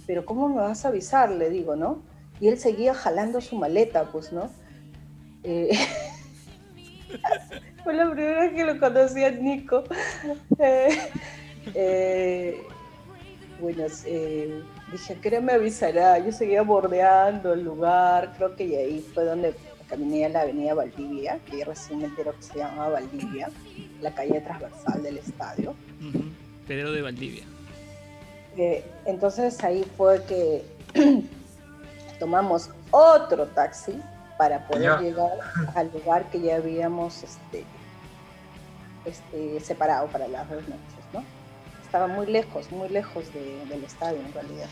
Pero 0.07 0.25
¿cómo 0.25 0.49
me 0.49 0.61
vas 0.61 0.86
a 0.86 0.88
avisar? 0.88 1.30
Le 1.32 1.49
digo, 1.49 1.75
¿no? 1.75 2.01
Y 2.39 2.47
él 2.47 2.57
seguía 2.57 2.93
jalando 2.93 3.41
su 3.41 3.57
maleta, 3.57 4.05
pues, 4.11 4.32
¿no? 4.32 4.49
Eh, 5.43 5.69
fue 7.84 7.93
la 7.93 8.09
primera 8.09 8.41
vez 8.41 8.53
que 8.53 8.65
lo 8.65 8.80
conocí 8.80 9.23
a 9.23 9.32
Nico. 9.32 9.84
Bueno, 13.61 13.84
dije, 14.91 15.13
¿a 15.13 15.21
qué 15.21 15.41
me 15.41 15.53
avisará? 15.53 16.17
Yo 16.19 16.32
seguía 16.32 16.61
bordeando 16.61 17.53
el 17.53 17.63
lugar, 17.63 18.34
creo 18.38 18.55
que 18.55 18.63
ahí 18.77 19.05
fue 19.13 19.25
donde 19.25 19.53
caminé 19.89 20.25
a 20.25 20.29
la 20.29 20.41
avenida 20.41 20.73
Valdivia, 20.73 21.39
que 21.49 21.65
recién 21.65 21.99
me 21.99 22.05
entero 22.05 22.35
que 22.35 22.43
se 22.43 22.59
llama 22.59 22.89
Valdivia, 22.89 23.49
la 24.01 24.13
calle 24.13 24.39
transversal 24.41 25.01
del 25.03 25.17
estadio. 25.17 25.73
Pedro 26.67 26.91
de 26.91 27.01
Valdivia. 27.01 27.43
Eh, 28.57 28.83
entonces 29.05 29.61
ahí 29.63 29.83
fue 29.97 30.23
que 30.25 30.63
tomamos 32.19 32.69
otro 32.91 33.47
taxi 33.47 33.99
para 34.37 34.65
poder 34.67 34.83
Ya. 34.83 35.01
llegar 35.01 35.31
al 35.75 35.91
lugar 35.91 36.29
que 36.29 36.39
ya 36.41 36.57
habíamos 36.57 37.23
este, 37.23 37.65
este, 39.05 39.59
separado 39.59 40.07
para 40.07 40.27
las 40.27 40.49
dos 40.49 40.61
noches, 40.63 41.03
¿no? 41.13 41.23
Estaba 41.83 42.07
muy 42.07 42.27
lejos, 42.27 42.71
muy 42.71 42.89
lejos 42.89 43.33
de- 43.33 43.65
del 43.67 43.83
estadio 43.83 44.19
en 44.19 44.31
realidad. 44.33 44.69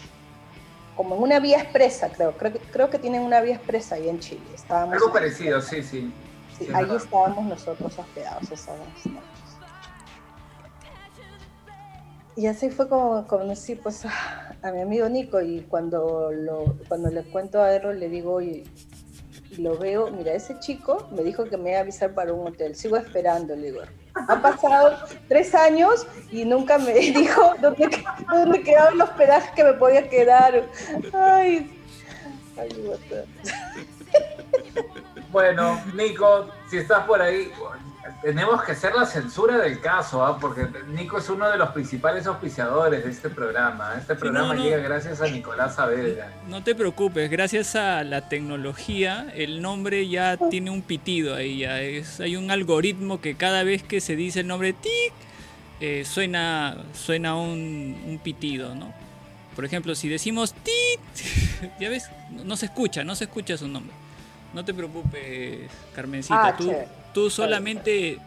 Como 0.98 1.16
en 1.16 1.22
una 1.22 1.40
vía 1.40 1.62
expresa, 1.62 2.10
creo. 2.10 2.36
Creo 2.36 2.52
que, 2.52 2.60
creo 2.60 2.90
que 2.90 3.00
tienen 3.00 3.22
una 3.22 3.40
vía 3.40 3.56
expresa 3.56 3.96
ahí 3.96 4.10
en 4.10 4.20
Chile. 4.20 4.42
Estábamos 4.54 4.96
Algo 4.96 5.14
parecido, 5.14 5.62
sí, 5.62 5.82
sí. 5.82 6.12
Sí, 6.58 6.66
Sí, 6.66 6.72
ahí 6.74 6.88
estábamos 6.96 7.46
nosotros 7.46 7.98
hospedados 7.98 8.52
esas 8.52 8.78
noches. 8.80 9.14
Y 12.38 12.46
así 12.46 12.70
fue 12.70 12.88
como 12.88 13.26
conocí 13.26 13.74
pues 13.74 14.06
a, 14.06 14.72
mi 14.72 14.82
amigo 14.82 15.10
Nico 15.10 15.42
y 15.42 15.62
cuando, 15.62 16.32
lo, 16.32 16.78
cuando 16.88 17.10
le 17.10 17.24
cuento 17.24 17.62
a 17.62 17.74
Errol 17.74 18.00
le 18.00 18.10
digo, 18.10 18.34
oye, 18.34 18.64
y 19.50 19.62
lo 19.62 19.76
veo, 19.78 20.12
mira, 20.12 20.34
ese 20.34 20.60
chico 20.60 21.08
me 21.12 21.24
dijo 21.24 21.46
que 21.46 21.58
me 21.58 21.72
iba 21.72 21.80
a 21.80 21.82
avisar 21.82 22.14
para 22.14 22.34
un 22.34 22.48
hotel, 22.48 22.76
sigo 22.76 22.96
esperando, 22.96 23.56
le 23.56 23.72
digo. 23.72 23.82
Ha 24.28 24.42
pasado 24.42 24.98
tres 25.28 25.54
años 25.56 26.08
y 26.32 26.46
nunca 26.46 26.78
me 26.78 26.94
dijo 26.94 27.54
dónde, 27.62 27.90
dónde 28.30 28.64
quedaba 28.64 28.90
el 28.90 29.02
hospedaje 29.02 29.52
que 29.56 29.64
me 29.64 29.74
podía 29.74 30.10
quedar. 30.10 30.64
Ay, 31.14 31.72
ayúdate. 32.58 33.26
Bueno, 35.32 35.82
Nico, 35.94 36.50
si 36.70 36.78
estás 36.78 37.06
por 37.06 37.22
ahí, 37.22 37.52
tenemos 38.22 38.64
que 38.64 38.72
hacer 38.74 38.94
la 38.96 39.06
censura 39.06 39.58
del 39.58 39.80
caso, 39.80 40.26
¿ah? 40.26 40.38
porque 40.40 40.68
Nico 40.88 41.18
es 41.18 41.30
uno 41.30 41.50
de 41.50 41.58
los 41.58 41.70
principales 41.70 42.26
auspiciadores 42.28 43.04
de 43.04 43.12
este 43.12 43.30
programa. 43.30 43.96
Este 43.98 44.16
programa 44.16 44.50
no, 44.50 44.54
no. 44.56 44.64
llega 44.64 44.78
gracias 44.78 45.22
a 45.22 45.28
Nicolás 45.28 45.76
Saavedra. 45.76 46.32
No 46.48 46.64
te 46.64 46.76
preocupes, 46.76 47.30
gracias 47.30 47.76
a 47.76 48.04
la 48.04 48.30
tecnología, 48.30 49.28
el 49.36 49.62
nombre 49.62 50.08
ya 50.08 50.38
tiene 50.50 50.72
un 50.72 50.82
pitido 50.82 51.36
ahí. 51.36 51.60
Ya 51.60 51.82
es, 51.82 52.20
hay 52.20 52.36
un 52.36 52.52
algoritmo 52.52 53.22
que 53.22 53.36
cada 53.36 53.64
vez 53.64 53.84
que 53.84 54.02
se 54.02 54.16
dice 54.16 54.42
el 54.42 54.48
nombre 54.48 54.74
tic, 54.74 55.14
eh, 55.80 56.04
suena, 56.06 56.78
suena 56.94 57.36
un, 57.36 58.02
un 58.06 58.20
pitido, 58.20 58.74
¿no? 58.76 58.94
Por 59.56 59.66
ejemplo, 59.66 59.96
si 59.96 60.08
decimos 60.08 60.54
tit, 60.54 61.72
ya 61.80 61.90
ves, 61.90 62.10
no, 62.32 62.44
no 62.44 62.58
se 62.58 62.68
escucha, 62.68 63.04
no 63.04 63.16
se 63.16 63.26
escucha 63.26 63.58
su 63.58 63.68
nombre. 63.68 63.94
No 64.54 64.64
te 64.64 64.74
preocupes, 64.74 65.70
Carmencita. 65.94 66.48
Ah, 66.48 66.56
tú. 66.58 66.72
Tú 67.18 67.32
solamente 67.32 68.20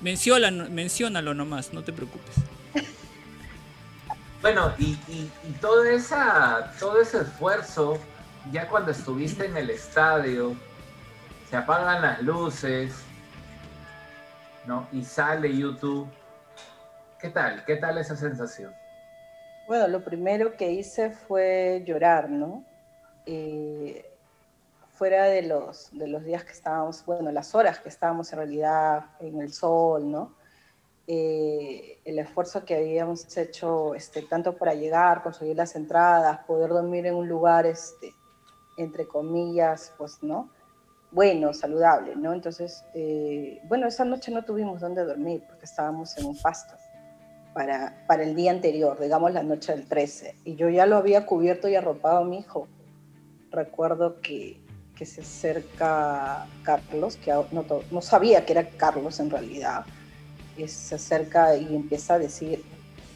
menciónalo, 0.00 0.68
menciónalo 0.68 1.32
nomás, 1.32 1.72
no 1.72 1.84
te 1.84 1.92
preocupes. 1.92 2.34
Bueno, 4.42 4.72
y, 4.78 4.98
y- 5.08 5.30
y 5.48 5.52
toda 5.60 5.88
esa, 5.92 6.72
todo 6.80 7.00
ese 7.00 7.20
esfuerzo, 7.20 7.98
ya 8.50 8.68
cuando 8.68 8.90
estuviste 8.90 9.46
en 9.46 9.56
el 9.56 9.70
estadio, 9.70 10.56
se 11.48 11.56
apagan 11.56 12.02
las 12.02 12.20
luces, 12.22 12.94
¿no? 14.66 14.88
Y 14.92 15.04
sale 15.04 15.56
YouTube. 15.56 16.08
¿Qué 17.20 17.28
tal? 17.30 17.64
¿Qué 17.64 17.76
tal 17.76 17.96
esa 17.98 18.16
sensación? 18.16 18.74
Bueno, 19.68 19.86
lo 19.86 20.02
primero 20.02 20.56
que 20.56 20.72
hice 20.72 21.10
fue 21.10 21.84
llorar, 21.86 22.28
¿no? 22.28 22.64
Eh, 23.24 24.05
fuera 24.96 25.26
de 25.26 25.42
los, 25.42 25.90
de 25.92 26.08
los 26.08 26.24
días 26.24 26.44
que 26.44 26.52
estábamos, 26.52 27.04
bueno, 27.04 27.30
las 27.30 27.54
horas 27.54 27.80
que 27.80 27.90
estábamos 27.90 28.32
en 28.32 28.38
realidad 28.38 29.04
en 29.20 29.40
el 29.40 29.52
sol, 29.52 30.10
¿no? 30.10 30.34
Eh, 31.06 32.00
el 32.04 32.18
esfuerzo 32.18 32.64
que 32.64 32.74
habíamos 32.74 33.36
hecho, 33.36 33.94
este, 33.94 34.22
tanto 34.22 34.56
para 34.56 34.74
llegar, 34.74 35.22
conseguir 35.22 35.56
las 35.56 35.76
entradas, 35.76 36.40
poder 36.46 36.70
dormir 36.70 37.06
en 37.06 37.14
un 37.14 37.28
lugar, 37.28 37.66
este, 37.66 38.12
entre 38.78 39.06
comillas, 39.06 39.92
pues, 39.98 40.22
¿no? 40.22 40.50
Bueno, 41.12 41.52
saludable, 41.52 42.16
¿no? 42.16 42.32
Entonces, 42.32 42.82
eh, 42.94 43.60
bueno, 43.64 43.86
esa 43.86 44.04
noche 44.04 44.32
no 44.32 44.44
tuvimos 44.44 44.80
dónde 44.80 45.04
dormir 45.04 45.44
porque 45.46 45.66
estábamos 45.66 46.16
en 46.18 46.26
un 46.26 46.40
pasto 46.40 46.74
para, 47.54 48.04
para 48.08 48.24
el 48.24 48.34
día 48.34 48.50
anterior, 48.50 48.98
digamos 48.98 49.32
la 49.32 49.42
noche 49.42 49.72
del 49.72 49.86
13. 49.86 50.36
Y 50.44 50.56
yo 50.56 50.68
ya 50.70 50.86
lo 50.86 50.96
había 50.96 51.26
cubierto 51.26 51.68
y 51.68 51.76
arropado 51.76 52.18
a 52.18 52.24
mi 52.24 52.38
hijo. 52.38 52.66
Recuerdo 53.50 54.20
que, 54.20 54.65
que 54.96 55.04
se 55.06 55.20
acerca 55.20 56.46
Carlos, 56.62 57.16
que 57.16 57.30
no, 57.30 57.64
no 57.90 58.00
sabía 58.02 58.44
que 58.44 58.52
era 58.54 58.68
Carlos 58.68 59.20
en 59.20 59.30
realidad. 59.30 59.84
Se 60.66 60.94
acerca 60.94 61.54
y 61.56 61.76
empieza 61.76 62.14
a 62.14 62.18
decir, 62.18 62.64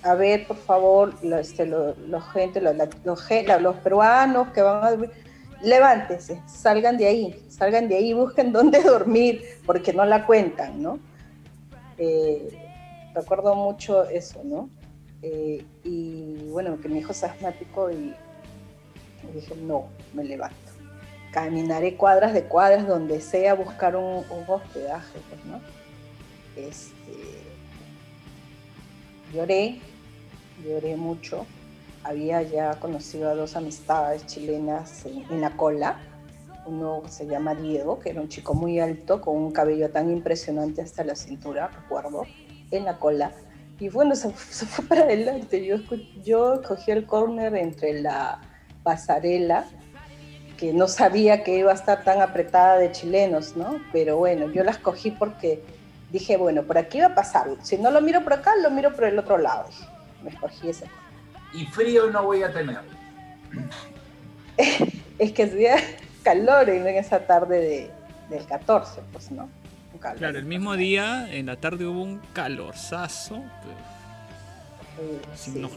a 0.03 0.14
ver, 0.14 0.47
por 0.47 0.59
favor, 0.59 1.14
lo- 1.24 1.39
este, 1.39 1.64
gente, 2.33 2.61
lo- 2.61 2.72
la- 2.74 2.89
la- 3.47 3.59
los 3.59 3.76
peruanos 3.76 4.49
que 4.53 4.61
van 4.62 4.85
a 4.85 4.91
dormir, 4.91 5.11
levántense, 5.62 6.43
salgan 6.47 6.97
de 6.99 7.07
ahí, 7.07 7.45
salgan 7.49 7.89
de 7.89 7.97
ahí, 7.97 8.12
busquen 8.24 8.53
dónde 8.53 8.83
dormir, 8.83 9.43
porque 9.66 9.93
no 9.95 10.05
la 10.05 10.26
cuentan, 10.26 10.83
¿no? 10.83 10.99
Eh, 11.99 12.49
recuerdo 13.14 13.55
mucho 13.55 14.05
eso, 14.05 14.43
¿no? 14.45 14.68
Eh, 15.22 15.64
y 15.85 16.35
bueno, 16.51 16.78
que 16.81 16.89
mi 16.89 16.99
hijo 16.99 17.12
es 17.12 17.24
asmático 17.24 17.91
y, 17.91 18.14
y 19.22 19.33
dije, 19.35 19.55
no, 19.57 19.87
me 20.14 20.24
levanto. 20.24 20.69
Caminaré 21.33 21.97
cuadras 21.97 22.33
de 22.35 22.45
cuadras 22.45 22.87
donde 22.87 23.20
sea 23.20 23.55
buscar 23.55 23.97
un, 23.97 24.24
hospedaje, 24.49 25.18
pues, 25.28 25.45
¿no? 25.45 25.61
Este, 26.57 27.41
lloré, 29.33 29.81
lloré 30.64 30.97
mucho. 30.97 31.47
Había 32.03 32.43
ya 32.43 32.81
conocido 32.81 33.31
a 33.31 33.35
dos 33.35 33.57
amistades 33.57 34.26
chilenas 34.26 35.05
en, 35.07 35.41
la 35.41 35.57
cola. 35.57 36.01
Uno 36.66 37.03
se 37.09 37.26
llama 37.26 37.55
Diego, 37.55 38.01
que 38.01 38.11
era 38.11 38.20
un 38.20 38.28
chico 38.28 38.55
muy 38.55 38.81
alto, 38.81 39.20
con 39.20 39.37
un 39.37 39.53
cabello 39.53 39.91
tan 39.91 40.11
impresionante 40.11 40.83
hasta 40.83 41.05
la 41.05 41.14
cintura, 41.14 41.68
recuerdo 41.68 42.24
en 42.70 42.85
la 42.85 42.99
cola. 42.99 43.33
Y 43.78 43.89
bueno, 43.89 44.14
se, 44.14 44.31
fue 44.31 44.85
para 44.85 45.03
adelante. 45.03 45.64
Yo, 45.64 45.76
yo 46.22 46.61
el 46.87 47.07
corner 47.07 47.55
entre 47.57 48.01
la 48.01 48.41
pasarela, 48.83 49.66
que 50.61 50.74
no 50.74 50.88
sabía 50.88 51.42
que 51.42 51.56
iba 51.56 51.72
a 51.72 51.74
estar 51.74 52.04
tan 52.04 52.20
apretada 52.20 52.76
de 52.76 52.92
chilenos, 52.92 53.56
¿no? 53.56 53.80
Pero 53.92 54.18
bueno, 54.18 54.52
yo 54.52 54.62
las 54.62 54.76
cogí 54.76 55.11
porque 55.11 55.62
dije, 56.12 56.36
bueno, 56.36 56.64
por 56.64 56.76
aquí 56.76 57.00
va 57.00 57.06
a 57.06 57.14
pasar. 57.14 57.46
Si 57.62 57.78
no 57.78 57.90
lo 57.90 58.02
miro 58.02 58.22
por 58.22 58.34
acá, 58.34 58.52
lo 58.62 58.70
miro 58.70 58.94
por 58.94 59.04
el 59.04 59.18
otro 59.18 59.38
lado. 59.38 59.70
Me 60.22 60.28
escogí 60.28 60.68
ese. 60.68 60.84
Y 61.54 61.64
frío 61.64 62.11
no 62.11 62.24
voy 62.24 62.42
a 62.42 62.52
tener. 62.52 62.78
Es 65.18 65.32
que 65.32 65.44
hacía 65.44 65.76
calor 66.22 66.68
en 66.68 66.86
esa 66.86 67.26
tarde 67.26 67.61
de, 67.61 67.90
del 68.28 68.46
14, 68.46 69.00
pues, 69.12 69.30
¿no? 69.30 69.48
Un 69.92 69.98
calor. 69.98 70.18
Claro, 70.18 70.38
el 70.38 70.44
mismo 70.44 70.76
día, 70.76 71.26
en 71.30 71.46
la 71.46 71.56
tarde 71.56 71.86
hubo 71.86 72.02
un 72.02 72.20
calorzazo. 72.34 73.42
pero 73.62 73.99
Sí, 75.34 75.53
sí. 75.53 75.59
nos 75.61 75.72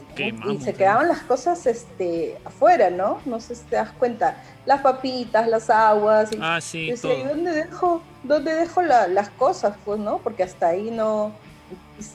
Y 0.54 0.60
se 0.64 0.74
quedaban 0.74 1.08
las 1.08 1.20
cosas 1.20 1.66
este, 1.66 2.38
afuera, 2.44 2.90
¿no? 2.90 3.20
No 3.24 3.40
sé 3.40 3.54
si 3.54 3.62
te 3.64 3.76
das 3.76 3.90
cuenta. 3.92 4.42
Las 4.66 4.82
papitas, 4.82 5.48
las 5.48 5.70
aguas. 5.70 6.30
Y, 6.32 6.38
Ah, 6.40 6.60
sí, 6.60 6.90
¿y 6.90 6.96
todo. 6.96 7.16
dónde 7.28 7.52
dejo, 7.52 8.02
dónde 8.22 8.54
dejo 8.54 8.82
la- 8.82 9.08
las 9.08 9.30
cosas? 9.30 9.76
Pues, 9.84 9.98
¿no? 9.98 10.18
Porque 10.18 10.42
hasta 10.42 10.68
ahí 10.68 10.90
no... 10.90 11.32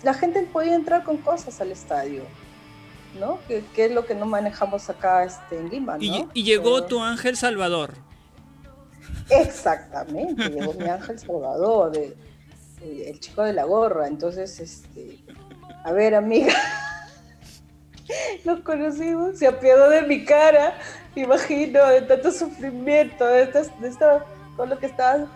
La 0.04 0.14
gente 0.14 0.42
podía 0.44 0.76
entrar 0.76 1.04
con 1.04 1.18
cosas 1.18 1.60
al 1.62 1.72
estadio, 1.72 2.24
¿no? 3.20 3.40
Que, 3.48 3.64
que 3.74 3.86
es 3.86 3.92
lo 3.92 4.06
que 4.06 4.14
no 4.14 4.26
manejamos 4.26 4.90
acá 4.90 5.24
este, 5.24 5.58
en 5.58 5.70
Lima, 5.70 5.98
¿no? 5.98 6.04
Y, 6.04 6.28
y 6.34 6.44
llegó 6.44 6.76
Pero- 6.76 6.86
tu 6.86 7.02
ángel 7.02 7.36
Salvador. 7.38 7.94
Exactamente, 9.30 10.50
llegó 10.50 10.74
mi 10.74 10.86
ángel 10.90 11.20
Salvador, 11.20 11.92
de- 11.92 12.16
el 13.10 13.20
chico 13.20 13.44
de 13.44 13.54
la 13.54 13.64
gorra. 13.66 14.08
Entonces, 14.08 14.60
este, 14.60 15.20
a 15.84 15.92
ver, 15.92 16.16
amiga, 16.16 16.54
nos 18.46 18.60
conocimos, 18.62 19.38
se 19.38 19.48
apiadó 19.48 19.90
de 19.90 20.02
mi 20.04 20.26
cara, 20.26 20.74
imagino, 21.16 21.86
de 21.88 22.02
tanto 22.04 22.32
sufrimiento, 22.32 23.26
de, 23.26 23.44
estas- 23.44 23.80
de 23.82 23.90
esta- 23.90 24.26
todo 24.56 24.66
lo 24.68 24.80
que 24.80 24.88
estaba 24.88 25.28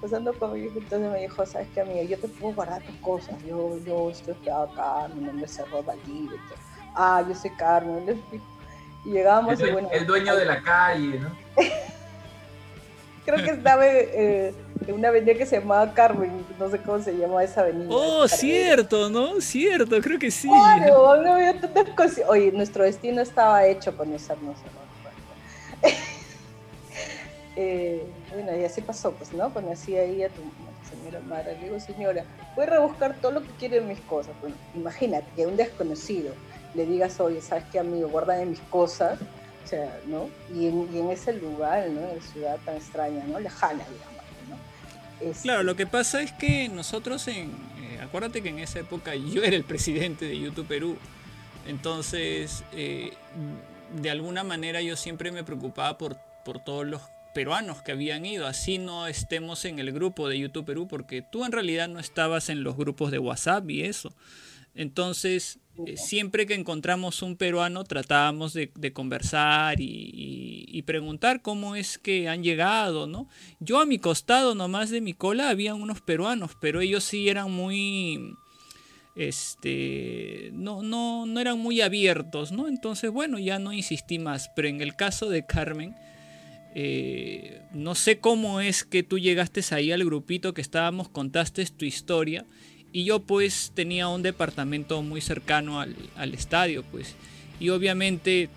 pasando 0.00 0.32
conmigo. 0.38 0.72
Entonces 0.76 1.10
me 1.10 1.20
dijo, 1.20 1.44
¿sabes 1.46 1.68
qué, 1.74 1.80
amiga? 1.80 2.02
Yo 2.04 2.18
te 2.18 2.28
puedo 2.28 2.54
guardar 2.54 2.82
tus 2.82 2.96
cosas. 2.96 3.36
Yo, 3.44 3.78
yo 3.84 4.10
estoy 4.10 4.34
acá, 4.48 5.08
mi 5.14 5.24
nombre 5.24 5.46
es 5.46 5.58
y 5.58 6.28
todo. 6.48 6.58
Ah, 6.94 7.24
yo 7.26 7.34
soy 7.34 7.50
Carmen. 7.50 8.22
Y 9.04 9.10
llegábamos 9.10 9.60
El, 9.60 9.68
y 9.68 9.72
bueno. 9.72 9.88
el 9.90 10.06
dueño 10.06 10.36
de 10.36 10.44
la 10.44 10.62
calle, 10.62 11.18
¿no? 11.18 11.36
Creo 13.24 13.44
que 13.44 13.50
estaba 13.50 13.86
eh, 13.86 14.52
en 14.86 14.94
una 14.94 15.08
avenida 15.08 15.34
que 15.34 15.46
se 15.46 15.60
llamaba 15.60 15.94
Carmen, 15.94 16.44
no 16.58 16.70
sé 16.70 16.78
cómo 16.78 17.00
se 17.00 17.16
llama 17.16 17.44
esa 17.44 17.60
avenida. 17.60 17.88
Oh, 17.90 18.26
cierto, 18.26 19.08
¿no? 19.08 19.40
Cierto, 19.40 20.00
creo 20.00 20.18
que 20.18 20.30
sí. 20.30 20.48
Claro, 20.48 21.22
no 21.22 21.34
había 21.34 21.60
tantas 21.60 21.88
cosas. 21.90 22.24
Oye, 22.28 22.50
nuestro 22.50 22.84
destino 22.84 23.22
estaba 23.22 23.64
hecho 23.66 23.96
conocernos. 23.96 24.56
¿no? 24.56 25.88
eh, 27.56 28.02
bueno, 28.32 28.56
y 28.56 28.64
así 28.64 28.80
pasó, 28.80 29.12
pues, 29.12 29.32
¿no? 29.32 29.52
Conocí 29.54 29.96
ahí 29.96 30.24
a 30.24 30.28
tu 30.28 30.40
a 30.40 30.90
tu 30.90 30.96
señora 30.96 31.20
Mara. 31.20 31.52
Le 31.52 31.60
digo, 31.60 31.78
señora, 31.78 32.24
voy 32.56 32.64
a 32.64 32.70
rebuscar 32.70 33.14
todo 33.20 33.32
lo 33.32 33.42
que 33.42 33.50
quieren 33.58 33.86
mis 33.86 34.00
cosas. 34.00 34.34
Bueno, 34.40 34.56
imagínate 34.74 35.26
que 35.36 35.44
a 35.44 35.48
un 35.48 35.56
desconocido 35.56 36.34
le 36.74 36.86
digas, 36.86 37.20
oye, 37.20 37.40
¿sabes 37.40 37.64
qué, 37.70 37.78
amigo? 37.78 38.08
Guárdame 38.08 38.46
mis 38.46 38.60
cosas. 38.60 39.18
Sea, 39.64 40.00
¿no? 40.06 40.28
Y 40.54 40.66
en, 40.66 40.88
y 40.94 40.98
en 40.98 41.10
ese 41.10 41.32
lugar, 41.34 41.88
¿no? 41.90 42.10
En 42.10 42.20
ciudad 42.20 42.58
tan 42.64 42.76
extraña, 42.76 43.24
¿no? 43.24 43.38
Lejana, 43.40 43.84
digamos, 43.84 44.22
¿no? 44.48 45.28
Este, 45.30 45.42
Claro, 45.44 45.62
lo 45.62 45.76
que 45.76 45.86
pasa 45.86 46.20
es 46.22 46.32
que 46.32 46.68
nosotros 46.68 47.26
en... 47.28 47.50
eh, 47.80 48.00
acuérdate 48.02 48.42
que 48.42 48.48
en 48.50 48.58
esa 48.58 48.80
época 48.80 49.14
yo 49.34 49.42
era 49.42 49.56
el 49.56 49.64
presidente 49.64 50.24
de 50.26 50.38
YouTube 50.38 50.66
Perú. 50.66 50.96
Entonces, 51.66 52.64
eh, 52.72 53.12
de 54.00 54.10
alguna 54.10 54.42
manera 54.42 54.80
yo 54.82 54.96
siempre 54.96 55.30
me 55.30 55.44
preocupaba 55.44 55.96
por, 55.96 56.16
por 56.44 56.58
todos 56.58 56.86
los 56.86 57.02
peruanos 57.34 57.82
que 57.82 57.92
habían 57.92 58.26
ido. 58.26 58.46
Así 58.46 58.78
no 58.78 59.06
estemos 59.06 59.64
en 59.64 59.78
el 59.78 59.92
grupo 59.92 60.28
de 60.28 60.38
YouTube 60.38 60.66
Perú, 60.66 60.88
porque 60.88 61.22
tú 61.22 61.44
en 61.44 61.52
realidad 61.52 61.88
no 61.88 62.00
estabas 62.00 62.48
en 62.48 62.64
los 62.64 62.76
grupos 62.76 63.10
de 63.10 63.18
WhatsApp 63.18 63.70
y 63.70 63.84
eso. 63.84 64.12
Entonces, 64.74 65.58
siempre 65.96 66.46
que 66.46 66.54
encontramos 66.54 67.22
un 67.22 67.36
peruano 67.36 67.84
tratábamos 67.84 68.52
de, 68.52 68.92
conversar 68.92 69.76
y 69.80 70.82
preguntar 70.86 71.42
cómo 71.42 71.76
es 71.76 71.98
que 71.98 72.28
han 72.28 72.42
llegado, 72.42 73.06
¿no? 73.06 73.28
Yo 73.60 73.80
a 73.80 73.86
mi 73.86 73.98
costado 73.98 74.54
nomás 74.54 74.90
de 74.90 75.00
mi 75.00 75.12
cola 75.12 75.48
había 75.48 75.74
unos 75.74 76.00
peruanos, 76.00 76.52
pero 76.60 76.80
ellos 76.80 77.04
sí 77.04 77.28
eran 77.28 77.50
muy, 77.50 78.34
este, 79.14 80.50
no, 80.54 80.82
no, 80.82 81.26
no 81.26 81.40
eran 81.40 81.58
muy 81.58 81.80
abiertos, 81.80 82.52
¿no? 82.52 82.68
Entonces, 82.68 83.10
bueno, 83.10 83.38
ya 83.38 83.58
no 83.58 83.72
insistí 83.72 84.18
más, 84.18 84.50
pero 84.56 84.68
en 84.68 84.80
el 84.80 84.96
caso 84.96 85.28
de 85.28 85.44
Carmen, 85.44 85.94
eh, 86.74 87.60
no 87.72 87.94
sé 87.94 88.18
cómo 88.18 88.60
es 88.60 88.84
que 88.84 89.02
tú 89.02 89.18
llegaste 89.18 89.62
ahí 89.74 89.92
al 89.92 90.04
grupito 90.04 90.54
que 90.54 90.62
estábamos, 90.62 91.08
contaste 91.08 91.64
tu 91.66 91.84
historia 91.84 92.46
y 92.92 93.04
yo 93.04 93.20
pues 93.20 93.72
tenía 93.74 94.08
un 94.08 94.22
departamento 94.22 95.02
muy 95.02 95.20
cercano 95.20 95.80
al, 95.80 95.96
al 96.16 96.34
estadio 96.34 96.82
pues. 96.90 97.14
Y 97.60 97.70
obviamente 97.70 98.48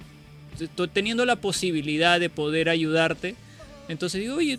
teniendo 0.93 1.25
la 1.25 1.35
posibilidad 1.35 2.19
de 2.19 2.29
poder 2.29 2.69
ayudarte 2.69 3.35
entonces 3.89 4.21
digo 4.21 4.35
oye 4.37 4.57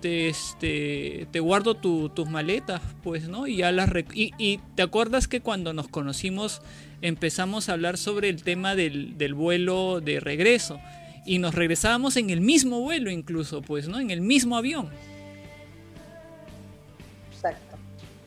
te, 0.00 0.28
este, 0.28 1.26
te 1.30 1.40
guardo 1.40 1.74
tu- 1.74 2.08
tus 2.08 2.28
maletas 2.28 2.80
pues 3.02 3.28
no 3.28 3.46
y 3.46 3.56
ya 3.58 3.70
las 3.70 3.90
y, 4.14 4.32
y 4.38 4.58
te 4.74 4.82
acuerdas 4.82 5.28
que 5.28 5.40
cuando 5.40 5.72
nos 5.72 5.86
conocimos 5.88 6.62
empezamos 7.00 7.68
a 7.68 7.74
hablar 7.74 7.96
sobre 7.96 8.28
el 8.28 8.42
tema 8.42 8.74
del, 8.74 9.16
del 9.18 9.34
vuelo 9.34 10.00
de 10.00 10.18
regreso 10.20 10.80
y 11.26 11.38
nos 11.38 11.54
regresábamos 11.54 12.16
en 12.16 12.30
el 12.30 12.40
mismo 12.40 12.80
vuelo 12.80 13.10
incluso 13.10 13.62
pues 13.62 13.86
no 13.88 14.00
en 14.00 14.10
el 14.10 14.22
mismo 14.22 14.56
avión 14.56 14.88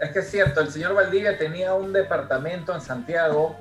Es 0.03 0.11
que 0.11 0.19
es 0.19 0.29
cierto, 0.31 0.61
el 0.61 0.69
señor 0.71 0.93
Valdivia 0.93 1.37
tenía 1.37 1.73
un 1.73 1.93
departamento 1.93 2.73
en 2.73 2.81
Santiago, 2.81 3.55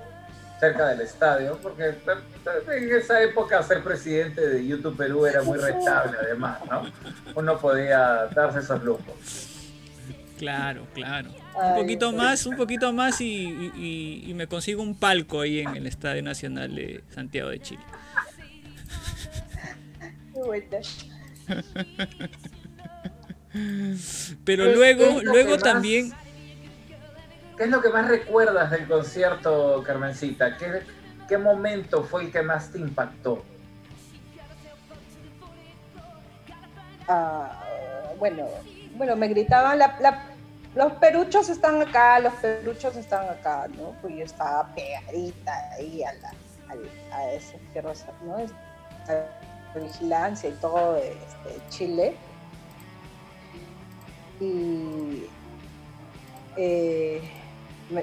cerca 0.60 0.88
del 0.88 1.00
estadio, 1.00 1.58
porque 1.62 1.94
en 2.76 2.92
esa 2.94 3.20
época 3.22 3.62
ser 3.62 3.82
presidente 3.82 4.40
de 4.48 4.64
YouTube 4.66 4.96
Perú 4.96 5.26
era 5.26 5.42
muy 5.42 5.58
rentable 5.58 6.16
además, 6.22 6.58
¿no? 6.70 6.84
Uno 7.34 7.58
podía 7.58 8.26
darse 8.34 8.60
esos 8.60 8.82
lujos. 8.84 9.48
Claro, 10.38 10.86
claro. 10.94 11.30
Un 11.54 11.74
poquito 11.82 12.12
más, 12.12 12.46
un 12.46 12.56
poquito 12.56 12.92
más 12.92 13.20
y, 13.20 13.70
y- 14.26 14.34
me 14.34 14.46
consigo 14.48 14.82
un 14.82 14.96
palco 14.96 15.40
ahí 15.42 15.60
en 15.60 15.76
el 15.76 15.86
Estadio 15.86 16.22
Nacional 16.22 16.74
de 16.74 17.04
Santiago 17.14 17.50
de 17.50 17.60
Chile. 17.60 17.82
Pero 24.44 24.64
¿Qué- 24.64 24.70
qué 24.70 24.76
luego, 24.76 25.04
es 25.18 25.24
lo 25.24 25.32
luego 25.32 25.50
más- 25.52 25.62
también, 25.62 26.12
¿Qué 27.56 27.64
es 27.64 27.70
lo 27.70 27.82
que 27.82 27.90
más 27.90 28.08
recuerdas 28.08 28.70
del 28.70 28.88
concierto, 28.88 29.82
Carmencita? 29.86 30.56
¿Qué, 30.56 31.38
momento 31.38 32.02
fue 32.02 32.24
el 32.24 32.32
que 32.32 32.42
más 32.42 32.70
te 32.70 32.78
impactó? 32.78 33.42
Ah, 37.08 37.50
bueno, 38.18 38.46
bueno, 38.96 39.16
me 39.16 39.28
gritaban, 39.28 39.78
los 40.74 40.92
peruchos 40.94 41.48
están 41.48 41.80
acá, 41.80 42.18
los 42.20 42.34
peruchos 42.34 42.96
están 42.96 43.28
acá, 43.28 43.66
¿no? 43.76 43.94
Pues 44.00 44.14
yo 44.14 44.24
estaba 44.24 44.74
pegadita 44.74 45.52
ahí 45.76 46.02
a, 46.02 46.12
la, 46.14 46.30
al- 46.68 46.90
a 47.12 47.32
ese 47.32 47.58
fierro, 47.72 47.92
¿no? 48.24 48.36
A 48.36 49.12
la 49.12 49.26
vigilancia 49.80 50.48
y 50.48 50.52
todo 50.54 50.94
de 50.94 51.12
este, 51.12 51.68
Chile. 51.70 52.16
Y 54.40 55.26
eh, 56.56 57.41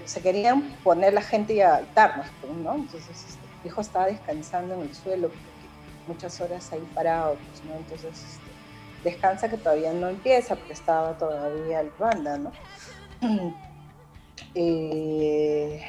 se 0.06 0.22
querían 0.22 0.76
poner 0.84 1.14
la 1.14 1.22
gente 1.22 1.54
y 1.54 1.62
a 1.62 1.76
altarnos, 1.76 2.28
pues, 2.42 2.54
¿no? 2.54 2.76
Entonces 2.76 3.10
este, 3.10 3.48
hijo 3.68 3.82
estaba 3.82 4.06
descansando 4.08 4.76
en 4.76 4.82
el 4.82 4.94
suelo 4.94 5.30
porque 5.30 5.70
muchas 6.08 6.40
horas 6.42 6.72
ahí 6.74 6.82
parado, 6.94 7.38
pues, 7.48 7.64
¿no? 7.64 7.76
Entonces 7.76 8.24
este, 8.24 8.52
descansa 9.04 9.50
que 9.50 9.58
todavía 9.58 9.94
no 9.94 10.10
empieza 10.10 10.56
porque 10.56 10.74
estaba 10.74 11.18
todavía 11.18 11.82
el 11.82 11.92
banda, 11.98 12.38
¿no? 12.38 12.52
Eh, 14.56 15.82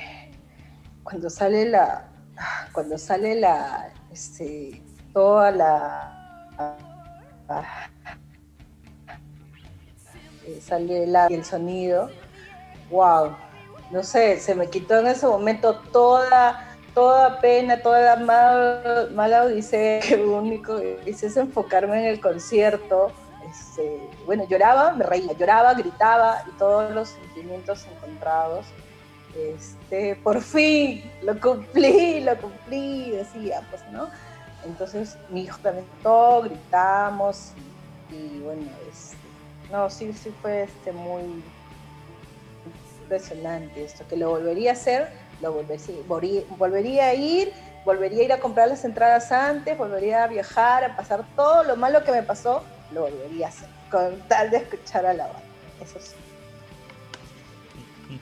cuando 1.03 1.31
sale 1.31 1.65
la, 1.71 2.11
cuando 2.73 2.99
sale 2.99 3.35
la, 3.37 3.91
este, 4.13 4.83
toda 5.15 5.51
la, 5.51 6.13
eh, 10.47 10.61
sale 10.61 11.07
la- 11.07 11.27
el 11.29 11.45
sonido, 11.45 12.11
wow, 12.91 13.35
no 13.91 14.03
sé, 14.03 14.39
se 14.41 14.55
me 14.55 14.69
quitó 14.69 14.99
en 14.99 15.09
ese 15.09 15.27
momento 15.27 15.81
toda, 15.93 16.79
toda 16.95 17.41
pena, 17.41 17.83
toda 17.83 18.01
la 18.01 18.17
mal- 18.17 19.11
mala 19.13 19.45
odisea, 19.45 20.01
que 20.09 20.17
lo 20.17 20.37
único 20.37 20.77
que 20.79 21.01
hice 21.07 21.27
es 21.27 21.37
enfocarme 21.37 22.01
en 22.01 22.07
el 22.07 22.21
concierto. 22.21 23.13
Este, 23.51 24.09
bueno, 24.27 24.47
lloraba, 24.49 24.93
me 24.93 25.05
reía, 25.05 25.33
lloraba, 25.33 25.75
gritaba 25.75 26.43
y 26.47 26.57
todos 26.59 26.93
los 26.93 27.09
sentimientos 27.09 27.87
encontrados. 27.87 28.67
Este, 29.35 30.17
por 30.23 30.41
fin, 30.41 31.11
lo 31.23 31.39
cumplí, 31.41 32.21
lo 32.25 32.37
cumplí, 32.41 33.11
decía, 33.13 33.61
pues, 33.71 33.83
¿no? 33.93 34.09
Entonces 34.65 35.17
mi 35.31 35.43
hijo 35.43 35.59
también 35.63 35.87
todo, 36.03 36.43
gritamos 36.43 37.53
y, 38.11 38.15
y 38.15 38.41
bueno, 38.41 38.71
este, 38.91 39.17
no, 39.73 39.89
sí, 39.89 40.13
sí 40.13 40.31
fue 40.43 40.65
este, 40.65 40.93
muy 40.93 41.43
impresionante 43.11 43.85
esto, 43.85 44.07
que 44.07 44.17
lo 44.17 44.31
volvería 44.31 44.71
a 44.71 44.75
hacer, 44.75 45.09
lo 45.41 45.53
volvería, 45.53 46.45
volvería, 46.57 47.07
a 47.07 47.15
ir, 47.15 47.53
volvería 47.85 48.23
a 48.23 48.25
ir 48.25 48.33
a 48.33 48.39
comprar 48.39 48.69
las 48.69 48.85
entradas 48.85 49.33
antes, 49.33 49.77
volvería 49.77 50.23
a 50.23 50.27
viajar, 50.29 50.85
a 50.85 50.97
pasar 50.97 51.25
todo 51.35 51.65
lo 51.65 51.77
malo 51.77 52.05
que 52.05 52.13
me 52.13 52.23
pasó, 52.23 52.63
lo 52.93 53.03
volvería 53.03 53.47
a 53.47 53.49
hacer, 53.49 53.69
con 53.91 54.17
tal 54.29 54.51
de 54.51 54.59
escuchar 54.59 55.07
a 55.07 55.15
la 55.15 55.25
banda, 55.25 55.43
eso 55.83 55.99
sí. 55.99 56.15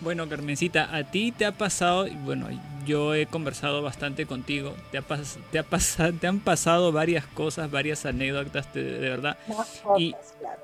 bueno, 0.00 0.26
Carmencita, 0.26 0.96
a 0.96 1.04
ti 1.04 1.32
te 1.32 1.44
ha 1.44 1.52
pasado, 1.52 2.06
bueno, 2.24 2.48
yo 2.86 3.14
he 3.14 3.26
conversado 3.26 3.82
bastante 3.82 4.26
contigo, 4.26 4.74
te, 4.90 4.98
ha 4.98 5.06
pas- 5.06 5.38
te, 5.50 5.58
ha 5.58 5.62
pasado, 5.62 6.12
te 6.20 6.26
han 6.26 6.40
pasado 6.40 6.92
varias 6.92 7.26
cosas, 7.26 7.70
varias 7.70 8.04
anécdotas, 8.06 8.72
de, 8.74 8.82
de 8.84 9.08
verdad. 9.08 9.36
Cosas, 9.46 9.82
Y-. 9.98 10.14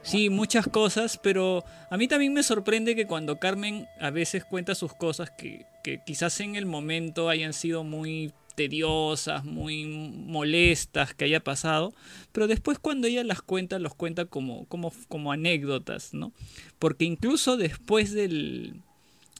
Sí, 0.03 0.31
muchas 0.31 0.67
cosas, 0.67 1.19
pero 1.23 1.65
a 1.91 1.97
mí 1.97 2.09
también 2.09 2.33
me 2.33 2.43
sorprende 2.43 2.95
que 2.97 3.07
cuando 3.07 3.39
Carmen 3.39 3.87
a 4.01 4.11
veces 4.11 4.45
cuenta 4.45 4.75
sus 4.75 4.95
cosas 4.95 5.31
que, 5.31 5.67
que 5.83 6.01
quizás 6.05 6.41
en 6.41 6.57
el 6.57 6.67
momento 6.67 7.29
hayan 7.29 7.53
sido 7.53 7.85
muy 7.85 8.33
tediosas, 8.55 9.45
muy 9.45 9.85
molestas 9.87 11.15
que 11.15 11.25
haya 11.25 11.41
pasado, 11.41 11.95
pero 12.33 12.47
después 12.49 12.79
cuando 12.79 13.07
ella 13.07 13.23
las 13.23 13.41
cuenta, 13.41 13.79
los 13.79 13.95
cuenta 13.95 14.25
como, 14.25 14.67
como, 14.67 14.93
como 15.09 15.31
anécdotas, 15.33 16.13
¿no? 16.13 16.33
Porque 16.79 17.05
incluso 17.05 17.57
después 17.57 18.13
del, 18.13 18.81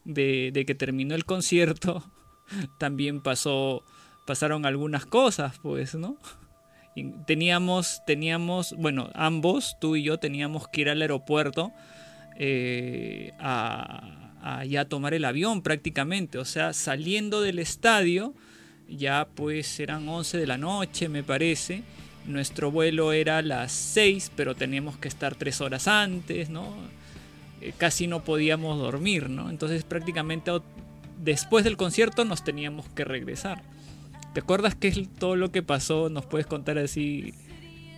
de, 0.05 0.51
de 0.53 0.65
que 0.65 0.75
terminó 0.77 1.15
el 1.17 1.25
concierto, 1.25 2.05
también 2.79 3.21
pasó, 3.21 3.83
pasaron 4.27 4.67
algunas 4.67 5.07
cosas, 5.07 5.59
pues, 5.63 5.95
¿no? 5.95 6.17
Teníamos, 7.27 8.03
teníamos, 8.07 8.75
bueno, 8.77 9.11
ambos, 9.15 9.77
tú 9.81 9.95
y 9.95 10.03
yo, 10.03 10.19
teníamos 10.19 10.67
que 10.69 10.81
ir 10.81 10.91
al 10.91 11.01
aeropuerto 11.01 11.73
eh, 12.41 13.33
a, 13.41 14.15
ya 14.67 14.85
tomar 14.87 15.15
el 15.15 15.25
avión 15.25 15.63
prácticamente. 15.63 16.39
O 16.39 16.45
sea, 16.45 16.73
saliendo 16.73 17.43
del 17.43 17.59
estadio, 17.59 18.35
ya 18.89 19.29
pues 19.35 19.79
eran 19.79 20.09
11 20.09 20.39
de 20.39 20.47
la 20.47 20.57
noche, 20.57 21.09
me 21.09 21.23
parece. 21.23 21.83
Nuestro 22.27 22.71
vuelo 22.71 23.13
era 23.13 23.39
a 23.39 23.43
las 23.43 23.73
6, 23.73 24.33
pero 24.37 24.55
teníamos 24.55 24.97
que 24.97 25.09
estar 25.09 25.35
3 25.35 25.61
horas 25.61 25.89
antes, 25.89 26.51
¿no? 26.51 26.75
Eh, 27.61 27.73
casi 27.77 28.07
no 28.07 28.25
podíamos 28.25 28.79
dormir, 28.79 29.29
¿no? 29.29 29.51
Entonces 29.51 29.85
prácticamente 29.85 30.51
después 31.19 31.65
del 31.65 31.77
concierto 31.77 32.25
nos 32.25 32.45
teníamos 32.45 32.89
que 32.91 33.05
regresar. 33.05 33.63
¿Te 34.35 34.41
acuerdas 34.41 34.75
qué 34.75 34.89
es 34.89 35.09
todo 35.19 35.37
lo 35.37 35.51
que 35.51 35.63
pasó? 35.63 36.09
¿Nos 36.09 36.27
puedes 36.27 36.47
contar 36.47 36.79
así 36.79 37.35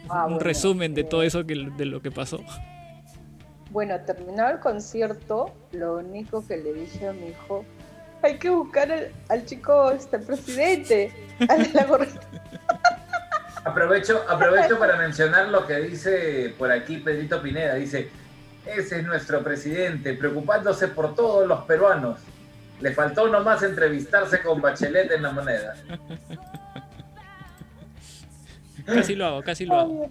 Ah, 0.08 0.24
un 0.24 0.34
bueno, 0.34 0.44
resumen 0.44 0.94
de 0.94 1.02
eh, 1.02 1.04
todo 1.04 1.22
eso 1.22 1.46
que, 1.46 1.54
de 1.54 1.84
lo 1.84 2.00
que 2.00 2.10
pasó? 2.10 2.40
Bueno, 3.70 3.94
terminado 4.00 4.50
el 4.54 4.58
concierto, 4.58 5.52
lo 5.72 5.98
único 5.98 6.44
que 6.46 6.56
le 6.56 6.72
dije 6.72 7.06
a 7.06 7.12
mi 7.12 7.28
hijo, 7.28 7.64
hay 8.22 8.38
que 8.38 8.50
buscar 8.50 8.90
al, 8.90 9.12
al 9.28 9.44
chico, 9.46 9.92
este 9.92 10.18
presidente, 10.18 11.12
al 11.48 11.62
de 11.62 11.72
la 11.72 11.84
gorrita. 11.84 12.20
Aprovecho, 13.64 14.24
aprovecho 14.26 14.78
para 14.78 14.96
mencionar 14.96 15.48
lo 15.48 15.66
que 15.66 15.76
dice 15.80 16.54
por 16.56 16.72
aquí 16.72 16.96
Pedrito 16.96 17.42
Pineda. 17.42 17.74
Dice, 17.74 18.08
ese 18.64 19.00
es 19.00 19.04
nuestro 19.04 19.44
presidente, 19.44 20.14
preocupándose 20.14 20.88
por 20.88 21.14
todos 21.14 21.46
los 21.46 21.64
peruanos. 21.64 22.20
Le 22.80 22.92
faltó 22.92 23.28
nomás 23.28 23.62
entrevistarse 23.62 24.42
con 24.42 24.60
Bachelet 24.60 25.10
en 25.12 25.22
la 25.22 25.30
moneda. 25.32 25.74
Casi 28.86 29.14
lo 29.14 29.26
hago, 29.26 29.42
casi 29.42 29.66
lo 29.66 29.74
hago. 29.74 30.08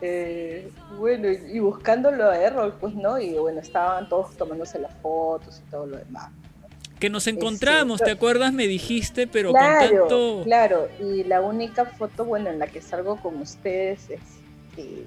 Eh, 0.00 0.70
bueno, 0.98 1.30
y, 1.30 1.56
y 1.56 1.58
buscándolo 1.60 2.28
a 2.28 2.36
Errol, 2.38 2.74
pues 2.78 2.94
no, 2.94 3.18
y 3.18 3.34
bueno, 3.34 3.60
estaban 3.60 4.08
todos 4.08 4.36
tomándose 4.36 4.78
las 4.78 4.94
fotos 4.96 5.62
y 5.66 5.70
todo 5.70 5.86
lo 5.86 5.96
demás. 5.96 6.30
Que 6.98 7.10
nos 7.10 7.26
encontramos, 7.26 8.00
Este, 8.00 8.06
¿te 8.06 8.16
acuerdas? 8.16 8.52
Me 8.52 8.66
dijiste, 8.66 9.26
pero 9.26 9.52
claro, 9.52 9.88
con 9.88 9.98
tanto... 9.98 10.42
claro, 10.44 10.88
y 11.00 11.24
la 11.24 11.40
única 11.40 11.84
foto, 11.86 12.24
bueno, 12.24 12.50
en 12.50 12.58
la 12.58 12.66
que 12.66 12.80
salgo 12.80 13.16
con 13.16 13.40
ustedes 13.40 14.10
es 14.10 14.20
eh, 14.76 15.04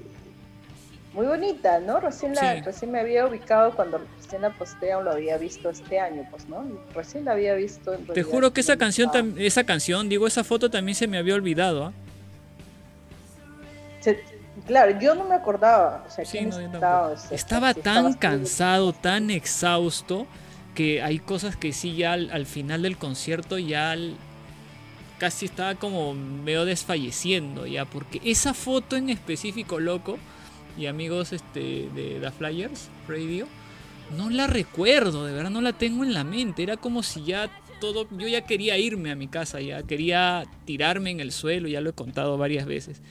muy 1.17 1.25
bonita, 1.25 1.79
¿no? 1.79 1.99
Recién, 1.99 2.35
la, 2.35 2.53
Sí. 2.57 2.61
recién 2.61 2.91
me 2.91 2.99
había 2.99 3.25
ubicado 3.25 3.71
cuando 3.75 3.99
recién 4.21 4.43
la 4.43 4.51
posté 4.51 4.93
o 4.93 5.01
lo 5.01 5.09
había 5.11 5.35
visto 5.39 5.67
este 5.71 5.99
año, 5.99 6.27
pues, 6.29 6.47
¿no? 6.47 6.63
Recién 6.93 7.25
la 7.25 7.31
había 7.31 7.55
visto. 7.55 7.91
en 7.91 8.05
Te 8.05 8.21
juro 8.21 8.53
que 8.53 8.61
esa 8.61 8.77
canción, 8.77 9.09
tam- 9.09 9.33
esa 9.39 9.63
canción, 9.63 10.09
digo, 10.09 10.27
esa 10.27 10.43
foto 10.43 10.69
también 10.69 10.93
se 10.93 11.07
me 11.07 11.17
había 11.17 11.33
olvidado. 11.33 11.91
Se- 14.01 14.23
claro, 14.67 14.99
yo 14.99 15.15
no 15.15 15.23
me 15.23 15.33
acordaba, 15.33 16.05
o 16.07 16.11
sea, 16.11 16.23
Sí, 16.23 16.41
no, 16.41 16.59
estaba, 16.59 17.07
o 17.07 17.17
sea, 17.17 17.35
Estaba 17.35 17.73
si 17.73 17.81
tan 17.81 18.13
cansado, 18.13 18.93
tan 18.93 19.31
exhausto, 19.31 20.27
que 20.75 21.01
hay 21.01 21.17
cosas 21.17 21.55
que 21.55 21.73
sí 21.73 21.95
ya 21.95 22.13
al, 22.13 22.29
al 22.29 22.45
final 22.45 22.83
del 22.83 22.95
concierto 22.95 23.57
ya 23.57 23.89
al- 23.89 24.15
casi 25.17 25.45
estaba 25.47 25.73
como 25.73 26.13
medio 26.13 26.63
desfalleciendo 26.65 27.65
ya, 27.65 27.85
porque 27.85 28.21
esa 28.23 28.53
foto 28.53 28.95
en 28.95 29.09
específico, 29.09 29.79
loco, 29.79 30.19
y 30.77 30.85
amigos 30.85 31.33
este, 31.33 31.89
de 31.93 32.19
The 32.21 32.31
Flyers 32.31 32.89
Radio, 33.07 33.47
no 34.15 34.29
la 34.29 34.47
recuerdo, 34.47 35.25
de 35.25 35.33
verdad 35.33 35.49
no 35.49 35.61
la 35.61 35.73
tengo 35.73 36.03
en 36.03 36.13
la 36.13 36.23
mente, 36.23 36.63
era 36.63 36.77
como 36.77 37.03
si 37.03 37.23
ya 37.25 37.49
todo, 37.79 38.07
yo 38.11 38.27
ya 38.27 38.41
quería 38.41 38.77
irme 38.77 39.11
a 39.11 39.15
mi 39.15 39.27
casa, 39.27 39.59
ya 39.59 39.83
quería 39.83 40.43
tirarme 40.65 41.11
en 41.11 41.19
el 41.19 41.31
suelo, 41.31 41.67
ya 41.67 41.81
lo 41.81 41.89
he 41.89 41.93
contado 41.93 42.37
varias 42.37 42.65
veces. 42.65 43.01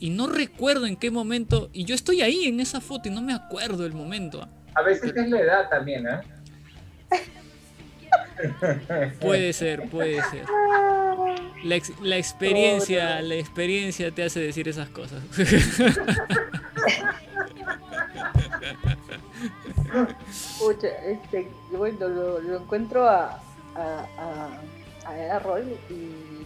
Y 0.00 0.10
no 0.10 0.28
recuerdo 0.28 0.86
en 0.86 0.96
qué 0.96 1.10
momento, 1.10 1.70
y 1.72 1.84
yo 1.84 1.94
estoy 1.94 2.22
ahí 2.22 2.44
en 2.44 2.60
esa 2.60 2.80
foto 2.80 3.08
y 3.08 3.12
no 3.12 3.20
me 3.20 3.34
acuerdo 3.34 3.84
el 3.84 3.92
momento. 3.92 4.48
A 4.74 4.82
veces 4.82 5.12
es 5.14 5.28
la 5.28 5.40
edad 5.40 5.68
también, 5.68 6.06
¿eh? 6.06 6.20
Puede 9.20 9.52
ser, 9.52 9.88
puede 9.88 10.22
ser. 10.30 10.44
La, 11.64 11.76
ex- 11.76 11.92
la 12.00 12.16
experiencia, 12.16 13.20
la 13.22 13.34
experiencia 13.34 14.10
te 14.12 14.22
hace 14.24 14.40
decir 14.40 14.68
esas 14.68 14.88
cosas. 14.90 15.22
Pucha, 20.58 20.88
este, 21.06 21.48
bueno, 21.70 22.08
lo, 22.08 22.40
lo 22.40 22.56
encuentro 22.58 23.08
a, 23.08 23.40
a, 23.76 24.06
a, 25.06 25.08
a 25.10 25.18
Errol 25.18 25.64
y 25.90 26.44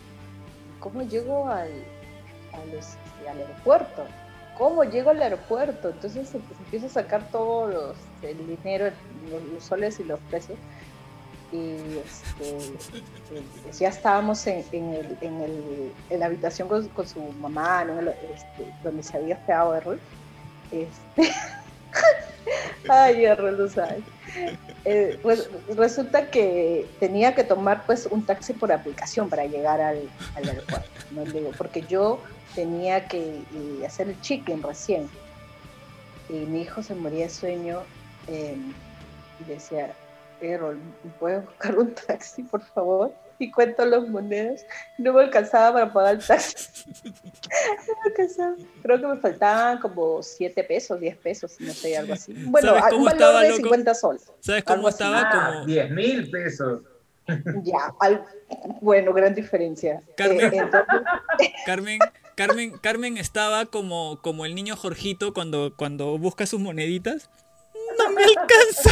cómo 0.78 1.02
llego 1.02 1.48
al, 1.48 1.70
a 2.52 2.64
los- 2.74 2.96
al 3.28 3.38
aeropuerto. 3.38 4.04
¿Cómo 4.58 4.84
llego 4.84 5.10
al 5.10 5.22
aeropuerto? 5.22 5.88
Entonces 5.90 6.26
se, 6.28 6.38
se 6.38 6.38
empieza 6.64 6.86
a 6.86 6.90
sacar 6.90 7.28
todos 7.30 7.72
los, 7.72 7.96
el 8.22 8.36
dinero, 8.46 8.90
los, 9.30 9.42
los 9.54 9.64
soles 9.64 9.98
y 10.00 10.04
los 10.04 10.20
pesos. 10.30 10.56
Y 11.52 11.98
este, 11.98 12.56
eh, 13.34 13.42
ya 13.78 13.88
estábamos 13.88 14.46
en, 14.46 14.64
el, 14.72 15.18
en, 15.20 15.40
el- 15.42 15.92
en 16.08 16.20
la 16.20 16.26
habitación 16.26 16.66
con, 16.68 16.88
con 16.88 17.06
su 17.06 17.20
mamá. 17.40 17.84
Este, 18.34 18.72
donde 18.82 19.02
se 19.02 19.16
había 19.16 19.36
hospedado 19.36 19.74
Errol. 19.74 20.00
Este, 20.70 21.34
Ay, 22.88 23.24
Errol. 23.26 23.70
Eh, 24.84 25.18
pues 25.22 25.48
resulta 25.76 26.30
que 26.30 26.88
tenía 26.98 27.34
que 27.34 27.44
tomar 27.44 27.84
pues 27.86 28.06
un 28.10 28.24
taxi 28.24 28.52
por 28.52 28.72
aplicación 28.72 29.28
para 29.28 29.44
llegar 29.46 29.80
al, 29.80 30.08
aeropuerto, 30.34 30.88
porque 31.56 31.82
yo 31.82 32.18
tenía 32.54 33.06
que 33.06 33.36
eh, 33.36 33.86
hacer 33.86 34.08
el 34.08 34.20
check-in 34.22 34.62
recién. 34.62 35.08
Y 36.28 36.32
mi 36.32 36.62
hijo 36.62 36.82
se 36.82 36.94
moría 36.94 37.24
de 37.24 37.30
sueño 37.30 37.82
eh, 38.26 38.56
y 39.40 39.44
decía, 39.44 39.92
¿me 40.42 41.10
¿puedes 41.18 41.44
buscar 41.44 41.78
un 41.78 41.94
taxi, 41.94 42.42
por 42.42 42.62
favor? 42.62 43.14
Y 43.38 43.50
cuento 43.50 43.84
las 43.84 44.06
monedas. 44.08 44.64
No 44.98 45.12
me 45.12 45.22
alcanzaba 45.22 45.72
para 45.72 45.92
pagar 45.92 46.14
el 46.16 46.24
taxi. 46.24 46.66
No 47.04 47.94
me 48.04 48.10
alcanzaba. 48.10 48.54
Creo 48.82 49.00
que 49.00 49.06
me 49.06 49.16
faltaban 49.18 49.78
como 49.78 50.22
7 50.22 50.62
pesos, 50.64 51.00
10 51.00 51.16
pesos, 51.16 51.56
no 51.60 51.72
sé, 51.72 51.96
algo 51.96 52.12
así. 52.14 52.32
Bueno, 52.46 52.68
¿Sabes 52.68 52.82
a- 52.84 52.88
cómo 52.90 52.98
un 53.00 53.04
valor 53.06 53.20
estaba, 53.20 53.42
de 53.42 53.48
loco? 53.50 53.62
50 53.62 53.94
soles. 53.94 54.32
¿Sabes 54.40 54.64
cómo 54.64 54.74
Algo 54.76 54.88
así. 54.88 54.94
estaba? 55.02 55.20
Ah, 55.24 55.52
Como 55.54 55.66
10 55.66 55.90
mil 55.90 56.30
pesos. 56.30 56.82
Ya, 57.62 57.92
al- 58.00 58.24
bueno, 58.80 59.12
gran 59.12 59.34
diferencia. 59.34 60.02
Carmen. 60.16 60.40
Eh, 60.40 60.56
entonces, 60.58 60.88
Carmen, 61.66 61.98
Carmen, 62.36 62.78
Carmen 62.78 63.16
estaba 63.16 63.66
como, 63.66 64.20
como 64.22 64.44
el 64.44 64.54
niño 64.54 64.76
Jorgito 64.76 65.32
cuando, 65.32 65.74
cuando 65.76 66.18
busca 66.18 66.46
sus 66.46 66.60
moneditas. 66.60 67.30
No 67.98 68.10
me 68.10 68.22
alcanza. 68.24 68.90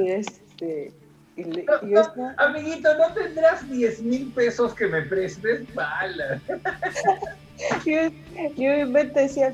Y 0.00 0.10
este. 0.10 0.92
Y, 1.36 1.44
le- 1.44 1.62
y 1.82 1.90
yo 1.90 2.00
estaba- 2.02 2.34
Amiguito, 2.38 2.88
¿no 2.98 3.12
tendrás 3.14 3.68
10 3.70 4.02
mil 4.02 4.30
pesos 4.32 4.74
que 4.74 4.86
me 4.86 5.02
prestes? 5.02 5.62
Bala. 5.74 6.40
yo, 7.86 8.10
yo 8.56 8.70
en 8.72 8.92
decía, 9.14 9.52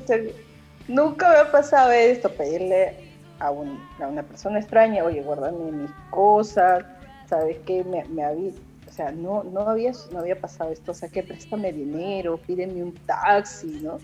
nunca 0.87 1.29
me 1.29 1.37
ha 1.37 1.51
pasado 1.51 1.91
esto, 1.91 2.29
pedirle 2.33 2.93
a, 3.39 3.51
un- 3.51 3.79
a 3.99 4.07
una 4.07 4.23
persona 4.23 4.59
extraña, 4.59 5.03
oye, 5.05 5.21
guárdame 5.21 5.71
mis 5.71 5.91
cosas, 6.09 6.83
¿sabes 7.29 7.57
qué? 7.65 7.83
Me, 7.85 8.03
me 8.05 8.23
había, 8.25 8.51
o 8.87 8.91
sea, 8.91 9.11
no, 9.11 9.43
no, 9.45 9.61
había, 9.61 9.93
no 10.11 10.19
había 10.19 10.39
pasado 10.39 10.71
esto, 10.71 10.91
o 10.91 10.95
sea, 10.95 11.07
que 11.07 11.23
préstame 11.23 11.71
dinero, 11.71 12.37
pídeme 12.45 12.83
un 12.83 12.93
taxi, 13.05 13.79
¿no? 13.81 13.99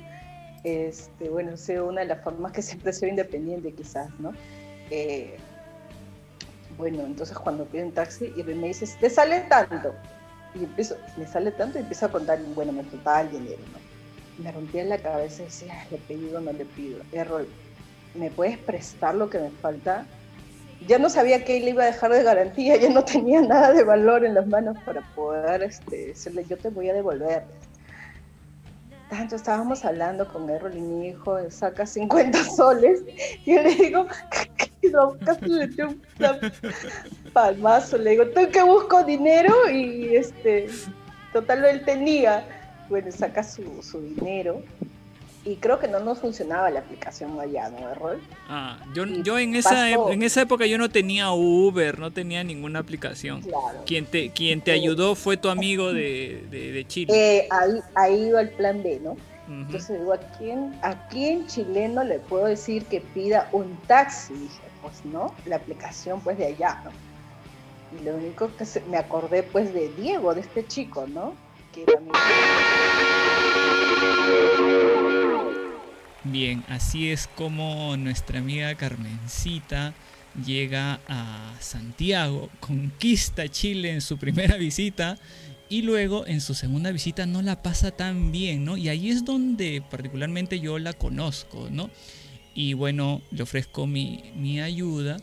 Este, 0.64 1.30
bueno, 1.30 1.58
sido 1.58 1.88
una 1.90 2.02
de 2.02 2.08
las 2.08 2.24
formas 2.24 2.52
que 2.54 2.62
siempre 2.62 2.94
soy 2.94 3.10
independiente, 3.10 3.74
quizás, 3.74 4.10
¿no? 4.20 4.32
Eh, 4.90 5.36
bueno, 6.78 7.03
entonces 7.05 7.38
cuando 7.38 7.65
pido 7.65 7.86
un 7.86 7.93
taxi 7.93 8.34
y 8.36 8.43
me 8.43 8.67
dices, 8.67 8.97
te 8.99 9.09
sale 9.09 9.41
tanto. 9.41 9.93
Y 10.53 10.63
empiezo, 10.63 10.95
me 11.17 11.28
sale 11.28 11.51
tanto 11.51 11.78
y 11.78 11.82
empiezo 11.82 12.05
a 12.05 12.11
contar, 12.11 12.39
bueno, 12.53 12.71
me 12.71 12.84
faltaba 12.84 13.21
el 13.21 13.32
dinero, 13.32 13.61
¿no? 13.73 14.43
Me 14.43 14.51
rompía 14.51 14.84
la 14.84 14.97
cabeza 14.97 15.43
y 15.43 15.45
decía, 15.45 15.73
"Ay, 15.80 15.88
le 15.91 15.97
pido, 15.97 16.41
no 16.41 16.51
le 16.51 16.65
pido. 16.65 17.01
Errol, 17.11 17.47
¿me 18.13 18.30
puedes 18.30 18.57
prestar 18.57 19.15
lo 19.15 19.30
que 19.30 19.39
me 19.39 19.51
falta? 19.51 20.05
Ya 20.88 20.99
no 20.99 21.09
sabía 21.09 21.43
que 21.43 21.57
él 21.57 21.69
iba 21.69 21.84
a 21.84 21.88
dejar 21.88 22.11
de 22.11 22.23
garantía, 22.23 22.76
ya 22.78 22.89
no 22.89 23.03
tenía 23.03 23.41
nada 23.41 23.71
de 23.71 23.84
valor 23.84 24.26
en 24.26 24.34
las 24.34 24.47
manos 24.47 24.78
para 24.86 25.01
poder 25.15 25.63
este, 25.63 26.07
decirle, 26.07 26.45
yo 26.49 26.57
te 26.57 26.69
voy 26.69 26.89
a 26.89 26.93
devolver. 26.93 27.43
Tanto 29.10 29.36
estábamos 29.36 29.86
hablando 29.86 30.28
con 30.28 30.49
Errol 30.49 30.76
y 30.76 30.82
mi 30.82 31.08
hijo, 31.10 31.38
saca 31.51 31.86
50 31.86 32.43
soles, 32.56 33.01
y 33.45 33.56
yo 33.56 33.62
le 33.62 33.76
digo, 33.76 34.08
no, 34.91 35.16
casi 35.24 35.47
le 35.47 35.86
un 35.86 36.01
palmazo, 37.34 37.97
le 37.97 38.12
digo, 38.12 38.28
tú 38.30 38.49
que 38.51 38.64
busco 38.64 39.03
dinero 39.03 39.53
y 39.70 40.16
este, 40.16 40.68
total 41.34 41.66
él 41.66 41.86
tenía, 41.86 42.45
bueno, 42.89 43.12
saca 43.12 43.43
su, 43.43 43.84
su 43.84 44.01
dinero 44.01 44.64
y 45.46 45.58
creo 45.58 45.80
que 45.80 45.88
no 45.88 46.00
nos 46.00 46.20
funcionaba 46.20 46.70
la 46.72 46.80
aplicación 46.80 47.39
allá, 47.39 47.70
¿no, 47.70 47.89
Errol? 47.89 48.20
Ah, 48.50 48.80
yo, 48.93 49.06
yo 49.06 49.38
en 49.38 49.56
esa, 49.56 49.70
pasó. 49.70 50.10
en 50.12 50.24
esa 50.24 50.41
época 50.41 50.66
yo 50.66 50.78
no 50.78 50.89
tenía 50.89 51.32
Uber, 51.32 52.00
no 52.00 52.12
tenía 52.12 52.43
ninguna 52.43 52.80
aplicación. 52.80 53.41
Claro. 53.41 53.84
Quien 53.86 54.06
te, 54.08 54.32
quien 54.32 54.62
te 54.62 54.72
ayudó 54.72 55.16
fue 55.16 55.38
tu 55.38 55.50
amigo 55.50 55.93
de, 55.93 56.43
de, 56.50 56.72
de 56.72 56.88
Chile. 56.88 57.14
Eh, 57.16 57.48
ahí, 57.52 57.80
ahí 57.93 58.24
iba 58.30 58.41
el 58.41 58.50
plan 58.50 58.82
B, 58.84 59.00
¿no? 59.04 59.16
Entonces 59.48 60.00
digo, 60.00 60.12
¿a 60.14 60.18
quién, 60.39 60.74
¿a 60.82 61.08
quién 61.10 61.46
chileno 61.46 62.04
le 62.04 62.18
puedo 62.18 62.46
decir 62.46 62.84
que 62.86 63.00
pida 63.00 63.48
un 63.52 63.78
taxi? 63.86 64.34
Dije, 64.34 64.62
pues 64.82 65.06
no, 65.06 65.36
la 65.46 65.58
aplicación 65.58 66.20
pues 66.22 66.39
de 66.39 66.48
allá, 66.48 66.82
¿no? 66.84 66.89
Y 68.00 68.04
lo 68.04 68.16
único 68.16 68.50
que 68.58 68.66
se- 68.66 68.82
me 68.89 68.98
acordé 68.98 69.43
pues 69.43 69.72
de 69.72 69.89
Diego, 69.89 70.34
de 70.34 70.41
este 70.41 70.66
chico, 70.66 71.06
¿no? 71.08 71.36
Que 71.72 71.84
era 71.84 72.00
mi- 72.00 72.10
Bien, 76.26 76.63
así 76.69 77.11
es 77.11 77.28
como 77.36 77.95
nuestra 77.97 78.39
amiga 78.39 78.73
Carmencita 78.73 79.93
llega 80.43 80.99
a 81.07 81.53
Santiago, 81.59 82.49
conquista 82.59 83.47
Chile 83.47 83.91
en 83.91 84.01
su 84.01 84.17
primera 84.17 84.57
visita 84.57 85.19
y 85.69 85.84
luego 85.84 86.26
en 86.26 86.41
su 86.41 86.55
segunda 86.55 86.91
visita 86.91 87.28
no 87.28 87.43
la 87.43 87.61
pasa 87.61 87.91
tan 87.91 88.32
bien, 88.32 88.65
¿no? 88.65 88.76
Y 88.76 88.89
ahí 88.89 89.11
es 89.11 89.23
donde 89.23 89.84
particularmente 89.88 90.59
yo 90.59 90.80
la 90.80 90.93
conozco, 90.93 91.69
¿no? 91.69 91.91
Y 92.55 92.73
bueno, 92.73 93.21
le 93.30 93.43
ofrezco 93.43 93.86
mi, 93.86 94.23
mi 94.36 94.59
ayuda. 94.59 95.17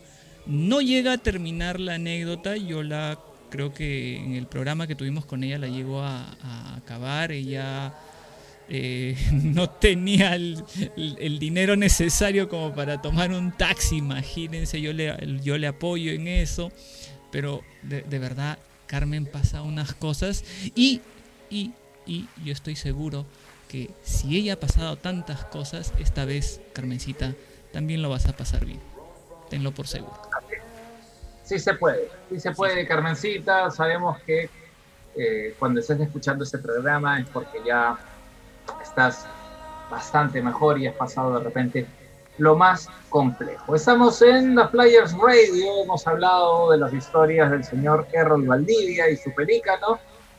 No 0.47 0.81
llega 0.81 1.15
a 1.15 1.19
terminar 1.19 1.81
la 1.81 1.95
anécdota, 1.95 2.57
yo 2.57 2.85
la 2.85 3.19
creo 3.51 3.75
que 3.75 4.19
en 4.19 4.35
el 4.35 4.47
programa 4.47 4.87
que 4.87 4.95
tuvimos 4.95 5.25
con 5.25 5.43
ella 5.43 5.59
la 5.59 5.67
llego 5.67 6.01
a, 6.01 6.37
a 6.43 6.77
acabar, 6.77 7.33
ella 7.33 7.93
eh, 8.75 9.15
no 9.33 9.69
tenía 9.69 10.35
el, 10.35 10.65
el- 10.97 11.17
el 11.21 11.39
dinero 11.39 11.77
necesario 11.77 12.49
como 12.49 12.75
para 12.75 13.03
tomar 13.03 13.31
un 13.33 13.53
taxi, 13.53 13.99
imagínense, 13.99 14.81
yo 14.81 14.93
le, 14.95 15.15
yo 15.43 15.59
le 15.59 15.67
apoyo 15.67 16.11
en 16.13 16.27
eso. 16.27 16.73
pero 17.31 17.63
de, 17.83 18.01
de 18.03 18.19
verdad 18.19 18.59
Carmen 18.87 19.27
pasa 19.27 19.63
unas 19.63 19.95
cosas 19.95 20.45
y, 20.75 21.01
y, 21.51 21.73
y 22.07 22.29
yo 22.45 22.53
estoy 22.53 22.77
seguro 22.77 23.25
que 23.69 23.91
si 24.03 24.37
ella 24.37 24.55
ha 24.55 24.61
pasado 24.61 24.97
tantas 24.97 25.45
cosas, 25.47 25.93
esta 25.99 26.25
vez, 26.27 26.61
Carmencita, 26.75 27.35
también 27.73 28.03
lo 28.03 28.11
vas 28.11 28.27
a 28.27 28.37
pasar 28.37 28.65
bien. 28.67 28.81
Tenlo 29.49 29.73
por 29.73 29.87
seguro. 29.87 30.13
Sí 31.45 31.59
se 31.59 31.75
puede, 31.75 32.09
sí 32.31 32.39
se 32.41 32.53
puede, 32.53 32.87
Carmencita. 32.87 33.71
Sabemos 33.71 34.19
que 34.27 34.51
eh, 35.17 35.55
cuando 35.59 35.81
estés 35.81 36.01
escuchando 36.01 36.45
este 36.45 36.59
programa 36.59 37.19
es 37.21 37.27
porque 37.31 37.59
ya 37.67 37.99
estás 38.83 39.27
bastante 39.91 40.43
mejor 40.43 40.79
y 40.79 40.87
has 40.87 40.95
pasado 40.95 41.39
de 41.39 41.45
repente 41.45 41.87
lo 42.39 42.57
más 42.57 42.89
complejo. 43.11 43.75
Estamos 43.75 44.23
en 44.23 44.57
The 44.57 44.65
Players 44.67 45.13
Radio, 45.13 45.83
hemos 45.85 46.07
hablado 46.07 46.71
de 46.71 46.79
las 46.79 46.93
historias 46.93 47.51
del 47.51 47.63
señor 47.63 48.07
Errol 48.13 48.47
Valdivia 48.47 49.11
y 49.11 49.17
su 49.17 49.33
pelícano, 49.35 49.99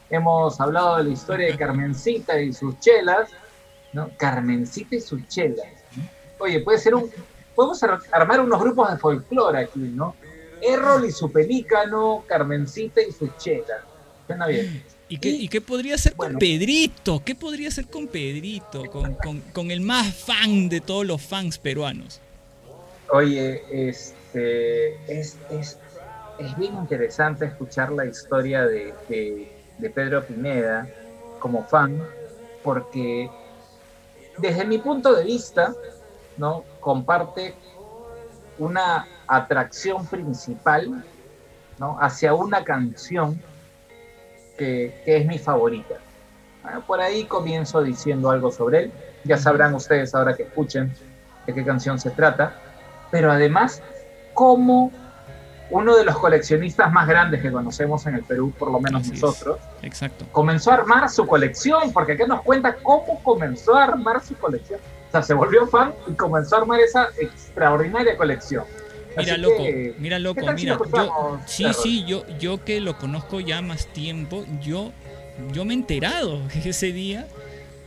hemos 0.09 0.59
hablado 0.59 0.97
de 0.97 1.03
la 1.03 1.09
historia 1.11 1.47
de 1.47 1.57
Carmencita 1.57 2.39
y 2.39 2.51
sus 2.51 2.79
chelas, 2.79 3.29
¿no? 3.93 4.09
Carmencita 4.17 4.95
y 4.95 5.01
sus 5.01 5.27
chelas. 5.27 5.67
Oye, 6.39 6.59
puede 6.61 6.79
ser 6.79 6.95
un... 6.95 7.09
Podemos 7.55 7.81
ar- 7.83 7.99
armar 8.11 8.41
unos 8.41 8.59
grupos 8.59 8.91
de 8.91 8.97
folclore 8.97 9.59
aquí, 9.59 9.79
¿no? 9.79 10.15
Errol 10.61 11.05
y 11.05 11.11
su 11.11 11.31
pelícano, 11.31 12.23
Carmencita 12.27 13.01
y 13.01 13.11
sus 13.11 13.37
chelas. 13.37 13.81
Suena 14.25 14.47
bien. 14.47 14.83
¿Y 15.13 15.17
qué, 15.17 15.29
y 15.29 15.47
qué 15.47 15.61
podría 15.61 15.95
Bueno. 16.15 16.33
con 16.33 16.39
Pedrito? 16.39 17.21
¿Qué 17.23 17.35
podría 17.35 17.69
ser 17.69 17.85
con 17.85 18.07
Pedrito? 18.07 18.81
Con, 18.89 19.13
con- 19.13 19.41
con 19.53 19.69
el 19.69 19.81
más 19.81 20.11
fan 20.11 20.69
de 20.69 20.81
todos 20.81 21.05
los 21.05 21.21
fans 21.21 21.59
peruanos. 21.59 22.19
Oye, 23.11 23.61
este, 23.69 24.95
es, 25.05 25.37
es, 25.49 25.77
es 26.39 26.57
bien 26.57 26.73
interesante 26.73 27.45
escuchar 27.45 27.91
la 27.91 28.07
historia 28.07 28.65
de, 28.65 28.95
de- 29.07 29.47
de 29.77 29.89
Pedro 29.91 30.25
Pineda 30.25 30.89
como 31.37 31.63
fan, 31.67 31.95
porque 32.63 33.29
desde 34.39 34.65
mi 34.65 34.79
punto 34.79 35.13
de 35.13 35.25
vista, 35.25 35.75
¿no? 36.37 36.65
comparte 36.79 37.55
una 38.57 39.07
atracción 39.27 40.07
principal 40.07 41.05
¿no? 41.77 41.97
hacia 41.99 42.33
una 42.33 42.63
canción 42.63 43.39
que, 44.57 45.01
que 45.05 45.17
es 45.17 45.25
mi 45.25 45.37
favorita. 45.39 45.95
Ah, 46.63 46.79
Por 46.85 47.01
ahí 47.01 47.25
comienzo 47.25 47.81
diciendo 47.83 48.29
algo 48.31 48.51
sobre 48.51 48.83
él. 48.83 48.91
Ya 49.23 49.37
sabrán 49.37 49.73
ustedes 49.73 50.13
ahora 50.15 50.35
que 50.35 50.43
escuchen 50.43 50.93
de 51.45 51.53
qué 51.53 51.63
canción 51.65 51.99
se 51.99 52.09
trata. 52.11 52.55
Pero 53.11 53.31
además, 53.31 53.81
como 54.33 54.91
uno 55.69 55.95
de 55.95 56.03
los 56.05 56.17
coleccionistas 56.17 56.91
más 56.91 57.07
grandes 57.07 57.41
que 57.41 57.51
conocemos 57.51 58.05
en 58.05 58.15
el 58.15 58.23
Perú, 58.23 58.53
por 58.57 58.71
lo 58.71 58.79
menos 58.79 59.01
Así 59.01 59.13
es. 59.13 59.21
nosotros, 59.21 59.59
Exacto. 59.81 60.25
comenzó 60.31 60.71
a 60.71 60.75
armar 60.75 61.09
su 61.09 61.25
colección, 61.25 61.91
porque 61.93 62.13
acá 62.13 62.27
nos 62.27 62.41
cuenta 62.41 62.75
cómo 62.75 63.21
comenzó 63.23 63.75
a 63.75 63.83
armar 63.85 64.21
su 64.23 64.35
colección. 64.35 64.79
O 65.07 65.11
sea, 65.11 65.21
se 65.21 65.33
volvió 65.33 65.65
fan 65.67 65.93
y 66.07 66.13
comenzó 66.13 66.55
a 66.55 66.59
armar 66.59 66.79
esa 66.79 67.09
extraordinaria 67.19 68.17
colección. 68.17 68.65
Mira, 69.17 69.33
Así 69.33 69.41
loco, 69.41 69.63
que, 69.63 69.93
mira, 69.99 70.17
¿qué 70.17 70.23
loco, 70.23 70.41
si 70.41 70.53
mira. 70.53 70.79
Yo, 70.93 71.39
sí, 71.45 71.65
sí, 71.81 72.05
yo, 72.05 72.25
yo 72.39 72.63
que 72.63 72.79
lo 72.79 72.97
conozco 72.97 73.39
ya 73.39 73.61
más 73.61 73.87
tiempo, 73.87 74.45
yo, 74.61 74.91
yo 75.51 75.65
me 75.65 75.73
he 75.73 75.77
enterado 75.77 76.41
ese 76.65 76.91
día 76.91 77.27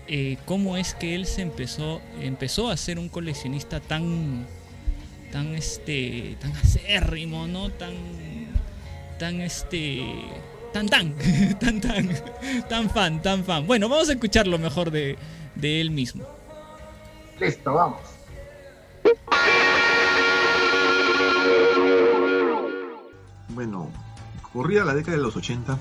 eh, 0.08 0.36
cómo 0.44 0.76
es 0.76 0.94
que 0.94 1.16
él 1.16 1.26
se 1.26 1.42
empezó, 1.42 2.00
empezó 2.20 2.70
a 2.70 2.76
ser 2.76 2.98
un 2.98 3.08
coleccionista 3.08 3.80
tan, 3.80 4.46
tan 5.32 5.54
este, 5.56 6.36
tan 6.40 6.52
acérrimo, 6.52 7.48
¿no? 7.48 7.70
Tan, 7.70 7.94
tan 9.18 9.40
este, 9.40 10.04
tan 10.72 10.88
tan, 10.88 11.14
tan 11.60 11.80
tan, 11.80 12.08
tan 12.68 12.90
fan, 12.90 13.20
tan 13.20 13.44
fan. 13.44 13.66
Bueno, 13.66 13.88
vamos 13.88 14.08
a 14.08 14.12
escuchar 14.12 14.46
lo 14.46 14.58
mejor 14.58 14.92
de, 14.92 15.16
de 15.56 15.80
él 15.80 15.90
mismo. 15.90 16.24
Listo, 17.40 17.74
vamos. 17.74 18.00
Bueno, 23.57 23.90
corría 24.52 24.84
la 24.84 24.94
década 24.94 25.16
de 25.16 25.22
los 25.24 25.34
80 25.34 25.76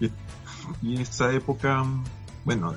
y, 0.00 0.10
y 0.82 1.00
esa 1.00 1.32
época, 1.32 1.84
bueno, 2.44 2.74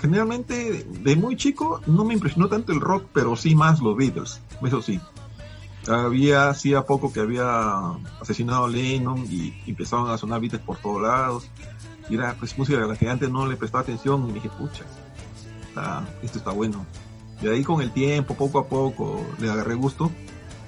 generalmente 0.00 0.84
de 0.88 1.16
muy 1.16 1.36
chico 1.36 1.80
no 1.86 2.04
me 2.04 2.14
impresionó 2.14 2.48
tanto 2.48 2.72
el 2.72 2.80
rock, 2.80 3.06
pero 3.12 3.36
sí 3.36 3.54
más 3.54 3.80
los 3.80 3.96
Beatles, 3.96 4.40
eso 4.66 4.82
sí. 4.82 5.00
Había, 5.86 6.48
hacía 6.48 6.86
poco 6.86 7.12
que 7.12 7.20
había 7.20 7.78
asesinado 8.20 8.64
a 8.64 8.68
Lennon 8.68 9.26
y, 9.30 9.62
empezaban 9.66 10.10
a 10.10 10.16
sonar 10.16 10.40
Beatles 10.40 10.62
por 10.62 10.78
todos 10.78 11.02
lados. 11.02 11.50
Y 12.08 12.14
era 12.14 12.34
pues 12.38 12.56
música 12.56 12.82
a 12.82 12.86
la 12.86 12.96
que 12.96 13.08
antes 13.08 13.30
no 13.30 13.46
le 13.46 13.56
prestaba 13.56 13.82
atención 13.82 14.26
y 14.30 14.32
dije, 14.32 14.48
pucha, 14.48 14.84
está- 15.68 16.02
esto 16.22 16.38
está 16.38 16.52
bueno. 16.52 16.86
Y 17.42 17.48
ahí 17.48 17.62
con 17.62 17.82
el 17.82 17.92
tiempo, 17.92 18.34
poco 18.34 18.58
a 18.60 18.66
poco, 18.66 19.22
le 19.38 19.50
agarré 19.50 19.74
gusto. 19.74 20.10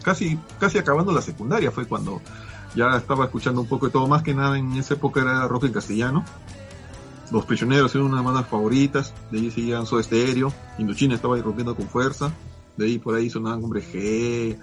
Casi, 0.02 0.38
casi 0.60 0.76
acabando 0.76 1.12
la 1.12 1.22
secundaria 1.22 1.70
fue 1.70 1.86
cuando 1.86 2.20
ya 2.76 2.96
estaba 2.96 3.24
escuchando 3.24 3.62
un 3.62 3.66
poco 3.66 3.86
de 3.86 3.92
todo, 3.92 4.06
más 4.06 4.22
que 4.22 4.34
nada 4.34 4.58
en 4.58 4.72
esa 4.74 4.94
época 4.94 5.22
era 5.22 5.48
rock 5.48 5.64
en 5.64 5.72
castellano. 5.72 6.24
Los 7.32 7.44
Prisioneros 7.44 7.92
eran 7.94 8.06
una 8.06 8.18
de 8.18 8.22
mis 8.22 8.32
bandas 8.32 8.48
favoritas, 8.48 9.14
de 9.32 9.38
ahí 9.38 9.50
seguían 9.50 9.86
Soda 9.86 10.02
Stereo, 10.02 10.52
Indochina 10.78 11.14
estaba 11.14 11.36
rompiendo 11.38 11.74
con 11.74 11.88
fuerza, 11.88 12.30
de 12.76 12.84
ahí 12.84 12.98
por 12.98 13.16
ahí 13.16 13.30
sonaban 13.30 13.64
Hombre 13.64 13.82
G, 13.82 14.56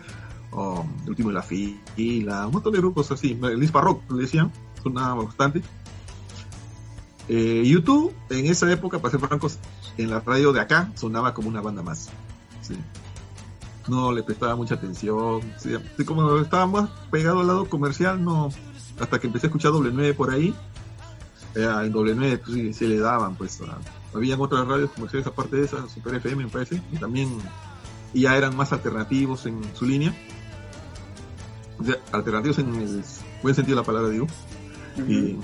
um, 0.53 0.87
El 1.03 1.09
Último 1.09 1.29
de 1.29 1.35
la 1.35 1.41
Fila, 1.41 2.45
un 2.45 2.53
montón 2.53 2.71
de 2.71 2.79
grupos 2.79 3.11
así, 3.11 3.37
Lispa 3.57 3.81
Rock 3.81 4.09
le 4.11 4.21
decían, 4.21 4.51
sonaba 4.81 5.25
bastante. 5.25 5.61
Eh, 7.27 7.63
YouTube, 7.65 8.13
en 8.29 8.45
esa 8.45 8.71
época, 8.71 8.99
para 8.99 9.11
ser 9.11 9.19
francos, 9.19 9.57
en 9.97 10.09
la 10.09 10.19
radio 10.19 10.53
de 10.53 10.61
acá 10.61 10.91
sonaba 10.95 11.33
como 11.33 11.49
una 11.49 11.61
banda 11.61 11.81
más. 11.81 12.09
Sí 12.61 12.75
no 13.87 14.11
le 14.11 14.23
prestaba 14.23 14.55
mucha 14.55 14.75
atención. 14.75 15.41
Sí, 15.57 15.71
como 16.05 16.37
estaba 16.39 16.65
más 16.67 16.89
pegado 17.11 17.41
al 17.41 17.47
lado 17.47 17.69
comercial, 17.69 18.23
no. 18.23 18.49
Hasta 18.99 19.19
que 19.19 19.27
empecé 19.27 19.47
a 19.47 19.49
escuchar 19.49 19.71
doble 19.71 19.91
9 19.93 20.13
por 20.13 20.29
ahí. 20.31 20.53
eh, 21.55 21.69
en 21.83 21.91
doble 21.91 22.15
9 22.15 22.39
pues, 22.39 22.75
sí, 22.77 22.87
le 22.87 22.97
daban, 22.99 23.35
pues. 23.35 23.61
a- 23.61 23.77
habían 24.15 24.39
otras 24.41 24.67
radios 24.67 24.89
comerciales 24.91 25.25
aparte 25.27 25.55
de 25.57 25.65
esa, 25.65 25.87
Super 25.89 26.15
FM 26.15 26.43
me 26.45 26.49
parece, 26.49 26.81
y 26.91 26.97
también 26.97 27.29
y 28.13 28.21
ya 28.21 28.37
eran 28.37 28.55
más 28.55 28.71
alternativos 28.73 29.45
en 29.47 29.61
su 29.75 29.85
línea. 29.85 30.13
O 31.79 31.83
sea, 31.83 31.95
alternativos 32.11 32.59
en 32.59 32.75
el 32.75 33.03
buen 33.41 33.55
sentido 33.55 33.75
de 33.77 33.81
la 33.81 33.85
palabra, 33.85 34.09
digo. 34.09 34.27
Y, 35.07 35.37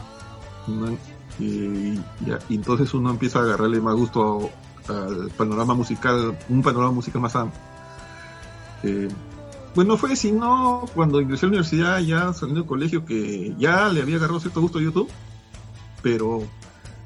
y- 1.40 1.96
ya- 2.26 2.40
y 2.50 2.56
entonces 2.56 2.94
uno 2.94 3.10
empieza 3.10 3.40
a 3.40 3.44
agarrarle 3.44 3.80
más 3.82 3.96
gusto 3.96 4.50
al 4.88 5.30
panorama 5.38 5.74
musical, 5.74 6.38
un 6.50 6.62
panorama 6.62 6.92
musical 6.92 7.22
más 7.22 7.36
amplio. 7.36 7.60
Eh, 8.84 9.10
bueno, 9.76 9.98
fue 9.98 10.16
sino 10.16 10.86
cuando 10.96 11.22
ingresé 11.22 11.46
a 11.46 11.48
la 11.48 11.50
universidad, 11.50 12.00
ya 12.00 12.34
saliendo 12.34 12.62
del 12.62 12.68
colegio, 12.68 13.06
que 13.06 13.54
ya 13.58 13.90
le 13.90 14.02
había 14.02 14.18
agarrado 14.18 14.40
cierto 14.40 14.62
gusto 14.62 14.80
a 14.80 14.82
YouTube, 14.82 15.10
pero 16.02 16.44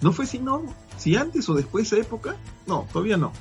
no 0.02 0.12
fue 0.12 0.26
sino, 0.26 0.64
si 0.98 1.16
antes 1.16 1.48
o 1.50 1.54
después 1.54 1.90
de 1.90 1.98
esa 1.98 2.08
época, 2.08 2.36
no, 2.66 2.88
todavía 2.92 3.18
no. 3.18 3.32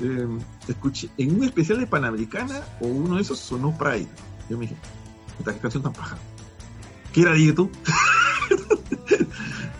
Eh, 0.00 0.28
escuché 0.68 1.10
en 1.16 1.36
un 1.36 1.44
especial 1.44 1.80
de 1.80 1.86
Panamericana 1.86 2.62
o 2.80 2.86
uno 2.86 3.16
de 3.16 3.22
esos 3.22 3.38
sonó 3.38 3.76
Pride. 3.76 4.08
Yo 4.48 4.56
me 4.56 4.62
dije, 4.62 4.76
qué 5.44 5.58
canción 5.58 5.82
tan 5.82 5.92
paja. 5.92 6.16
¿Qué 7.12 7.22
era 7.22 7.32
de 7.32 7.44
YouTube? 7.44 7.70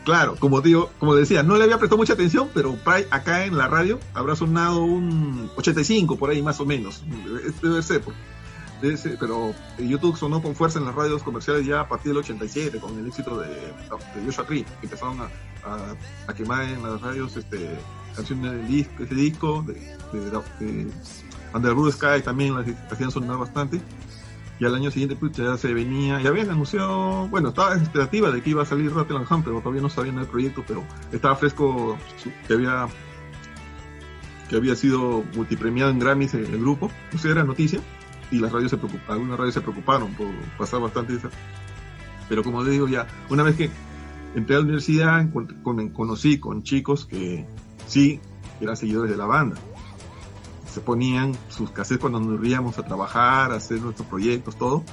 claro, 0.05 0.37
como 0.39 0.61
digo, 0.61 0.91
como 0.99 1.15
decía, 1.15 1.43
no 1.43 1.57
le 1.57 1.65
había 1.65 1.79
prestado 1.79 1.99
mucha 1.99 2.15
atención, 2.15 2.49
pero 2.55 2.77
acá 3.11 3.45
en 3.45 3.57
la 3.57 3.69
radio 3.69 3.99
habrá 4.15 4.37
sonado 4.37 4.83
un 4.83 5.51
85 5.57 6.17
por 6.17 6.31
ahí 6.31 6.43
más 6.43 6.61
o 6.61 6.67
menos. 6.67 7.03
Debe 7.63 7.83
ser, 7.83 8.01
porque- 8.01 8.19
debe 8.81 8.97
ser, 8.97 9.17
pero 9.19 9.55
YouTube 9.79 10.17
sonó 10.17 10.41
con 10.43 10.55
fuerza 10.55 10.79
en 10.79 10.85
las 10.87 10.95
radios 10.95 11.23
comerciales 11.23 11.67
ya 11.67 11.81
a 11.81 11.89
partir 11.89 12.13
del 12.13 12.19
87 12.19 12.79
con 12.79 12.99
el 12.99 13.07
éxito 13.09 13.39
de, 13.39 13.49
de 13.49 14.25
Joshua 14.27 14.47
Tree, 14.47 14.65
que 14.65 14.87
empezaron 14.87 15.21
a, 15.21 15.25
a- 15.65 15.95
a 16.27 16.35
quemar 16.35 16.65
en 16.65 16.83
las 16.83 17.01
radios 17.01 17.37
este, 17.37 17.69
canciones 18.17 18.53
del 18.53 18.67
disco, 18.69 19.03
ese 19.03 19.15
disco, 19.15 19.65
de, 19.67 19.75
de, 20.13 20.31
de 20.61 20.91
Under 21.55 21.75
Blue 21.75 21.91
Sky 21.91 22.23
también 22.25 22.55
las 22.55 22.67
hacían 22.91 23.11
sonar 23.11 23.39
bastante. 23.39 23.81
Y 24.61 24.65
al 24.65 24.75
año 24.75 24.91
siguiente 24.91 25.17
pues, 25.17 25.33
ya 25.33 25.57
se 25.57 25.73
venía, 25.73 26.21
ya 26.21 26.31
habían 26.31 26.51
anunciado, 26.51 27.29
bueno, 27.29 27.51
estaba 27.51 27.75
expectativa 27.75 28.31
de 28.31 28.43
que 28.43 28.51
iba 28.51 28.63
a 28.63 28.67
salir 28.67 28.93
Rattle 28.93 29.19
and 29.19 29.27
Hum, 29.31 29.43
pero 29.43 29.61
todavía 29.61 29.83
no 29.83 29.89
sabían 29.89 30.19
el 30.19 30.27
proyecto, 30.27 30.65
pero 30.67 30.85
estaba 31.13 31.37
fresco 31.37 31.97
que 32.47 32.55
había 32.55 32.89
que 34.49 34.57
había 34.57 34.75
sido 34.75 35.23
multipremiado 35.35 35.91
en 35.91 35.99
Grammys 35.99 36.33
el, 36.33 36.59
grupo, 36.59 36.91
o 37.15 37.19
sea, 37.19 37.33
era 37.33 37.45
noticia, 37.45 37.81
y 38.31 38.39
las 38.39 38.51
radios 38.51 38.71
se 38.71 38.79
preocuparon, 38.79 39.13
algunas 39.13 39.39
radios 39.39 39.55
se 39.55 39.61
preocuparon 39.61 40.15
por 40.15 40.29
pasar 40.57 40.81
bastante 40.81 41.15
esa. 41.15 41.29
Pero 42.31 42.43
como 42.43 42.63
les 42.63 42.73
digo 42.73 42.89
ya, 42.89 43.07
una 43.29 43.43
vez 43.43 43.57
que 43.57 43.71
entré 44.35 44.57
a 44.57 44.59
la 44.61 44.65
universidad, 44.65 45.27
conocí 45.93 46.39
con 46.39 46.63
chicos 46.63 47.05
que 47.05 47.47
sí 47.87 48.21
eran 48.61 48.77
seguidores 48.77 49.11
de 49.11 49.19
la 49.19 49.27
banda 49.27 49.57
se 50.73 50.81
ponían 50.81 51.37
sus 51.49 51.71
cassettes 51.71 52.01
cuando 52.01 52.21
nos 52.21 52.45
íbamos 52.47 52.79
a 52.79 52.85
trabajar, 52.85 53.53
a 53.53 53.57
hacer 53.57 53.81
nuestros 53.81 54.07
proyectos, 54.09 54.57
todo. 54.57 54.85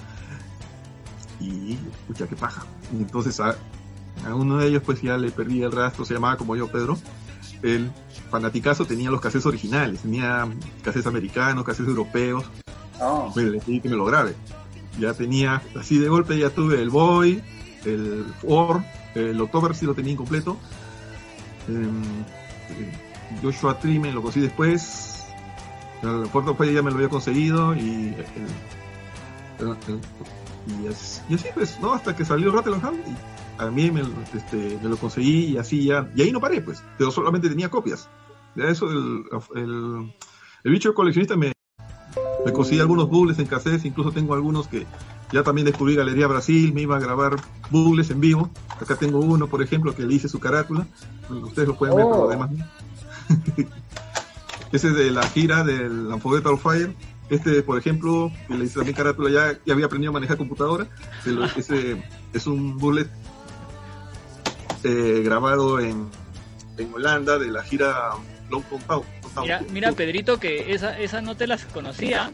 y 1.39 1.77
escucha 2.01 2.27
qué 2.27 2.35
paja. 2.35 2.65
Y 2.93 2.97
entonces 2.97 3.39
a, 3.39 3.55
a 4.25 4.35
uno 4.35 4.57
de 4.57 4.67
ellos 4.67 4.83
pues 4.85 5.01
ya 5.01 5.17
le 5.17 5.31
perdí 5.31 5.61
el 5.63 5.71
rastro, 5.71 6.05
se 6.05 6.13
llamaba 6.13 6.37
como 6.37 6.55
yo 6.55 6.67
Pedro. 6.71 6.97
El 7.61 7.91
fanaticazo 8.29 8.85
tenía 8.85 9.09
los 9.09 9.21
cassettes 9.21 9.45
originales, 9.45 10.01
tenía 10.01 10.47
cassettes 10.83 11.07
americanos, 11.07 11.63
cassettes 11.63 11.89
europeos, 11.89 12.45
Oh, 12.99 13.31
me 13.35 13.43
le 13.43 13.59
pedí 13.59 13.81
que 13.81 13.89
me 13.89 13.95
lo 13.95 14.05
grabe. 14.05 14.35
Ya 14.99 15.13
tenía, 15.13 15.61
así 15.77 15.97
de 15.99 16.07
golpe 16.07 16.37
ya 16.37 16.49
tuve 16.49 16.81
el 16.81 16.89
Boy, 16.89 17.43
el 17.83 18.25
Or, 18.43 18.83
el 19.13 19.39
October 19.41 19.75
sí 19.75 19.85
lo 19.85 19.93
tenía 19.93 20.13
incompleto. 20.13 20.57
Em, 21.67 22.01
eh, 22.69 23.37
Joshua 23.41 23.79
Tree 23.79 23.99
me 23.99 24.13
lo 24.13 24.21
conseguí 24.21 24.45
después. 24.45 25.24
El 26.03 26.27
Puerto 26.31 26.55
Fue 26.55 26.71
ya 26.73 26.81
me 26.81 26.89
lo 26.91 26.97
había 26.97 27.09
conseguido 27.09 27.75
y 27.75 27.79
el- 27.79 28.15
el- 29.59 29.67
el- 29.87 30.83
y, 30.83 30.87
es- 30.87 31.21
y 31.29 31.35
así 31.35 31.47
pues, 31.53 31.79
¿no? 31.79 31.93
Hasta 31.93 32.15
que 32.15 32.25
salió 32.25 32.51
Rattle 32.51 32.75
and 32.75 32.83
Hum, 32.85 32.95
y 33.07 33.61
a 33.63 33.69
mí 33.71 33.89
me, 33.91 34.01
este, 34.33 34.77
me 34.81 34.89
lo 34.89 34.97
conseguí 34.97 35.45
y 35.53 35.57
así 35.57 35.85
ya, 35.85 36.09
y 36.15 36.21
ahí 36.23 36.31
no 36.31 36.39
paré 36.41 36.61
pues, 36.61 36.83
pero 36.97 37.11
solamente 37.11 37.49
tenía 37.49 37.69
copias. 37.69 38.09
De 38.55 38.69
eso 38.71 38.89
el, 38.89 39.23
el, 39.55 40.71
bicho 40.71 40.93
coleccionista 40.93 41.35
me, 41.35 41.51
me 42.45 42.53
conseguí 42.53 42.79
algunos 42.79 43.09
bubles 43.09 43.37
en 43.39 43.47
cassettes, 43.47 43.85
incluso 43.85 44.11
tengo 44.11 44.33
algunos 44.33 44.67
que 44.67 44.85
ya 45.31 45.43
también 45.43 45.65
descubrí 45.65 45.95
Galería 45.95 46.27
Brasil, 46.27 46.73
me 46.73 46.81
iba 46.81 46.95
a 46.97 46.99
grabar 46.99 47.35
bubles 47.71 48.09
en 48.11 48.19
vivo. 48.21 48.49
Acá 48.79 48.95
tengo 48.95 49.19
uno, 49.19 49.47
por 49.47 49.61
ejemplo, 49.61 49.95
que 49.95 50.03
le 50.03 50.13
hice 50.13 50.29
su 50.29 50.39
carátula. 50.39 50.85
Ustedes 51.29 51.67
lo 51.67 51.75
pueden 51.77 51.95
ver, 51.95 52.05
pero 52.05 52.23
Oh. 52.25 52.29
Ese 54.75 54.89
es 54.89 54.95
de 54.95 55.09
la 55.11 55.23
gira 55.29 55.63
del 55.63 56.07
Unforgettable 56.07 56.59
Fire. 56.59 56.93
Este, 57.29 57.63
por 57.63 57.77
ejemplo, 57.79 58.31
que 58.47 58.53
le 58.55 58.65
hice 58.65 58.75
también 58.75 58.95
carátula, 58.95 59.29
ya, 59.31 59.59
ya 59.65 59.73
había 59.73 59.85
aprendido 59.87 60.11
a 60.11 60.13
manejar 60.13 60.37
computadora. 60.37 60.87
Lo- 61.25 61.45
ese 61.45 62.03
es 62.33 62.45
un 62.45 62.77
bullet 62.77 63.07
eh, 64.83 65.21
grabado 65.23 65.79
en, 65.79 66.07
en 66.77 66.93
Holanda 66.93 67.39
de 67.39 67.47
la 67.47 67.63
gira 67.63 68.11
Long 68.49 68.63
Town. 68.87 69.03
Mira, 69.41 69.61
mira 69.71 69.91
Pedrito, 69.91 70.39
que 70.39 70.73
esa, 70.73 70.97
esa 70.99 71.21
no 71.21 71.35
te 71.35 71.47
las 71.47 71.65
conocía. 71.65 72.31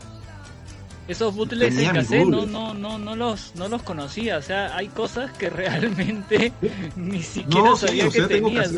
Esos 1.08 1.34
bootlegs 1.36 1.76
en 1.78 1.86
cassette 1.96 2.28
no, 2.28 2.46
no, 2.46 2.74
no, 2.74 3.00
no, 3.00 3.16
los, 3.16 3.54
no 3.56 3.68
los 3.70 3.82
conocía. 3.84 4.38
O 4.38 4.42
sea, 4.42 4.76
hay 4.76 4.88
cosas 4.88 5.32
que 5.38 5.50
realmente 5.52 6.54
ni 6.96 7.22
siquiera 7.24 7.70
No, 7.70 7.76
sí, 7.76 7.88
sabía 7.88 8.08
o 8.08 8.12
que 8.12 8.18
sea, 8.20 8.28
tengo 8.28 8.48
tenías. 8.50 8.72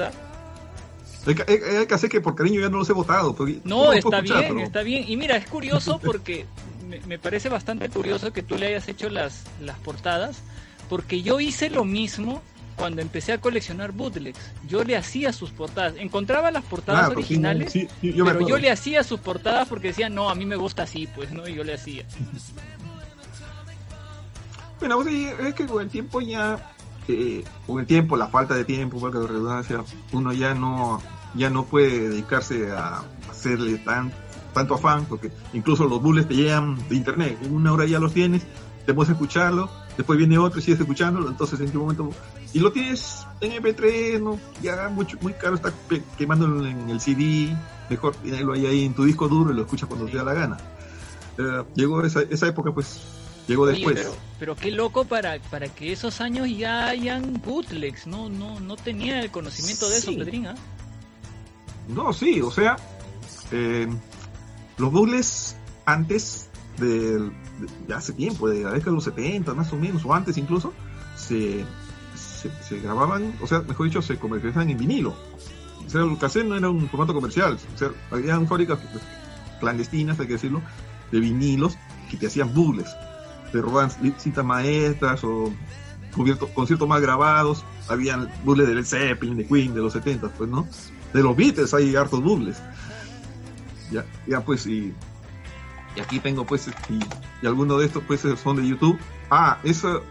Hay, 1.25 1.35
que- 1.35 1.45
hay- 1.47 1.75
hay 1.77 1.85
que 1.87 1.93
hacer 1.93 2.09
que 2.09 2.21
por 2.21 2.35
cariño 2.35 2.59
ya 2.61 2.69
no 2.69 2.77
los 2.79 2.89
he 2.89 2.93
votado. 2.93 3.35
No, 3.63 3.93
está 3.93 4.17
escuchar, 4.17 4.39
bien, 4.39 4.53
pero- 4.55 4.65
está 4.65 4.81
bien. 4.83 5.05
Y 5.07 5.15
mira, 5.17 5.37
es 5.37 5.47
curioso 5.47 5.99
porque 6.03 6.45
me, 6.87 6.99
me 7.01 7.17
parece 7.19 7.49
bastante 7.49 7.87
curioso 7.89 8.33
que 8.33 8.43
tú 8.43 8.57
le 8.57 8.67
hayas 8.67 8.87
hecho 8.89 9.09
las, 9.09 9.43
las 9.61 9.77
portadas, 9.79 10.41
porque 10.89 11.21
yo 11.21 11.39
hice 11.39 11.69
lo 11.69 11.85
mismo 11.85 12.41
cuando 12.75 13.01
empecé 13.01 13.31
a 13.33 13.37
coleccionar 13.39 13.91
bootlegs. 13.91 14.39
Yo 14.67 14.83
le 14.83 14.97
hacía 14.97 15.31
sus 15.31 15.51
portadas, 15.51 15.93
encontraba 15.97 16.49
las 16.51 16.63
portadas 16.65 17.01
Claro, 17.05 17.19
originales, 17.19 17.71
sí, 17.71 17.87
sí, 18.01 18.13
yo 18.13 18.25
me 18.25 18.33
pero 18.33 18.47
yo 18.47 18.57
le 18.57 18.71
hacía 18.71 19.03
sus 19.03 19.19
portadas 19.19 19.67
porque 19.69 19.89
decía, 19.89 20.09
no, 20.09 20.29
a 20.29 20.35
mí 20.35 20.45
me 20.45 20.55
gusta 20.55 20.83
así, 20.83 21.07
pues, 21.15 21.31
¿no? 21.31 21.47
Y 21.47 21.53
yo 21.53 21.63
le 21.63 21.75
hacía. 21.75 22.03
Bueno, 24.79 25.01
pues, 25.01 25.13
es 25.39 25.53
que 25.53 25.65
con 25.65 25.81
el 25.83 25.89
tiempo 25.89 26.19
ya, 26.21 26.71
con 27.65 27.79
el 27.79 27.85
tiempo, 27.85 28.17
la 28.17 28.27
falta 28.27 28.55
de 28.55 28.65
tiempo, 28.65 28.99
valga 28.99 29.19
la 29.19 29.27
redundancia, 29.27 29.83
uno 30.11 30.33
ya 30.33 30.53
no, 30.53 31.01
ya 31.33 31.49
no 31.49 31.65
puede 31.65 32.09
dedicarse 32.09 32.71
a 32.71 33.03
hacerle 33.29 33.77
tan, 33.79 34.11
tanto 34.53 34.75
afán, 34.75 35.05
porque 35.05 35.31
incluso 35.53 35.85
los 35.87 36.01
bullets 36.01 36.27
te 36.27 36.35
llegan 36.35 36.77
de 36.89 36.95
internet, 36.95 37.37
en 37.41 37.53
una 37.53 37.73
hora 37.73 37.85
ya 37.85 37.99
los 37.99 38.13
tienes, 38.13 38.45
te 38.85 38.93
puedes 38.93 39.11
escucharlo, 39.11 39.69
después 39.97 40.17
viene 40.17 40.37
otro 40.37 40.59
y 40.59 40.63
sigues 40.63 40.79
escuchándolo, 40.79 41.29
entonces 41.29 41.59
en 41.59 41.71
qué 41.71 41.77
momento, 41.77 42.09
y 42.53 42.59
lo 42.59 42.71
tienes 42.71 43.25
en 43.41 43.63
MP3, 43.63 44.21
no, 44.21 44.39
ya 44.61 44.89
mucho, 44.89 45.17
muy 45.21 45.33
caro 45.33 45.55
está 45.55 45.73
quemándolo 46.17 46.65
en 46.65 46.89
el 46.89 46.99
CD, 46.99 47.55
mejor 47.89 48.15
tenerlo 48.15 48.53
ahí, 48.53 48.65
ahí 48.65 48.85
en 48.85 48.93
tu 48.93 49.03
disco 49.03 49.27
duro 49.27 49.51
y 49.51 49.55
lo 49.55 49.63
escuchas 49.63 49.87
cuando 49.87 50.05
te 50.05 50.17
da 50.17 50.23
la 50.23 50.33
gana. 50.33 50.57
Eh, 51.37 51.63
llegó 51.75 52.03
esa, 52.03 52.21
esa 52.21 52.47
época, 52.47 52.71
pues, 52.71 53.01
llegó 53.47 53.63
Oye, 53.63 53.73
después. 53.73 53.95
pero, 53.95 54.15
pero 54.39 54.55
qué 54.55 54.71
loco 54.71 55.05
para, 55.05 55.39
para 55.51 55.67
que 55.67 55.91
esos 55.91 56.21
años 56.21 56.47
ya 56.55 56.87
hayan 56.87 57.41
bootlegs, 57.45 58.07
no, 58.07 58.29
no, 58.29 58.59
no 58.59 58.75
tenía 58.75 59.19
el 59.21 59.31
conocimiento 59.31 59.89
de 59.89 59.97
eso, 59.97 60.11
Sí. 60.11 60.17
Pedrín, 60.17 60.47
¿ah? 60.47 60.55
No, 61.87 62.13
sí, 62.13 62.41
o 62.41 62.51
sea, 62.51 62.77
eh, 63.51 63.87
los 64.77 64.91
dobles 64.93 65.55
antes 65.85 66.49
del- 66.77 67.31
de, 67.87 67.93
hace 67.93 68.13
tiempo, 68.13 68.47
de 68.49 68.63
la 68.63 68.71
década 68.71 68.91
de 68.91 68.95
los 68.95 69.03
70 69.03 69.53
más 69.53 69.71
o 69.73 69.75
menos, 69.77 70.03
o 70.05 70.13
antes 70.13 70.37
incluso, 70.37 70.73
se, 71.17 71.63
se, 72.15 72.49
se 72.67 72.79
grababan, 72.79 73.33
o 73.41 73.47
sea, 73.47 73.59
mejor 73.61 73.87
dicho, 73.87 74.01
se 74.01 74.17
comercializaban 74.17 74.69
en 74.69 74.77
vinilo. 74.77 75.15
O 75.85 75.89
sea, 75.89 76.01
el 76.01 76.17
cassette 76.17 76.45
no 76.47 76.55
era 76.55 76.69
un 76.69 76.87
formato 76.89 77.13
comercial, 77.13 77.57
o 77.75 77.77
sea, 77.77 77.89
había 78.09 78.39
fábricas 78.47 78.79
clandestinas, 79.59 80.19
hay 80.19 80.27
que 80.27 80.33
decirlo, 80.33 80.61
de 81.11 81.19
vinilos 81.19 81.77
que 82.09 82.17
te 82.17 82.27
hacían 82.27 82.53
bubles. 82.53 82.87
Te 83.53 83.61
robaban 83.61 83.89
cintas 84.17 84.43
maestras 84.43 85.23
o 85.23 85.53
cubierto- 86.13 86.49
conciertos 86.53 86.87
más 86.89 86.99
grabados, 87.01 87.63
habían 87.87 88.29
bubles 88.43 88.67
de 88.67 88.75
Led 88.75 88.85
Zeppelin, 88.85 89.37
de 89.37 89.45
Queen, 89.47 89.73
de 89.73 89.79
los 89.81 89.93
70, 89.93 90.27
pues, 90.29 90.49
¿no? 90.49 90.67
de 91.13 91.21
los 91.23 91.35
Beatles 91.37 91.73
hay 91.75 91.95
hartos 91.95 92.21
dobles. 92.23 92.61
Ya, 93.91 94.03
ya 94.27 94.41
pues, 94.41 94.65
y, 94.65 94.93
y 95.95 95.99
aquí 96.01 96.19
tengo 96.19 96.45
pues, 96.45 96.67
y, 96.89 96.99
y 97.41 97.47
algunos 97.47 97.79
de 97.79 97.85
estos 97.85 98.03
pues 98.07 98.21
son 98.43 98.57
de 98.57 98.67
YouTube. 98.67 98.97
Ah, 99.29 99.59
eso, 99.63 100.01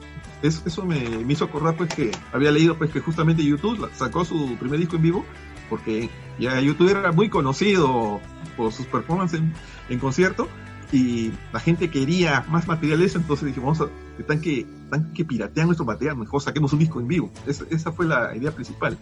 eso, 0.43 0.62
eso 0.64 0.84
me, 0.84 1.01
me 1.01 1.32
hizo 1.32 1.45
acordar 1.45 1.76
pues 1.76 1.93
que 1.95 2.12
había 2.32 2.53
leído 2.53 2.76
pues 2.78 2.90
que 2.90 3.01
justamente 3.01 3.45
YouTube 3.45 3.90
sacó 3.95 4.24
su 4.24 4.57
primer 4.59 4.78
disco 4.78 4.97
en 4.97 5.03
vivo 5.03 5.26
porque 5.68 6.11
ya 6.38 6.61
YouTube 6.61 6.90
era 6.90 7.11
muy 7.12 7.28
conocido 7.28 8.20
por 8.57 8.72
sus 8.72 8.86
performances 8.86 9.40
en, 9.40 9.53
en 9.88 9.99
concierto 9.99 10.49
y 10.93 11.32
la 11.53 11.59
gente 11.61 11.90
quería 11.90 12.45
más 12.49 12.68
material 12.68 12.99
de 13.01 13.07
eso, 13.07 13.18
entonces 13.18 13.47
dijimos, 13.47 13.78
vamos 13.78 13.93
a, 13.93 14.20
están 14.20 14.40
que, 14.40 14.61
están 14.84 15.12
que 15.14 15.24
piratean 15.24 15.66
nuestro 15.66 15.86
material, 15.86 16.16
mejor 16.16 16.43
saquemos 16.43 16.72
un 16.74 16.78
disco 16.80 17.01
en 17.01 17.09
vivo. 17.09 17.30
Esa, 17.47 17.64
esa 17.70 17.90
fue 17.93 18.07
la 18.07 18.36
idea 18.36 18.51
principal. 18.53 18.97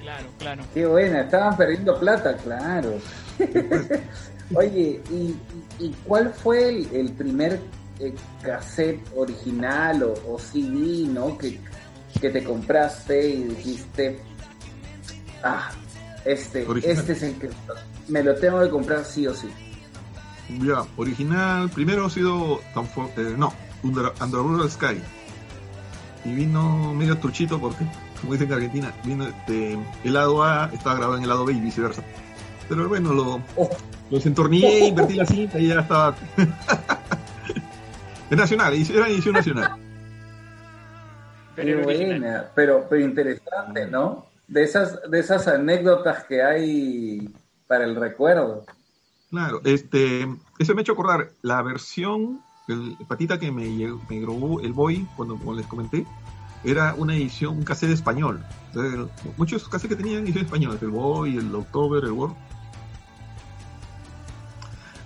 Claro, 0.00 0.26
claro. 0.38 0.62
Qué 0.74 0.84
buena, 0.86 1.20
estaban 1.22 1.56
perdiendo 1.56 1.98
plata, 1.98 2.36
claro. 2.38 2.98
Oye, 4.54 5.00
¿y, 5.10 5.14
y- 5.14 5.36
y 5.78 5.94
cuál 6.04 6.32
fue 6.34 6.68
el, 6.68 6.88
el 6.92 7.12
primer 7.12 7.60
eh, 8.00 8.14
cassette 8.42 9.00
original 9.16 10.02
o, 10.02 10.14
o 10.34 10.38
CD, 10.38 11.06
¿no? 11.08 11.38
Que, 11.38 11.58
que 12.20 12.30
te 12.30 12.44
compraste 12.44 13.28
y 13.30 13.44
dijiste, 13.44 14.20
ah, 15.42 15.70
este, 16.24 16.66
Original. 16.66 16.96
este 16.98 17.12
es 17.12 17.22
el 17.22 17.34
que 17.36 17.48
me 18.08 18.22
lo 18.22 18.34
tengo 18.34 18.60
que 18.60 18.68
comprar 18.68 19.04
sí 19.04 19.26
o 19.26 19.34
sí. 19.34 19.48
Ya, 20.48 20.84
original, 20.96 21.70
primero 21.70 22.06
ha 22.06 22.10
sido 22.10 22.60
eh, 23.16 23.34
no, 23.36 23.52
Under, 23.82 24.12
Underworld 24.20 24.70
Sky. 24.70 25.00
Y 26.24 26.34
vino 26.34 26.94
medio 26.94 27.18
truchito 27.18 27.58
porque, 27.58 27.84
como 28.20 28.34
dicen 28.34 28.48
en 28.48 28.54
Argentina, 28.54 28.92
vino 29.04 29.26
este, 29.26 29.78
el 30.04 30.12
lado 30.12 30.42
A, 30.42 30.70
estaba 30.72 30.96
grabado 30.96 31.16
en 31.16 31.22
el 31.22 31.28
lado 31.28 31.44
B 31.44 31.52
y 31.52 31.60
viceversa. 31.60 32.02
Pero 32.68 32.88
bueno, 32.88 33.12
lo, 33.12 33.42
Oh. 33.56 33.70
lo 34.10 34.16
desentornillé, 34.16 34.78
invertí 34.88 35.14
la 35.14 35.26
cinta 35.26 35.58
y 35.58 35.68
ya 35.68 35.80
estaba. 35.80 36.14
es 38.30 38.36
nacional, 38.36 38.74
era 38.74 39.08
edición 39.08 39.34
nacional. 39.34 39.76
Pero 41.54 41.82
buena, 41.82 42.46
pero, 42.54 42.86
pero 42.88 43.02
interesante, 43.02 43.86
¿no? 43.86 44.26
De 44.48 44.64
esas, 44.64 44.98
de 45.10 45.20
esas 45.20 45.48
anécdotas 45.48 46.24
que 46.24 46.42
hay 46.42 47.28
para 47.66 47.84
el 47.84 47.96
recuerdo. 47.96 48.64
Claro, 49.32 49.62
este, 49.64 50.28
eso 50.58 50.74
me 50.74 50.80
ha 50.80 50.82
hecho 50.82 50.92
acordar 50.92 51.32
la 51.40 51.62
versión, 51.62 52.42
el 52.68 52.98
patita 53.08 53.38
que 53.40 53.50
me, 53.50 53.64
me 54.10 54.20
grabó 54.20 54.60
el 54.60 54.74
Boy, 54.74 55.08
cuando 55.16 55.38
como 55.38 55.54
les 55.54 55.66
comenté, 55.66 56.06
era 56.64 56.94
una 56.94 57.16
edición, 57.16 57.56
un 57.56 57.64
cassette 57.64 57.92
español. 57.92 58.44
Muchos 59.38 59.66
cassettes 59.70 59.96
que 59.96 60.02
tenían 60.02 60.24
edición 60.24 60.44
española, 60.44 60.78
el 60.82 60.90
Boy, 60.90 61.38
el 61.38 61.54
October, 61.54 62.04
el 62.04 62.12
Word. 62.12 62.34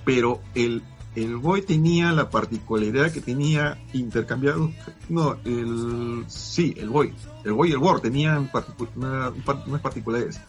Pero 0.05 0.41
el, 0.57 0.83
el 1.14 1.37
Boy 1.37 1.62
tenía 1.62 2.11
la 2.11 2.29
particularidad 2.29 3.12
que 3.12 3.20
tenía 3.20 3.79
intercambiado, 3.93 4.72
no, 5.09 5.37
el, 5.45 6.24
sí, 6.27 6.74
el 6.77 6.89
Boy, 6.89 7.14
el 7.45 7.53
Boy 7.53 7.68
y 7.68 7.72
el 7.74 7.79
Word 7.79 8.01
tenían 8.01 8.51
una- 8.97 9.31
unas 9.68 9.81
particularidades. 9.81 10.41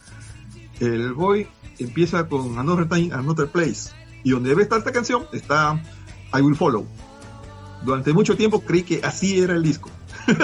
El 0.80 1.12
Boy 1.12 1.46
empieza 1.78 2.28
con 2.28 2.58
Another 2.58 2.88
Time, 2.88 3.12
Another 3.14 3.48
Place. 3.48 3.90
Y 4.24 4.30
donde 4.30 4.50
debe 4.50 4.62
estar 4.62 4.78
esta 4.78 4.92
canción 4.92 5.26
está 5.32 5.80
I 6.36 6.40
Will 6.40 6.56
Follow. 6.56 6.86
Durante 7.84 8.12
mucho 8.12 8.36
tiempo 8.36 8.60
creí 8.62 8.82
que 8.82 9.00
así 9.04 9.40
era 9.40 9.54
el 9.54 9.62
disco. 9.62 9.90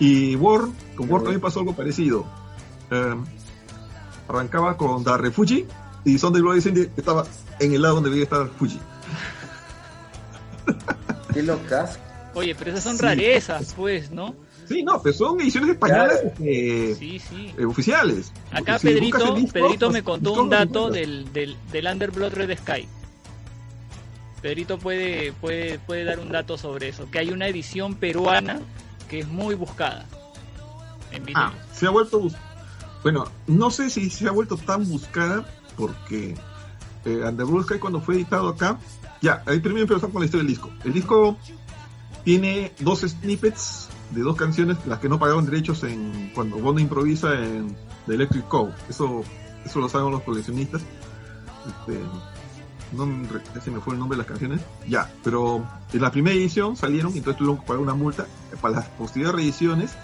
y 0.00 0.36
Word, 0.36 0.70
con 0.96 1.10
Word 1.10 1.22
también 1.24 1.40
pasó 1.40 1.60
algo 1.60 1.74
parecido. 1.74 2.26
Eh, 2.90 3.14
arrancaba 4.28 4.76
con 4.76 5.04
The 5.04 5.16
Refugi 5.16 5.66
y 6.04 6.18
Sunday 6.18 6.42
Bloody 6.42 6.60
Cindy 6.60 6.88
estaba 6.96 7.24
en 7.60 7.72
el 7.74 7.82
lado 7.82 7.96
donde 7.96 8.10
debía 8.10 8.24
estar 8.24 8.48
Fuji. 8.58 8.78
qué 11.32 11.42
locas. 11.42 11.98
Oye, 12.34 12.54
pero 12.54 12.70
esas 12.70 12.84
son 12.84 12.96
Sí. 12.96 13.02
rarezas, 13.02 13.74
pues, 13.74 14.10
¿no? 14.10 14.34
Sí, 14.68 14.82
no, 14.82 15.00
pero 15.02 15.14
son 15.14 15.40
ediciones 15.40 15.70
españolas 15.70 16.20
Claro. 16.20 16.32
eh, 16.40 16.96
Sí, 16.98 17.18
sí. 17.18 17.54
eh, 17.58 17.64
oficiales. 17.64 18.32
Acá 18.52 18.78
Si 18.78 18.86
Pedrito, 18.88 19.34
disco, 19.34 19.52
Pedrito 19.52 19.90
me 19.90 19.98
los- 20.00 20.04
contó 20.04 20.32
un 20.34 20.50
dato 20.50 20.88
encuentras. 20.88 20.92
del, 20.92 21.32
del, 21.32 21.56
del 21.72 21.86
Underblood 21.86 22.32
Red 22.34 22.58
Sky. 22.58 22.86
Pedrito 24.42 24.78
puede, 24.78 25.32
puede, 25.32 25.78
puede 25.80 26.04
dar 26.04 26.20
un 26.20 26.30
dato 26.30 26.56
sobre 26.56 26.88
eso, 26.88 27.10
que 27.10 27.18
hay 27.18 27.30
una 27.30 27.48
edición 27.48 27.94
peruana 27.96 28.60
que 29.08 29.20
es 29.20 29.28
muy 29.28 29.54
buscada. 29.56 30.06
En. 31.10 31.24
Ah, 31.34 31.52
se 31.74 31.86
ha 31.86 31.90
vuelto. 31.90 32.28
Bueno, 33.02 33.24
no 33.46 33.70
sé 33.70 33.90
si 33.90 34.10
se 34.10 34.28
ha 34.28 34.30
vuelto 34.30 34.56
tan 34.56 34.86
buscada 34.88 35.44
porque 35.76 36.34
eh, 37.04 37.20
Under 37.24 37.46
Blue 37.46 37.62
Sky 37.64 37.78
cuando 37.78 38.00
fue 38.00 38.16
editado 38.16 38.48
acá. 38.48 38.78
Ya, 39.22 39.42
ahí 39.46 39.58
primero 39.58 39.82
empezamos 39.82 40.12
con 40.12 40.20
la 40.22 40.26
historia 40.26 40.44
del 40.44 40.52
disco. 40.52 40.70
El 40.84 40.92
disco 40.92 41.36
tiene 42.22 42.72
dos 42.78 43.00
snippets 43.00 43.88
de 44.10 44.22
dos 44.22 44.36
canciones, 44.36 44.78
las 44.86 44.98
que 44.98 45.08
no 45.08 45.18
pagaron 45.18 45.44
derechos 45.44 45.84
en 45.84 46.30
cuando 46.34 46.56
Bono 46.58 46.80
improvisa 46.80 47.34
en 47.34 47.76
The 48.06 48.14
Electric 48.14 48.46
Cove. 48.48 48.72
Eso, 48.88 49.22
eso 49.64 49.80
lo 49.80 49.88
saben 49.88 50.10
los 50.10 50.22
coleccionistas. 50.22 50.82
Este, 51.66 52.00
no 52.92 53.06
se 53.62 53.70
me 53.70 53.80
fue 53.80 53.94
el 53.94 54.00
nombre 54.00 54.16
de 54.16 54.22
las 54.22 54.26
canciones. 54.26 54.60
Ya, 54.86 55.10
pero 55.22 55.66
en 55.92 56.00
la 56.00 56.10
primera 56.10 56.36
edición 56.36 56.76
salieron 56.76 57.14
y 57.14 57.18
entonces 57.18 57.38
tuvieron 57.38 57.60
que 57.60 57.66
pagar 57.66 57.82
una 57.82 57.94
multa. 57.94 58.26
Para 58.60 58.76
las 58.76 58.88
posteriores 58.88 59.34
reediciones 59.34 59.96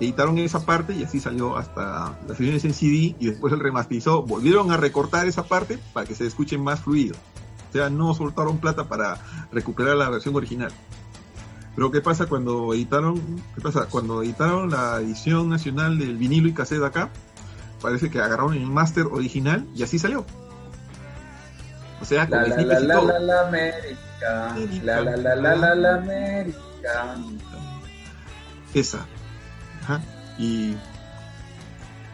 editaron 0.00 0.38
esa 0.38 0.64
parte 0.64 0.94
y 0.94 1.04
así 1.04 1.20
salió 1.20 1.56
hasta 1.56 2.18
las 2.26 2.38
ediciones 2.40 2.64
en 2.64 2.74
CD 2.74 3.14
y 3.18 3.26
después 3.26 3.52
el 3.52 3.60
remasterizó. 3.60 4.22
Volvieron 4.22 4.70
a 4.72 4.76
recortar 4.76 5.26
esa 5.26 5.44
parte 5.44 5.78
para 5.92 6.06
que 6.06 6.14
se 6.14 6.26
escuche 6.26 6.58
más 6.58 6.80
fluido. 6.80 7.16
O 7.68 7.72
sea, 7.72 7.88
no 7.88 8.14
soltaron 8.14 8.58
plata 8.58 8.88
para 8.88 9.18
recuperar 9.52 9.96
la 9.96 10.10
versión 10.10 10.34
original. 10.34 10.72
Pero 11.74 11.90
¿qué 11.90 12.00
pasa 12.00 12.26
cuando 12.26 12.74
editaron? 12.74 13.20
¿Qué 13.54 13.60
pasa? 13.60 13.86
Cuando 13.86 14.22
editaron 14.22 14.70
la 14.70 15.00
edición 15.00 15.48
nacional 15.48 15.98
del 15.98 16.16
vinilo 16.16 16.48
y 16.48 16.52
cassette 16.52 16.82
acá, 16.82 17.10
parece 17.80 18.10
que 18.10 18.18
agarraron 18.18 18.54
el 18.54 18.66
máster 18.66 19.06
original 19.06 19.66
y 19.74 19.82
así 19.82 19.98
salió. 19.98 20.26
O 22.00 22.04
sea, 22.04 22.28
con 22.28 22.38
La 22.42 22.48
la 22.48 22.62
la 22.62 22.80
la 22.80 23.02
la 23.02 23.18
la 23.18 23.48
América. 23.48 24.54
La 24.82 25.00
la 25.00 25.16
la 25.16 25.36
la 25.36 25.54
la 25.54 25.74
la 25.74 25.94
América. 25.96 27.16
esa. 28.74 29.06
Ajá. 29.82 30.00
Y 30.38 30.74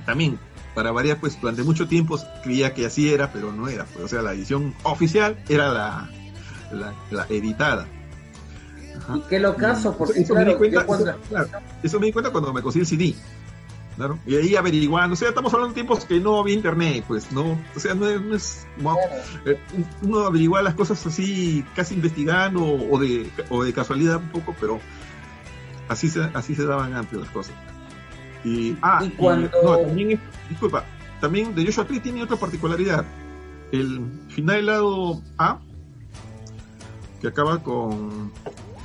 también, 0.05 0.39
para 0.75 0.91
variar, 0.93 1.19
pues 1.19 1.41
durante 1.41 1.63
mucho 1.63 1.87
tiempo 1.89 2.19
creía 2.43 2.75
que 2.75 2.87
así 2.87 3.13
era, 3.13 3.33
pero 3.33 3.53
no 3.53 3.69
era. 3.69 3.85
Pues, 3.85 4.05
o 4.05 4.09
sea, 4.09 4.23
la 4.23 4.33
edición 4.33 4.75
oficial 4.83 5.39
era 5.49 5.69
la, 5.69 6.11
la, 6.73 6.95
la 7.11 7.27
editada. 7.29 7.87
Ajá. 8.99 9.17
Y 9.17 9.21
qué 9.23 9.39
locazo, 9.41 9.97
porque 9.97 10.21
eso, 10.21 10.35
me 10.35 10.45
di 10.45 10.55
cuenta, 10.55 10.85
cuando- 10.87 11.11
eso, 11.11 11.19
claro, 11.29 11.49
eso 11.83 12.01
me 12.01 12.07
di 12.07 12.13
cuenta 12.13 12.31
cuando 12.31 12.53
me 12.53 12.63
conseguí 12.63 12.83
el 12.83 12.87
CD. 12.87 13.15
Claro. 13.97 14.19
Y 14.27 14.37
ahí 14.37 14.55
averiguando, 14.57 15.15
o 15.15 15.17
sea, 15.17 15.31
estamos 15.31 15.53
hablando 15.55 15.71
de 15.71 15.75
tiempos 15.83 16.05
que 16.05 16.21
no 16.21 16.39
había 16.41 16.55
internet, 16.55 17.03
pues, 17.09 17.33
no, 17.33 17.59
o 17.75 17.81
sea, 17.81 17.95
no 17.95 18.07
es, 18.07 18.21
no 18.21 18.35
es 18.37 18.67
wow, 18.83 18.97
eh, 19.47 19.59
uno 20.03 20.21
averiguaba 20.27 20.63
las 20.63 20.75
cosas 20.75 21.07
así, 21.07 21.65
casi 21.75 21.95
investigando 21.95 22.63
o 22.63 22.99
de, 22.99 23.31
o 23.49 23.65
de 23.65 23.73
casualidad 23.73 24.17
un 24.17 24.29
poco, 24.29 24.55
pero 24.61 24.81
así 25.89 26.11
se, 26.11 26.21
así 26.35 26.55
se 26.55 26.67
daban 26.67 26.93
antes 26.93 27.19
las 27.19 27.31
cosas. 27.31 27.55
Y, 28.45 28.77
ah, 28.83 29.01
Y 29.03 29.09
cuando- 29.13 29.49
no, 29.65 29.79
también, 29.79 30.21
disculpa, 30.51 30.85
también 31.21 31.55
de 31.55 31.65
Joshua 31.65 31.87
Tree 31.87 32.01
tiene 32.01 32.23
otra 32.23 32.37
particularidad. 32.37 33.03
El 33.73 34.03
final 34.29 34.57
del 34.57 34.67
lado 34.67 35.23
A, 35.39 35.59
que 37.23 37.29
acaba 37.29 37.63
con 37.63 38.31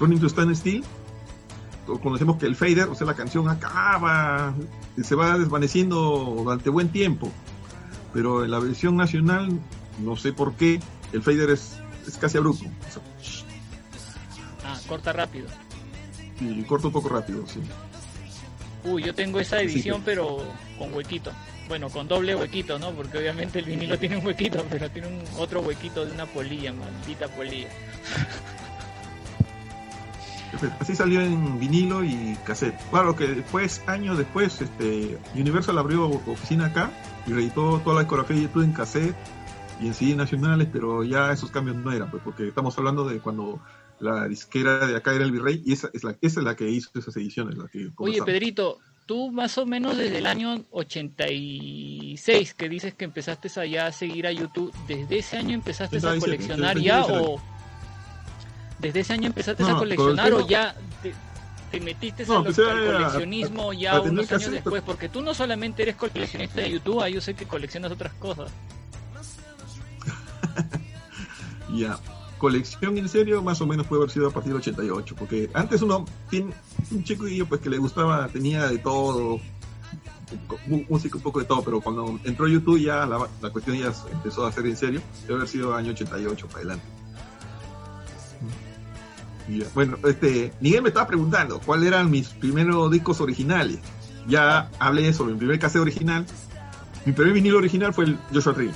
Running 0.01 0.19
to 0.19 0.27
Stand 0.29 0.55
Still, 0.55 0.83
conocemos 2.01 2.37
que 2.37 2.47
el 2.47 2.55
fader, 2.55 2.89
o 2.89 2.95
sea, 2.95 3.05
la 3.05 3.13
canción 3.13 3.47
acaba, 3.47 4.53
y 4.97 5.03
se 5.03 5.13
va 5.13 5.37
desvaneciendo 5.37 6.33
durante 6.43 6.71
buen 6.71 6.89
tiempo. 6.89 7.31
Pero 8.11 8.43
en 8.43 8.49
la 8.51 8.59
versión 8.59 8.97
nacional, 8.97 9.59
no 9.99 10.17
sé 10.17 10.33
por 10.33 10.53
qué, 10.55 10.79
el 11.13 11.21
fader 11.21 11.51
es, 11.51 11.77
es 12.07 12.17
casi 12.17 12.37
abrupto. 12.39 12.65
O 12.65 12.91
sea, 12.91 13.01
Ah, 14.65 14.79
corta 14.87 15.13
rápido. 15.13 15.47
y 16.39 16.63
corta 16.63 16.87
un 16.87 16.93
poco 16.93 17.09
rápido, 17.09 17.45
sí. 17.47 17.59
Uy, 18.83 19.03
yo 19.03 19.13
tengo 19.13 19.39
esa 19.39 19.61
edición, 19.61 19.97
sí. 19.97 20.03
pero 20.05 20.39
con 20.79 20.93
huequito. 20.93 21.31
Bueno, 21.67 21.89
con 21.89 22.07
doble 22.07 22.35
huequito, 22.35 22.79
¿no? 22.79 22.91
Porque 22.91 23.19
obviamente 23.19 23.59
el 23.59 23.65
vinilo 23.65 23.97
tiene 23.99 24.17
un 24.17 24.25
huequito, 24.25 24.65
pero 24.69 24.89
tiene 24.89 25.07
un 25.07 25.21
otro 25.37 25.61
huequito 25.61 26.05
de 26.05 26.11
una 26.11 26.25
polilla, 26.25 26.73
maldita 26.73 27.27
polilla. 27.27 27.69
Así 30.79 30.95
salió 30.95 31.21
en 31.21 31.59
vinilo 31.59 32.03
y 32.03 32.37
cassette. 32.45 32.75
Claro 32.89 33.15
que 33.15 33.27
después, 33.27 33.81
años 33.87 34.17
después, 34.17 34.61
este, 34.61 35.17
Universal 35.35 35.77
abrió 35.77 36.07
oficina 36.07 36.67
acá 36.67 36.91
y 37.27 37.33
reeditó 37.33 37.79
toda 37.79 37.95
la 37.95 38.01
discografía 38.01 38.35
de 38.35 38.43
YouTube 38.43 38.63
en 38.63 38.73
cassette 38.73 39.15
y 39.81 39.87
en 39.87 39.93
CD 39.93 40.15
nacionales, 40.15 40.67
pero 40.71 41.03
ya 41.03 41.31
esos 41.31 41.51
cambios 41.51 41.77
no 41.77 41.91
eran, 41.91 42.11
pues 42.11 42.21
porque 42.23 42.47
estamos 42.47 42.77
hablando 42.77 43.03
de 43.05 43.19
cuando 43.19 43.59
la 43.99 44.27
disquera 44.27 44.85
de 44.87 44.95
acá 44.95 45.13
era 45.13 45.23
el 45.23 45.31
Virrey 45.31 45.61
y 45.65 45.73
esa 45.73 45.89
es 45.93 46.03
la, 46.03 46.17
esa 46.21 46.39
es 46.39 46.45
la 46.45 46.55
que 46.55 46.69
hizo 46.69 46.89
esas 46.95 47.15
ediciones. 47.17 47.57
La 47.57 47.67
que 47.67 47.91
Oye. 47.97 48.21
Pedrito, 48.23 48.79
tú 49.05 49.31
más 49.31 49.57
o 49.57 49.65
menos 49.65 49.97
desde 49.97 50.19
el 50.19 50.25
año 50.25 50.63
86, 50.71 52.53
que 52.53 52.69
dices 52.69 52.93
que 52.93 53.05
empezaste 53.05 53.49
allá 53.59 53.87
a 53.87 53.91
seguir 53.91 54.27
a 54.27 54.31
YouTube, 54.31 54.73
¿desde 54.87 55.19
ese 55.19 55.37
año 55.37 55.55
empezaste 55.55 55.97
a 55.97 55.99
87, 55.99 56.19
coleccionar 56.19 56.79
ya 56.79 57.03
87. 57.03 57.27
o 57.27 57.41
desde 58.81 58.99
ese 59.01 59.13
año 59.13 59.27
empezaste 59.27 59.63
No, 59.63 59.69
a 59.69 59.77
coleccionar 59.77 60.33
o 60.33 60.47
ya 60.47 60.75
te, 61.01 61.13
te 61.71 61.79
metiste 61.79 62.25
No, 62.25 62.39
al 62.39 62.47
a- 62.47 62.53
coleccionismo 62.53 63.73
ya 63.73 63.93
a 63.97 64.01
unos 64.01 64.31
años 64.31 64.51
después? 64.51 64.81
Porque 64.81 65.09
tú 65.09 65.21
no 65.21 65.33
solamente 65.33 65.83
eres 65.83 65.95
coleccionista 65.95 66.61
de 66.61 66.71
YouTube, 66.71 67.01
ah, 67.01 67.09
yo 67.09 67.21
sé 67.21 67.33
que 67.33 67.45
coleccionas 67.45 67.91
otras 67.91 68.13
cosas. 68.13 68.51
Ya. 71.73 71.97
Colección 72.37 72.97
en 72.97 73.07
serio, 73.07 73.41
más 73.43 73.61
o 73.61 73.67
menos 73.67 73.85
puede 73.87 74.01
haber 74.01 74.11
sido 74.11 74.27
a 74.27 74.31
partir 74.31 74.51
del 74.51 74.61
88, 74.61 75.15
porque 75.17 75.49
antes 75.53 75.81
uno 75.83 76.05
tiene 76.29 76.51
un 76.89 77.03
chico 77.03 77.27
y 77.27 77.37
yo 77.37 77.45
pues 77.45 77.61
que 77.61 77.69
le 77.69 77.77
gustaba, 77.77 78.27
tenía 78.29 78.67
de 78.67 78.79
todo, 78.79 79.39
música 80.89 81.17
un 81.17 81.23
poco 81.23 81.39
de 81.39 81.45
todo, 81.45 81.63
pero 81.63 81.79
cuando 81.81 82.19
entró 82.23 82.47
YouTube 82.47 82.79
ya 82.81 83.05
la, 83.05 83.27
la 83.41 83.49
cuestión 83.51 83.77
ya 83.77 83.93
empezó 84.11 84.43
a 84.45 84.49
hacer 84.49 84.65
en 84.65 84.75
serio, 84.75 85.01
debe 85.21 85.35
haber 85.35 85.47
sido 85.47 85.75
año 85.75 85.91
88 85.91 86.47
para 86.47 86.57
adelante. 86.59 86.85
Bueno, 89.73 89.97
este, 90.03 90.53
Miguel 90.61 90.81
me 90.81 90.89
estaba 90.89 91.07
preguntando 91.07 91.59
cuáles 91.59 91.87
eran 91.87 92.09
mis 92.09 92.29
primeros 92.29 92.91
discos 92.91 93.21
originales. 93.21 93.79
Ya 94.27 94.69
hablé 94.79 95.11
sobre 95.13 95.33
mi 95.33 95.39
primer 95.39 95.59
cassette 95.59 95.81
original. 95.81 96.25
Mi 97.05 97.13
primer 97.13 97.33
vinilo 97.33 97.57
original 97.57 97.93
fue 97.93 98.05
el 98.05 98.19
Joshua 98.33 98.53
Tree, 98.53 98.71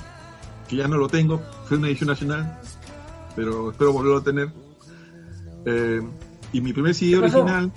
que 0.68 0.76
ya 0.76 0.88
no 0.88 0.96
lo 0.96 1.08
tengo, 1.08 1.40
fue 1.66 1.76
una 1.76 1.88
edición 1.88 2.08
nacional, 2.08 2.60
pero 3.36 3.70
espero 3.70 3.92
volverlo 3.92 4.18
a 4.18 4.24
tener. 4.24 4.52
Eh, 5.64 6.00
y 6.52 6.60
mi 6.60 6.72
primer 6.72 6.94
CD 6.94 7.16
original, 7.16 7.72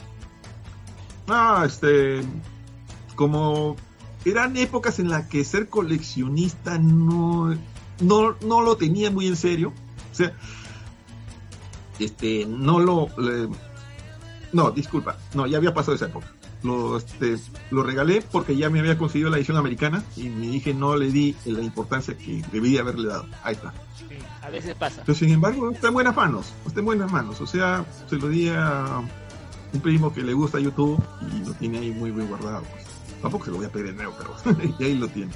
ah, 1.27 1.63
este, 1.65 2.21
como 3.15 3.75
eran 4.25 4.57
épocas 4.57 4.99
en 4.99 5.09
las 5.09 5.27
que 5.27 5.43
ser 5.43 5.69
coleccionista 5.69 6.77
no, 6.77 7.55
no, 8.01 8.35
no 8.41 8.61
lo 8.61 8.77
tenía 8.77 9.11
muy 9.11 9.27
en 9.27 9.35
serio. 9.35 9.73
O 10.11 10.15
sea, 10.15 10.33
este, 12.05 12.45
no 12.47 12.79
lo, 12.79 13.07
le- 13.17 13.49
no, 14.51 14.71
disculpa, 14.71 15.17
no, 15.33 15.45
ya 15.47 15.57
había 15.57 15.73
pasado 15.73 15.95
esa 15.95 16.05
época. 16.07 16.27
Lo, 16.61 16.97
este, 16.97 17.37
lo 17.71 17.83
regalé 17.83 18.21
porque 18.33 18.57
ya 18.57 18.69
me 18.69 18.79
había 18.81 18.97
conseguido 18.97 19.29
la 19.29 19.37
edición 19.37 19.55
americana 19.55 20.03
y 20.17 20.23
me 20.27 20.47
dije 20.47 20.73
no 20.73 20.97
le 20.97 21.09
di 21.09 21.33
la 21.45 21.61
importancia 21.61 22.17
que 22.17 22.43
debía 22.51 22.81
haberle 22.81 23.07
dado. 23.07 23.25
Ahí 23.43 23.55
está. 23.55 23.71
Sí, 23.97 24.05
a 24.41 24.49
veces 24.49 24.75
pasa. 24.75 25.03
Pero 25.05 25.17
sin 25.17 25.29
embargo, 25.29 25.71
está 25.71 25.87
en 25.87 25.93
buenas 25.93 26.15
manos, 26.17 26.51
está 26.67 26.79
en 26.81 26.85
buenas 26.85 27.09
manos. 27.11 27.39
O 27.39 27.47
sea, 27.47 27.85
se 28.09 28.17
lo 28.17 28.27
di 28.27 28.49
a 28.49 29.01
un 29.71 29.79
primo 29.79 30.11
que 30.13 30.21
le 30.21 30.33
gusta 30.33 30.59
YouTube 30.59 31.01
y 31.31 31.45
lo 31.47 31.53
tiene 31.53 31.77
ahí 31.79 31.91
muy 31.91 32.11
bien 32.11 32.27
guardado. 32.27 32.63
pues. 32.63 32.85
Tampoco 33.21 33.45
se 33.45 33.51
lo 33.51 33.57
voy 33.57 33.65
a 33.65 33.69
pedir 33.69 33.87
de 33.87 33.93
nuevo, 33.93 34.13
pero 34.17 34.57
y 34.79 34.83
ahí 34.83 34.95
lo 34.95 35.07
tiene. 35.07 35.31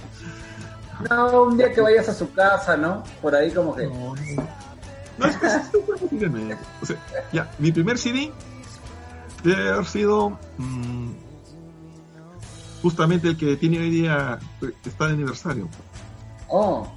No, 1.09 1.43
un 1.43 1.57
día 1.57 1.71
que 1.71 1.79
vayas 1.81 2.09
a 2.09 2.13
su 2.13 2.31
casa, 2.33 2.75
¿no? 2.75 3.01
Por 3.21 3.33
ahí 3.33 3.49
como 3.51 3.73
que. 3.75 3.87
No, 3.87 4.13
no 4.13 4.62
es 5.19 5.37
que 5.37 5.47
es. 5.47 6.57
O 6.81 6.85
sea, 6.85 6.97
ya, 7.31 7.51
mi 7.59 7.71
primer 7.71 7.97
CD 7.97 8.31
debe 9.43 9.69
haber 9.69 9.85
sido 9.85 10.39
mm, 10.57 11.11
justamente 12.81 13.29
el 13.29 13.37
que 13.37 13.55
tiene 13.57 13.79
hoy 13.79 13.89
día, 13.89 14.39
eh, 14.61 14.73
está 14.85 15.07
de 15.07 15.13
aniversario. 15.13 15.69
Oh, 16.49 16.87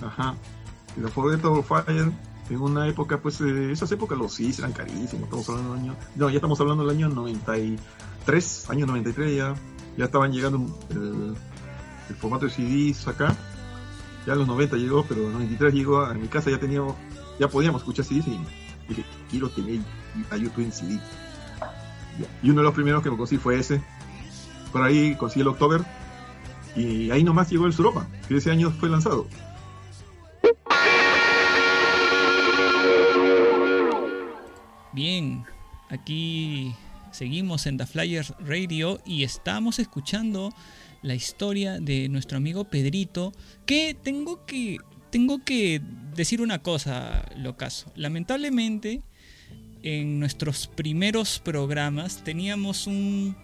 Ajá. 0.00 0.34
Y 0.96 1.00
The 1.00 1.08
Forgettable 1.08 1.62
Fire, 1.62 2.12
en 2.50 2.60
una 2.60 2.86
época, 2.88 3.18
pues, 3.20 3.40
eh, 3.40 3.72
esas 3.72 3.90
épocas 3.92 4.18
los 4.18 4.34
CDs 4.34 4.58
eran 4.58 4.72
carísimos. 4.72 5.24
Estamos 5.24 5.48
hablando 5.48 5.72
del 5.72 5.82
año. 5.82 5.96
No, 6.16 6.28
ya 6.28 6.36
estamos 6.36 6.60
hablando 6.60 6.84
del 6.84 6.96
año 6.96 7.08
93, 7.08 8.70
año 8.70 8.86
93 8.86 9.36
ya. 9.36 9.54
Ya 9.96 10.06
estaban 10.06 10.32
llegando 10.32 10.58
el, 10.90 11.34
el 12.08 12.16
formato 12.16 12.46
de 12.46 12.52
CDs 12.52 13.06
acá. 13.08 13.36
Ya 14.26 14.34
en 14.34 14.40
los 14.40 14.48
90 14.48 14.76
llegó, 14.76 15.04
pero 15.04 15.22
en 15.22 15.32
los 15.32 15.34
93 15.34 15.74
llegó 15.74 16.00
a, 16.00 16.14
mi 16.14 16.28
casa 16.28 16.50
ya 16.50 16.58
teníamos, 16.58 16.94
ya 17.38 17.48
podíamos 17.48 17.82
escuchar 17.82 18.04
CDs 18.04 18.26
y 18.28 18.40
Dije, 18.88 19.04
quiero 19.30 19.48
tener 19.50 19.80
a 20.30 20.36
YouTube 20.36 20.64
en 20.64 20.72
CD. 20.72 21.00
Y 22.42 22.50
uno 22.50 22.60
de 22.60 22.64
los 22.64 22.74
primeros 22.74 23.02
que 23.02 23.10
me 23.10 23.16
conseguí 23.16 23.40
fue 23.40 23.58
ese. 23.58 23.80
Por 24.72 24.82
ahí 24.82 25.14
conseguí 25.16 25.42
el 25.42 25.48
October. 25.48 25.82
Y 26.74 27.10
ahí 27.10 27.22
nomás 27.22 27.50
llegó 27.50 27.66
el 27.66 27.72
Suropa, 27.72 28.06
que 28.28 28.36
ese 28.36 28.50
año 28.50 28.70
fue 28.70 28.88
lanzado. 28.88 29.26
Bien, 34.92 35.44
aquí 35.88 36.74
seguimos 37.12 37.66
en 37.66 37.78
The 37.78 37.86
Flyers 37.86 38.34
Radio 38.40 39.00
y 39.06 39.24
estamos 39.24 39.78
escuchando 39.78 40.50
la 41.02 41.14
historia 41.14 41.78
de 41.80 42.08
nuestro 42.08 42.36
amigo 42.36 42.64
Pedrito, 42.64 43.32
que 43.66 43.94
tengo 43.94 44.44
que 44.44 44.78
tengo 45.12 45.44
que 45.44 45.82
decir 46.16 46.40
una 46.40 46.62
cosa, 46.62 47.26
Locaso. 47.36 47.92
Lamentablemente, 47.94 49.02
en 49.82 50.18
nuestros 50.18 50.66
primeros 50.66 51.38
programas 51.38 52.24
teníamos 52.24 52.86
un, 52.86 53.36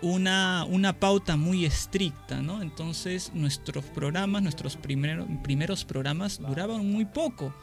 una, 0.00 0.96
pauta 0.98 1.36
muy 1.36 1.66
estricta, 1.66 2.40
¿no? 2.40 2.62
Entonces 2.62 3.30
nuestros 3.34 3.84
programas, 3.84 4.42
nuestros 4.42 4.76
primeros 4.76 5.26
primeros 5.42 5.84
programas 5.84 6.40
duraban 6.40 6.90
muy 6.90 7.04
poco. 7.04 7.54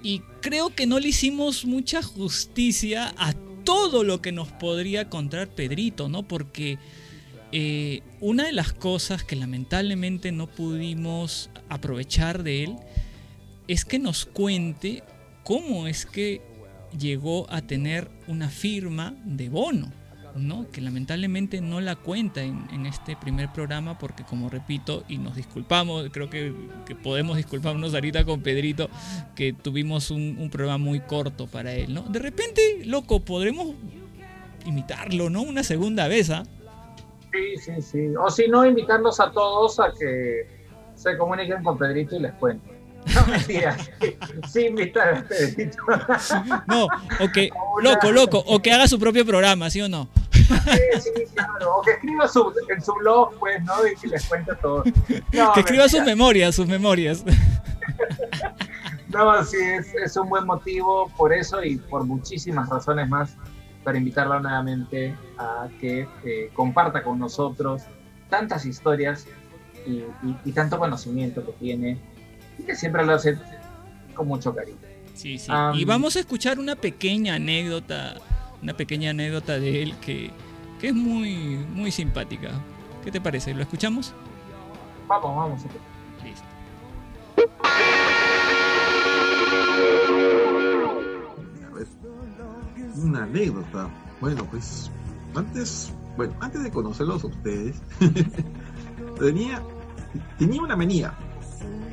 Y 0.00 0.20
creo 0.40 0.72
que 0.72 0.86
no 0.86 1.00
le 1.00 1.08
hicimos 1.08 1.64
mucha 1.64 2.00
justicia 2.00 3.12
a 3.18 3.32
todo 3.64 4.04
lo 4.04 4.22
que 4.22 4.30
nos 4.30 4.52
podría 4.52 5.10
contar 5.10 5.48
Pedrito, 5.48 6.08
¿no? 6.08 6.22
Porque 6.22 6.78
eh, 7.56 8.02
una 8.20 8.46
de 8.46 8.52
las 8.52 8.72
cosas 8.72 9.22
que 9.22 9.36
lamentablemente 9.36 10.32
no 10.32 10.48
pudimos 10.48 11.50
aprovechar 11.68 12.42
de 12.42 12.64
él 12.64 12.76
es 13.68 13.84
que 13.84 14.00
nos 14.00 14.24
cuente 14.24 15.04
cómo 15.44 15.86
es 15.86 16.04
que 16.04 16.42
llegó 16.98 17.48
a 17.52 17.62
tener 17.62 18.10
una 18.26 18.48
firma 18.48 19.14
de 19.24 19.50
bono, 19.50 19.92
¿no? 20.34 20.68
que 20.72 20.80
lamentablemente 20.80 21.60
no 21.60 21.80
la 21.80 21.94
cuenta 21.94 22.42
en, 22.42 22.86
este 22.86 23.14
primer 23.14 23.52
programa 23.52 23.98
porque 23.98 24.24
como 24.24 24.50
repito 24.50 25.04
y 25.08 25.18
nos 25.18 25.36
disculpamos, 25.36 26.08
creo 26.10 26.28
que, 26.28 26.52
podemos 27.04 27.36
disculparnos 27.36 27.94
ahorita 27.94 28.24
con 28.24 28.40
Pedrito 28.42 28.90
que 29.36 29.52
tuvimos 29.52 30.10
un, 30.10 30.38
un 30.40 30.50
programa 30.50 30.78
muy 30.84 30.98
corto 30.98 31.46
para 31.46 31.72
él. 31.72 31.94
¿no? 31.94 32.02
De 32.02 32.18
repente, 32.18 32.82
loco, 32.84 33.20
podremos 33.20 33.76
imitarlo, 34.66 35.30
¿no? 35.30 35.42
Una 35.42 35.62
segunda 35.62 36.08
vez, 36.08 36.30
¿ah? 36.30 36.42
Sí, 37.34 37.56
sí, 37.58 37.82
sí. 37.82 38.14
O 38.16 38.30
si 38.30 38.46
no, 38.46 38.64
invitarlos 38.64 39.18
a 39.18 39.30
todos 39.32 39.80
a 39.80 39.92
que 39.98 40.46
se 40.94 41.18
comuniquen 41.18 41.64
con 41.64 41.76
Pedrito 41.76 42.14
y 42.14 42.20
les 42.20 42.32
cuenten. 42.34 42.72
No 43.12 43.26
mentiras. 43.30 43.90
Sí, 44.48 44.66
invitar 44.66 45.14
a 45.14 45.22
Pedrito. 45.24 45.78
No, 46.68 46.84
o 46.84 47.32
que, 47.34 47.50
loco, 47.82 48.12
loco, 48.12 48.38
o 48.46 48.62
que 48.62 48.72
haga 48.72 48.86
su 48.86 49.00
propio 49.00 49.26
programa, 49.26 49.68
¿sí 49.68 49.80
o 49.80 49.88
no? 49.88 50.08
Sí, 50.32 51.00
sí, 51.00 51.10
claro. 51.34 51.78
O 51.78 51.82
que 51.82 51.92
escriba 51.92 52.28
su, 52.28 52.52
en 52.68 52.80
su 52.80 52.94
blog, 52.94 53.36
pues, 53.40 53.62
¿no? 53.64 53.84
Y 53.86 53.96
que 53.96 54.06
les 54.08 54.24
cuente 54.26 54.54
todo. 54.62 54.84
No, 55.32 55.52
que 55.52 55.60
escriba 55.60 55.88
sus 55.88 56.04
memorias, 56.04 56.54
sus 56.54 56.68
memorias. 56.68 57.24
No, 59.08 59.44
sí, 59.44 59.56
es, 59.60 59.92
es 59.94 60.16
un 60.16 60.28
buen 60.28 60.46
motivo 60.46 61.10
por 61.16 61.32
eso 61.32 61.62
y 61.64 61.76
por 61.76 62.04
muchísimas 62.04 62.68
razones 62.68 63.08
más 63.08 63.36
para 63.84 63.98
invitarla 63.98 64.40
nuevamente 64.40 65.14
a 65.38 65.68
que 65.80 66.08
eh, 66.24 66.50
comparta 66.54 67.02
con 67.04 67.18
nosotros 67.18 67.82
tantas 68.30 68.64
historias 68.64 69.26
y, 69.86 69.96
y- 70.26 70.36
y 70.46 70.52
tanto 70.52 70.78
conocimiento 70.78 71.44
que 71.44 71.52
tiene 71.52 71.98
y 72.58 72.62
que 72.64 72.74
siempre 72.74 73.04
lo 73.04 73.14
hace 73.14 73.38
con 74.14 74.26
mucho 74.26 74.54
cariño. 74.54 74.78
Sí, 75.14 75.38
sí. 75.38 75.52
Am. 75.52 75.76
y 75.76 75.84
vamos 75.84 76.16
a 76.16 76.20
escuchar 76.20 76.58
una 76.58 76.74
pequeña 76.76 77.34
anécdota, 77.36 78.16
una 78.62 78.74
pequeña 78.76 79.10
anécdota 79.10 79.58
de 79.60 79.82
él 79.82 79.94
que, 80.00 80.30
que 80.80 80.88
es 80.88 80.94
muy, 80.94 81.56
muy 81.72 81.90
simpática. 81.92 82.50
¿Qué 83.04 83.10
te 83.12 83.20
parece? 83.20 83.52
¿Lo 83.54 83.62
escuchamos? 83.62 84.12
Vamos, 85.06 85.36
vamos. 85.36 85.60
Listo. 86.24 86.44
Una 93.04 93.24
anécdota. 93.24 93.88
Bueno, 94.20 94.44
pues 94.50 94.90
antes, 95.34 95.92
bueno, 96.16 96.34
antes 96.40 96.62
de 96.62 96.70
conocerlos 96.70 97.24
a 97.24 97.26
ustedes, 97.28 97.76
tenía, 99.18 99.62
tenía 100.38 100.62
una 100.62 100.76
manía. 100.76 101.14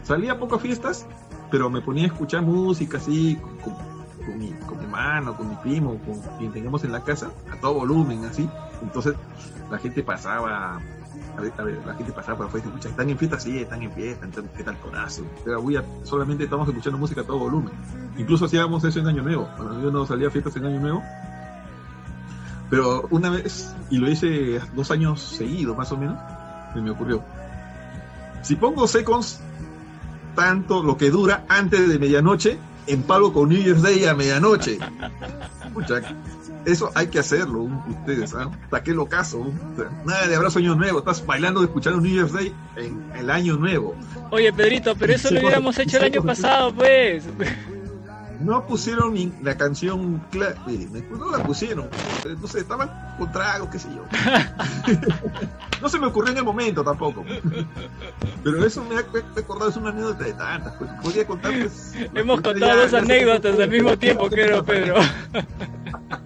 Salía 0.03 0.33
a 0.33 0.39
pocas 0.39 0.61
fiestas, 0.61 1.05
pero 1.51 1.69
me 1.69 1.81
ponía 1.81 2.03
a 2.05 2.07
escuchar 2.07 2.41
música 2.43 2.97
así 2.97 3.37
con, 3.63 3.73
con- 3.73 3.91
mi, 4.37 4.51
con 4.67 4.77
mi 4.77 4.83
hermano, 4.85 5.35
con 5.35 5.49
mi 5.49 5.55
primo, 5.55 5.97
con 6.05 6.19
quien 6.37 6.51
tengamos 6.51 6.83
en 6.83 6.91
la 6.91 7.03
casa, 7.03 7.31
a 7.51 7.55
todo 7.59 7.73
volumen, 7.73 8.23
así. 8.25 8.47
Entonces 8.81 9.15
la 9.69 9.77
gente 9.79 10.03
pasaba, 10.03 10.79
a 11.37 11.41
ver, 11.41 11.53
a 11.57 11.63
ver, 11.63 11.81
la 11.85 11.93
gente 11.95 12.11
pasaba 12.11 12.37
por 12.37 12.47
afuera 12.47 12.65
y 12.65 12.69
escucha, 12.69 12.89
¿están 12.89 13.09
en 13.09 13.17
fiesta? 13.17 13.39
Sí, 13.39 13.59
están 13.59 13.81
en 13.81 13.91
fiesta, 13.91 14.25
entonces, 14.25 14.51
¿qué 14.55 14.63
tal 14.63 14.77
corazón? 14.79 15.27
Pero 15.43 15.61
voy 15.61 15.75
a- 15.77 15.83
solamente 16.03 16.43
estamos 16.43 16.67
escuchando 16.67 16.97
música 16.99 17.21
a 17.21 17.23
todo 17.23 17.39
volumen. 17.39 17.73
Incluso 18.17 18.45
hacíamos 18.45 18.83
eso 18.83 18.99
en 18.99 19.07
Año 19.07 19.23
Nuevo. 19.23 19.49
Cuando 19.57 19.81
yo 19.81 19.91
no 19.91 20.05
salía 20.05 20.27
a 20.27 20.31
fiestas 20.31 20.55
en 20.57 20.65
Año 20.65 20.79
Nuevo. 20.79 21.03
Pero 22.69 23.07
una 23.11 23.29
vez, 23.29 23.75
y 23.89 23.97
lo 23.97 24.09
hice 24.09 24.61
dos 24.75 24.91
años 24.91 25.21
seguidos 25.21 25.77
más 25.77 25.91
o 25.91 25.97
menos, 25.97 26.17
se 26.73 26.81
me 26.81 26.91
ocurrió. 26.91 27.21
Si 28.43 28.55
pongo 28.55 28.87
Seconds, 28.87 29.39
tanto 30.35 30.81
lo 30.81 30.95
que 30.97 31.09
dura 31.11 31.43
antes 31.49 31.87
de 31.89 31.99
medianoche, 31.99 32.57
empalo 32.87 33.33
con 33.33 33.49
New 33.49 33.61
Year's 33.61 33.81
Day 33.81 34.05
a 34.05 34.13
medianoche. 34.13 34.79
Pucha, 35.73 36.01
eso 36.65 36.91
hay 36.93 37.07
que 37.07 37.19
hacerlo, 37.19 37.67
ustedes, 37.89 38.33
¿ah? 38.35 38.51
¿Para 38.69 38.83
qué 38.83 38.93
lo 38.93 39.07
caso? 39.07 39.51
Nada 40.05 40.27
de 40.27 40.35
abrazo 40.35 40.59
año 40.59 40.75
nuevo, 40.75 40.99
estás 40.99 41.25
bailando, 41.25 41.63
escuchando 41.63 41.99
New 42.01 42.13
Year's 42.13 42.33
Day 42.33 42.53
en 42.75 43.11
el 43.15 43.29
año 43.29 43.57
nuevo. 43.57 43.95
Oye, 44.29 44.53
Pedrito, 44.53 44.95
pero 44.95 45.13
eso 45.13 45.31
lo 45.31 45.39
hubiéramos 45.39 45.77
hecho 45.79 45.97
el 45.97 46.03
año 46.05 46.23
pasado, 46.23 46.73
pues. 46.73 47.23
No 48.39 48.65
pusieron 48.65 49.13
ni 49.13 49.31
la 49.43 49.55
canción, 49.55 50.23
eh, 50.33 50.87
no 51.11 51.29
la 51.29 51.43
pusieron, 51.43 51.85
eh, 52.25 52.35
no 52.39 52.47
sé, 52.47 52.59
estaban 52.59 52.89
con 53.19 53.69
qué 53.69 53.77
sé 53.77 53.87
yo. 53.95 54.03
no 55.81 55.89
se 55.89 55.99
me 55.99 56.07
ocurrió 56.07 56.31
en 56.31 56.39
el 56.39 56.43
momento 56.43 56.83
tampoco. 56.83 57.23
Pero 58.43 58.65
eso 58.65 58.83
me 58.83 58.95
ha 58.97 59.05
recordado, 59.35 59.69
es 59.69 59.77
una 59.77 59.89
anécdota 59.89 60.23
de 60.23 60.33
tantas, 60.33 60.73
pues 60.75 61.25
contar 61.25 61.51
pues, 61.51 61.93
Hemos 62.15 62.41
contado 62.41 62.81
dos 62.81 62.93
anécdotas 62.95 63.59
al 63.59 63.69
mismo 63.69 63.95
tiempo, 63.97 64.27
creo, 64.27 64.63
Pedro. 64.63 64.95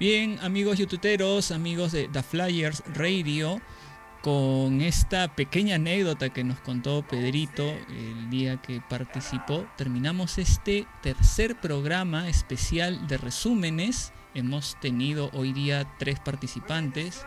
Bien, 0.00 0.38
amigos 0.42 0.78
youtuberos, 0.78 1.50
amigos 1.50 1.90
de 1.90 2.06
The 2.06 2.22
Flyers 2.22 2.84
Radio, 2.94 3.60
con 4.22 4.80
esta 4.80 5.34
pequeña 5.34 5.74
anécdota 5.74 6.28
que 6.28 6.44
nos 6.44 6.60
contó 6.60 7.02
Pedrito 7.02 7.64
el 7.64 8.30
día 8.30 8.62
que 8.62 8.80
participó, 8.80 9.66
terminamos 9.76 10.38
este 10.38 10.86
tercer 11.02 11.56
programa 11.60 12.28
especial 12.28 13.08
de 13.08 13.18
resúmenes. 13.18 14.12
Hemos 14.34 14.78
tenido 14.78 15.30
hoy 15.32 15.52
día 15.52 15.92
tres 15.98 16.20
participantes. 16.20 17.26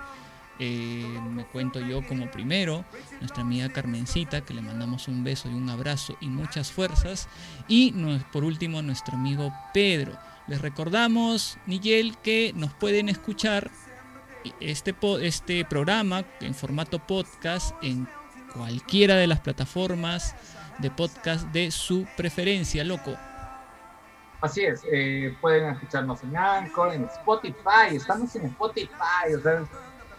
Eh, 0.57 1.19
me 1.30 1.43
cuento 1.43 1.81
yo 1.81 2.07
como 2.07 2.31
primero, 2.31 2.85
nuestra 3.19 3.41
amiga 3.41 3.68
Carmencita, 3.68 4.45
que 4.45 4.53
le 4.53 4.61
mandamos 4.61 5.10
un 5.10 5.26
beso 5.26 5.49
y 5.49 5.56
un 5.56 5.69
abrazo 5.69 6.15
y 6.22 6.27
muchas 6.27 6.72
fuerzas. 6.72 7.27
Y 7.68 7.93
por 8.31 8.45
último, 8.45 8.81
nuestro 8.81 9.18
amigo 9.18 9.53
Pedro. 9.73 10.18
Les 10.52 10.61
recordamos, 10.61 11.57
Miguel, 11.65 12.18
que 12.18 12.52
nos 12.53 12.73
pueden 12.73 13.07
escuchar 13.07 13.72
este, 14.60 14.94
este 15.22 15.64
programa 15.64 16.26
en 16.41 16.53
formato 16.53 16.99
podcast 16.99 17.73
en 17.82 18.06
cualquiera 18.53 19.15
de 19.15 19.28
las 19.28 19.40
plataformas 19.40 20.36
de 20.80 20.91
podcast 20.91 21.48
de 21.53 21.72
su 21.72 22.06
preferencia, 22.18 22.84
loco. 22.84 23.15
Así 24.41 24.65
es, 24.65 24.82
eh, 24.91 25.34
pueden 25.40 25.69
escucharnos 25.69 26.22
en 26.23 26.36
Anchor, 26.36 26.95
en 26.95 27.06
Spotify, 27.06 27.95
estamos 27.95 28.36
en 28.36 28.48
Spotify, 28.48 29.34
o 29.38 29.41
sea, 29.41 29.61
es 29.61 29.69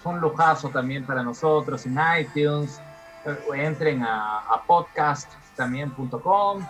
un 0.03 0.19
lujazo 0.19 0.71
también 0.71 1.05
para 1.05 1.23
nosotros, 1.23 1.85
en 1.85 1.99
iTunes, 2.19 2.81
eh, 3.27 3.37
entren 3.53 4.03
a, 4.03 4.39
a 4.39 4.63
podcasttambien.com, 4.63 6.67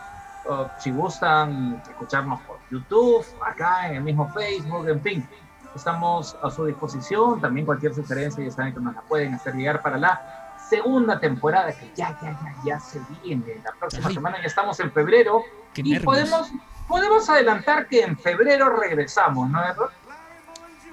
o 0.49 0.69
si 0.81 0.91
gustan 0.91 1.81
escucharnos 1.89 2.41
YouTube, 2.73 3.25
acá 3.47 3.89
en 3.89 3.97
el 3.97 4.03
mismo 4.03 4.29
Facebook, 4.33 4.89
en 4.89 5.01
fin, 5.01 5.29
estamos 5.77 6.37
a 6.43 6.51
su 6.51 6.65
disposición, 6.65 7.41
también 7.41 7.67
cualquier 7.67 7.95
sugerencia 7.95 8.43
ya 8.43 8.51
saben 8.51 8.73
que 8.75 8.81
nos 8.81 8.95
la 8.95 9.03
pueden 9.03 9.35
hacer 9.35 9.55
llegar 9.55 9.83
para 9.83 9.99
la 9.99 10.57
segunda 10.69 11.21
temporada 11.21 11.73
que 11.73 11.91
ya, 11.95 12.19
ya, 12.23 12.33
ya, 12.33 12.55
ya 12.65 12.81
se 12.81 13.01
viene, 13.23 13.61
la 13.63 13.73
próxima 13.79 14.09
Ay. 14.09 14.15
semana 14.15 14.39
ya 14.41 14.47
estamos 14.47 14.81
en 14.81 14.91
febrero, 14.91 15.43
Qué 15.75 15.83
y 15.83 15.91
nervios. 15.91 16.05
podemos, 16.05 16.51
podemos 16.89 17.29
adelantar 17.29 17.89
que 17.89 18.03
en 18.03 18.19
febrero 18.19 18.75
regresamos, 18.77 19.51
¿no, 19.51 19.63
Errol? 19.63 19.91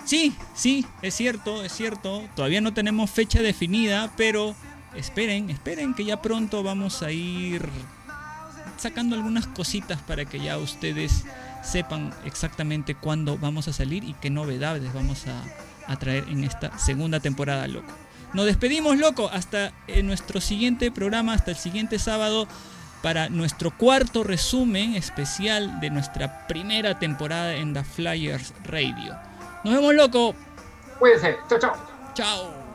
Sí, 0.03 0.35
sí, 0.53 0.85
es 1.01 1.13
cierto, 1.13 1.63
es 1.63 1.71
cierto. 1.71 2.23
Todavía 2.35 2.61
no 2.61 2.73
tenemos 2.73 3.11
fecha 3.11 3.41
definida, 3.41 4.09
pero 4.17 4.55
esperen, 4.95 5.49
esperen 5.49 5.93
que 5.93 6.03
ya 6.03 6.21
pronto 6.21 6.63
vamos 6.63 7.03
a 7.03 7.11
ir 7.11 7.69
sacando 8.77 9.15
algunas 9.15 9.45
cositas 9.45 10.01
para 10.01 10.25
que 10.25 10.39
ya 10.39 10.57
ustedes 10.57 11.25
sepan 11.63 12.13
exactamente 12.25 12.95
cuándo 12.95 13.37
vamos 13.37 13.67
a 13.67 13.73
salir 13.73 14.03
y 14.03 14.13
qué 14.13 14.29
novedades 14.29 14.93
vamos 14.93 15.25
a, 15.27 15.43
a 15.91 15.97
traer 15.97 16.25
en 16.29 16.43
esta 16.43 16.77
segunda 16.77 17.19
temporada, 17.19 17.67
loco. 17.67 17.91
Nos 18.33 18.45
despedimos, 18.45 18.97
loco, 18.97 19.29
hasta 19.33 19.71
en 19.87 20.05
nuestro 20.05 20.39
siguiente 20.39 20.91
programa, 20.91 21.33
hasta 21.33 21.51
el 21.51 21.57
siguiente 21.57 21.97
sábado, 21.97 22.47
para 23.01 23.29
nuestro 23.29 23.75
cuarto 23.75 24.23
resumen 24.23 24.95
especial 24.95 25.79
de 25.79 25.89
nuestra 25.89 26.47
primera 26.47 26.99
temporada 26.99 27.55
en 27.55 27.73
The 27.73 27.83
Flyers 27.83 28.53
Radio. 28.65 29.15
Nos 29.63 29.73
vemos, 29.73 29.95
loco. 29.95 30.35
Cuídense. 30.99 31.37
Chao, 31.49 31.59
chao. 31.59 31.73
Chao. 32.13 32.68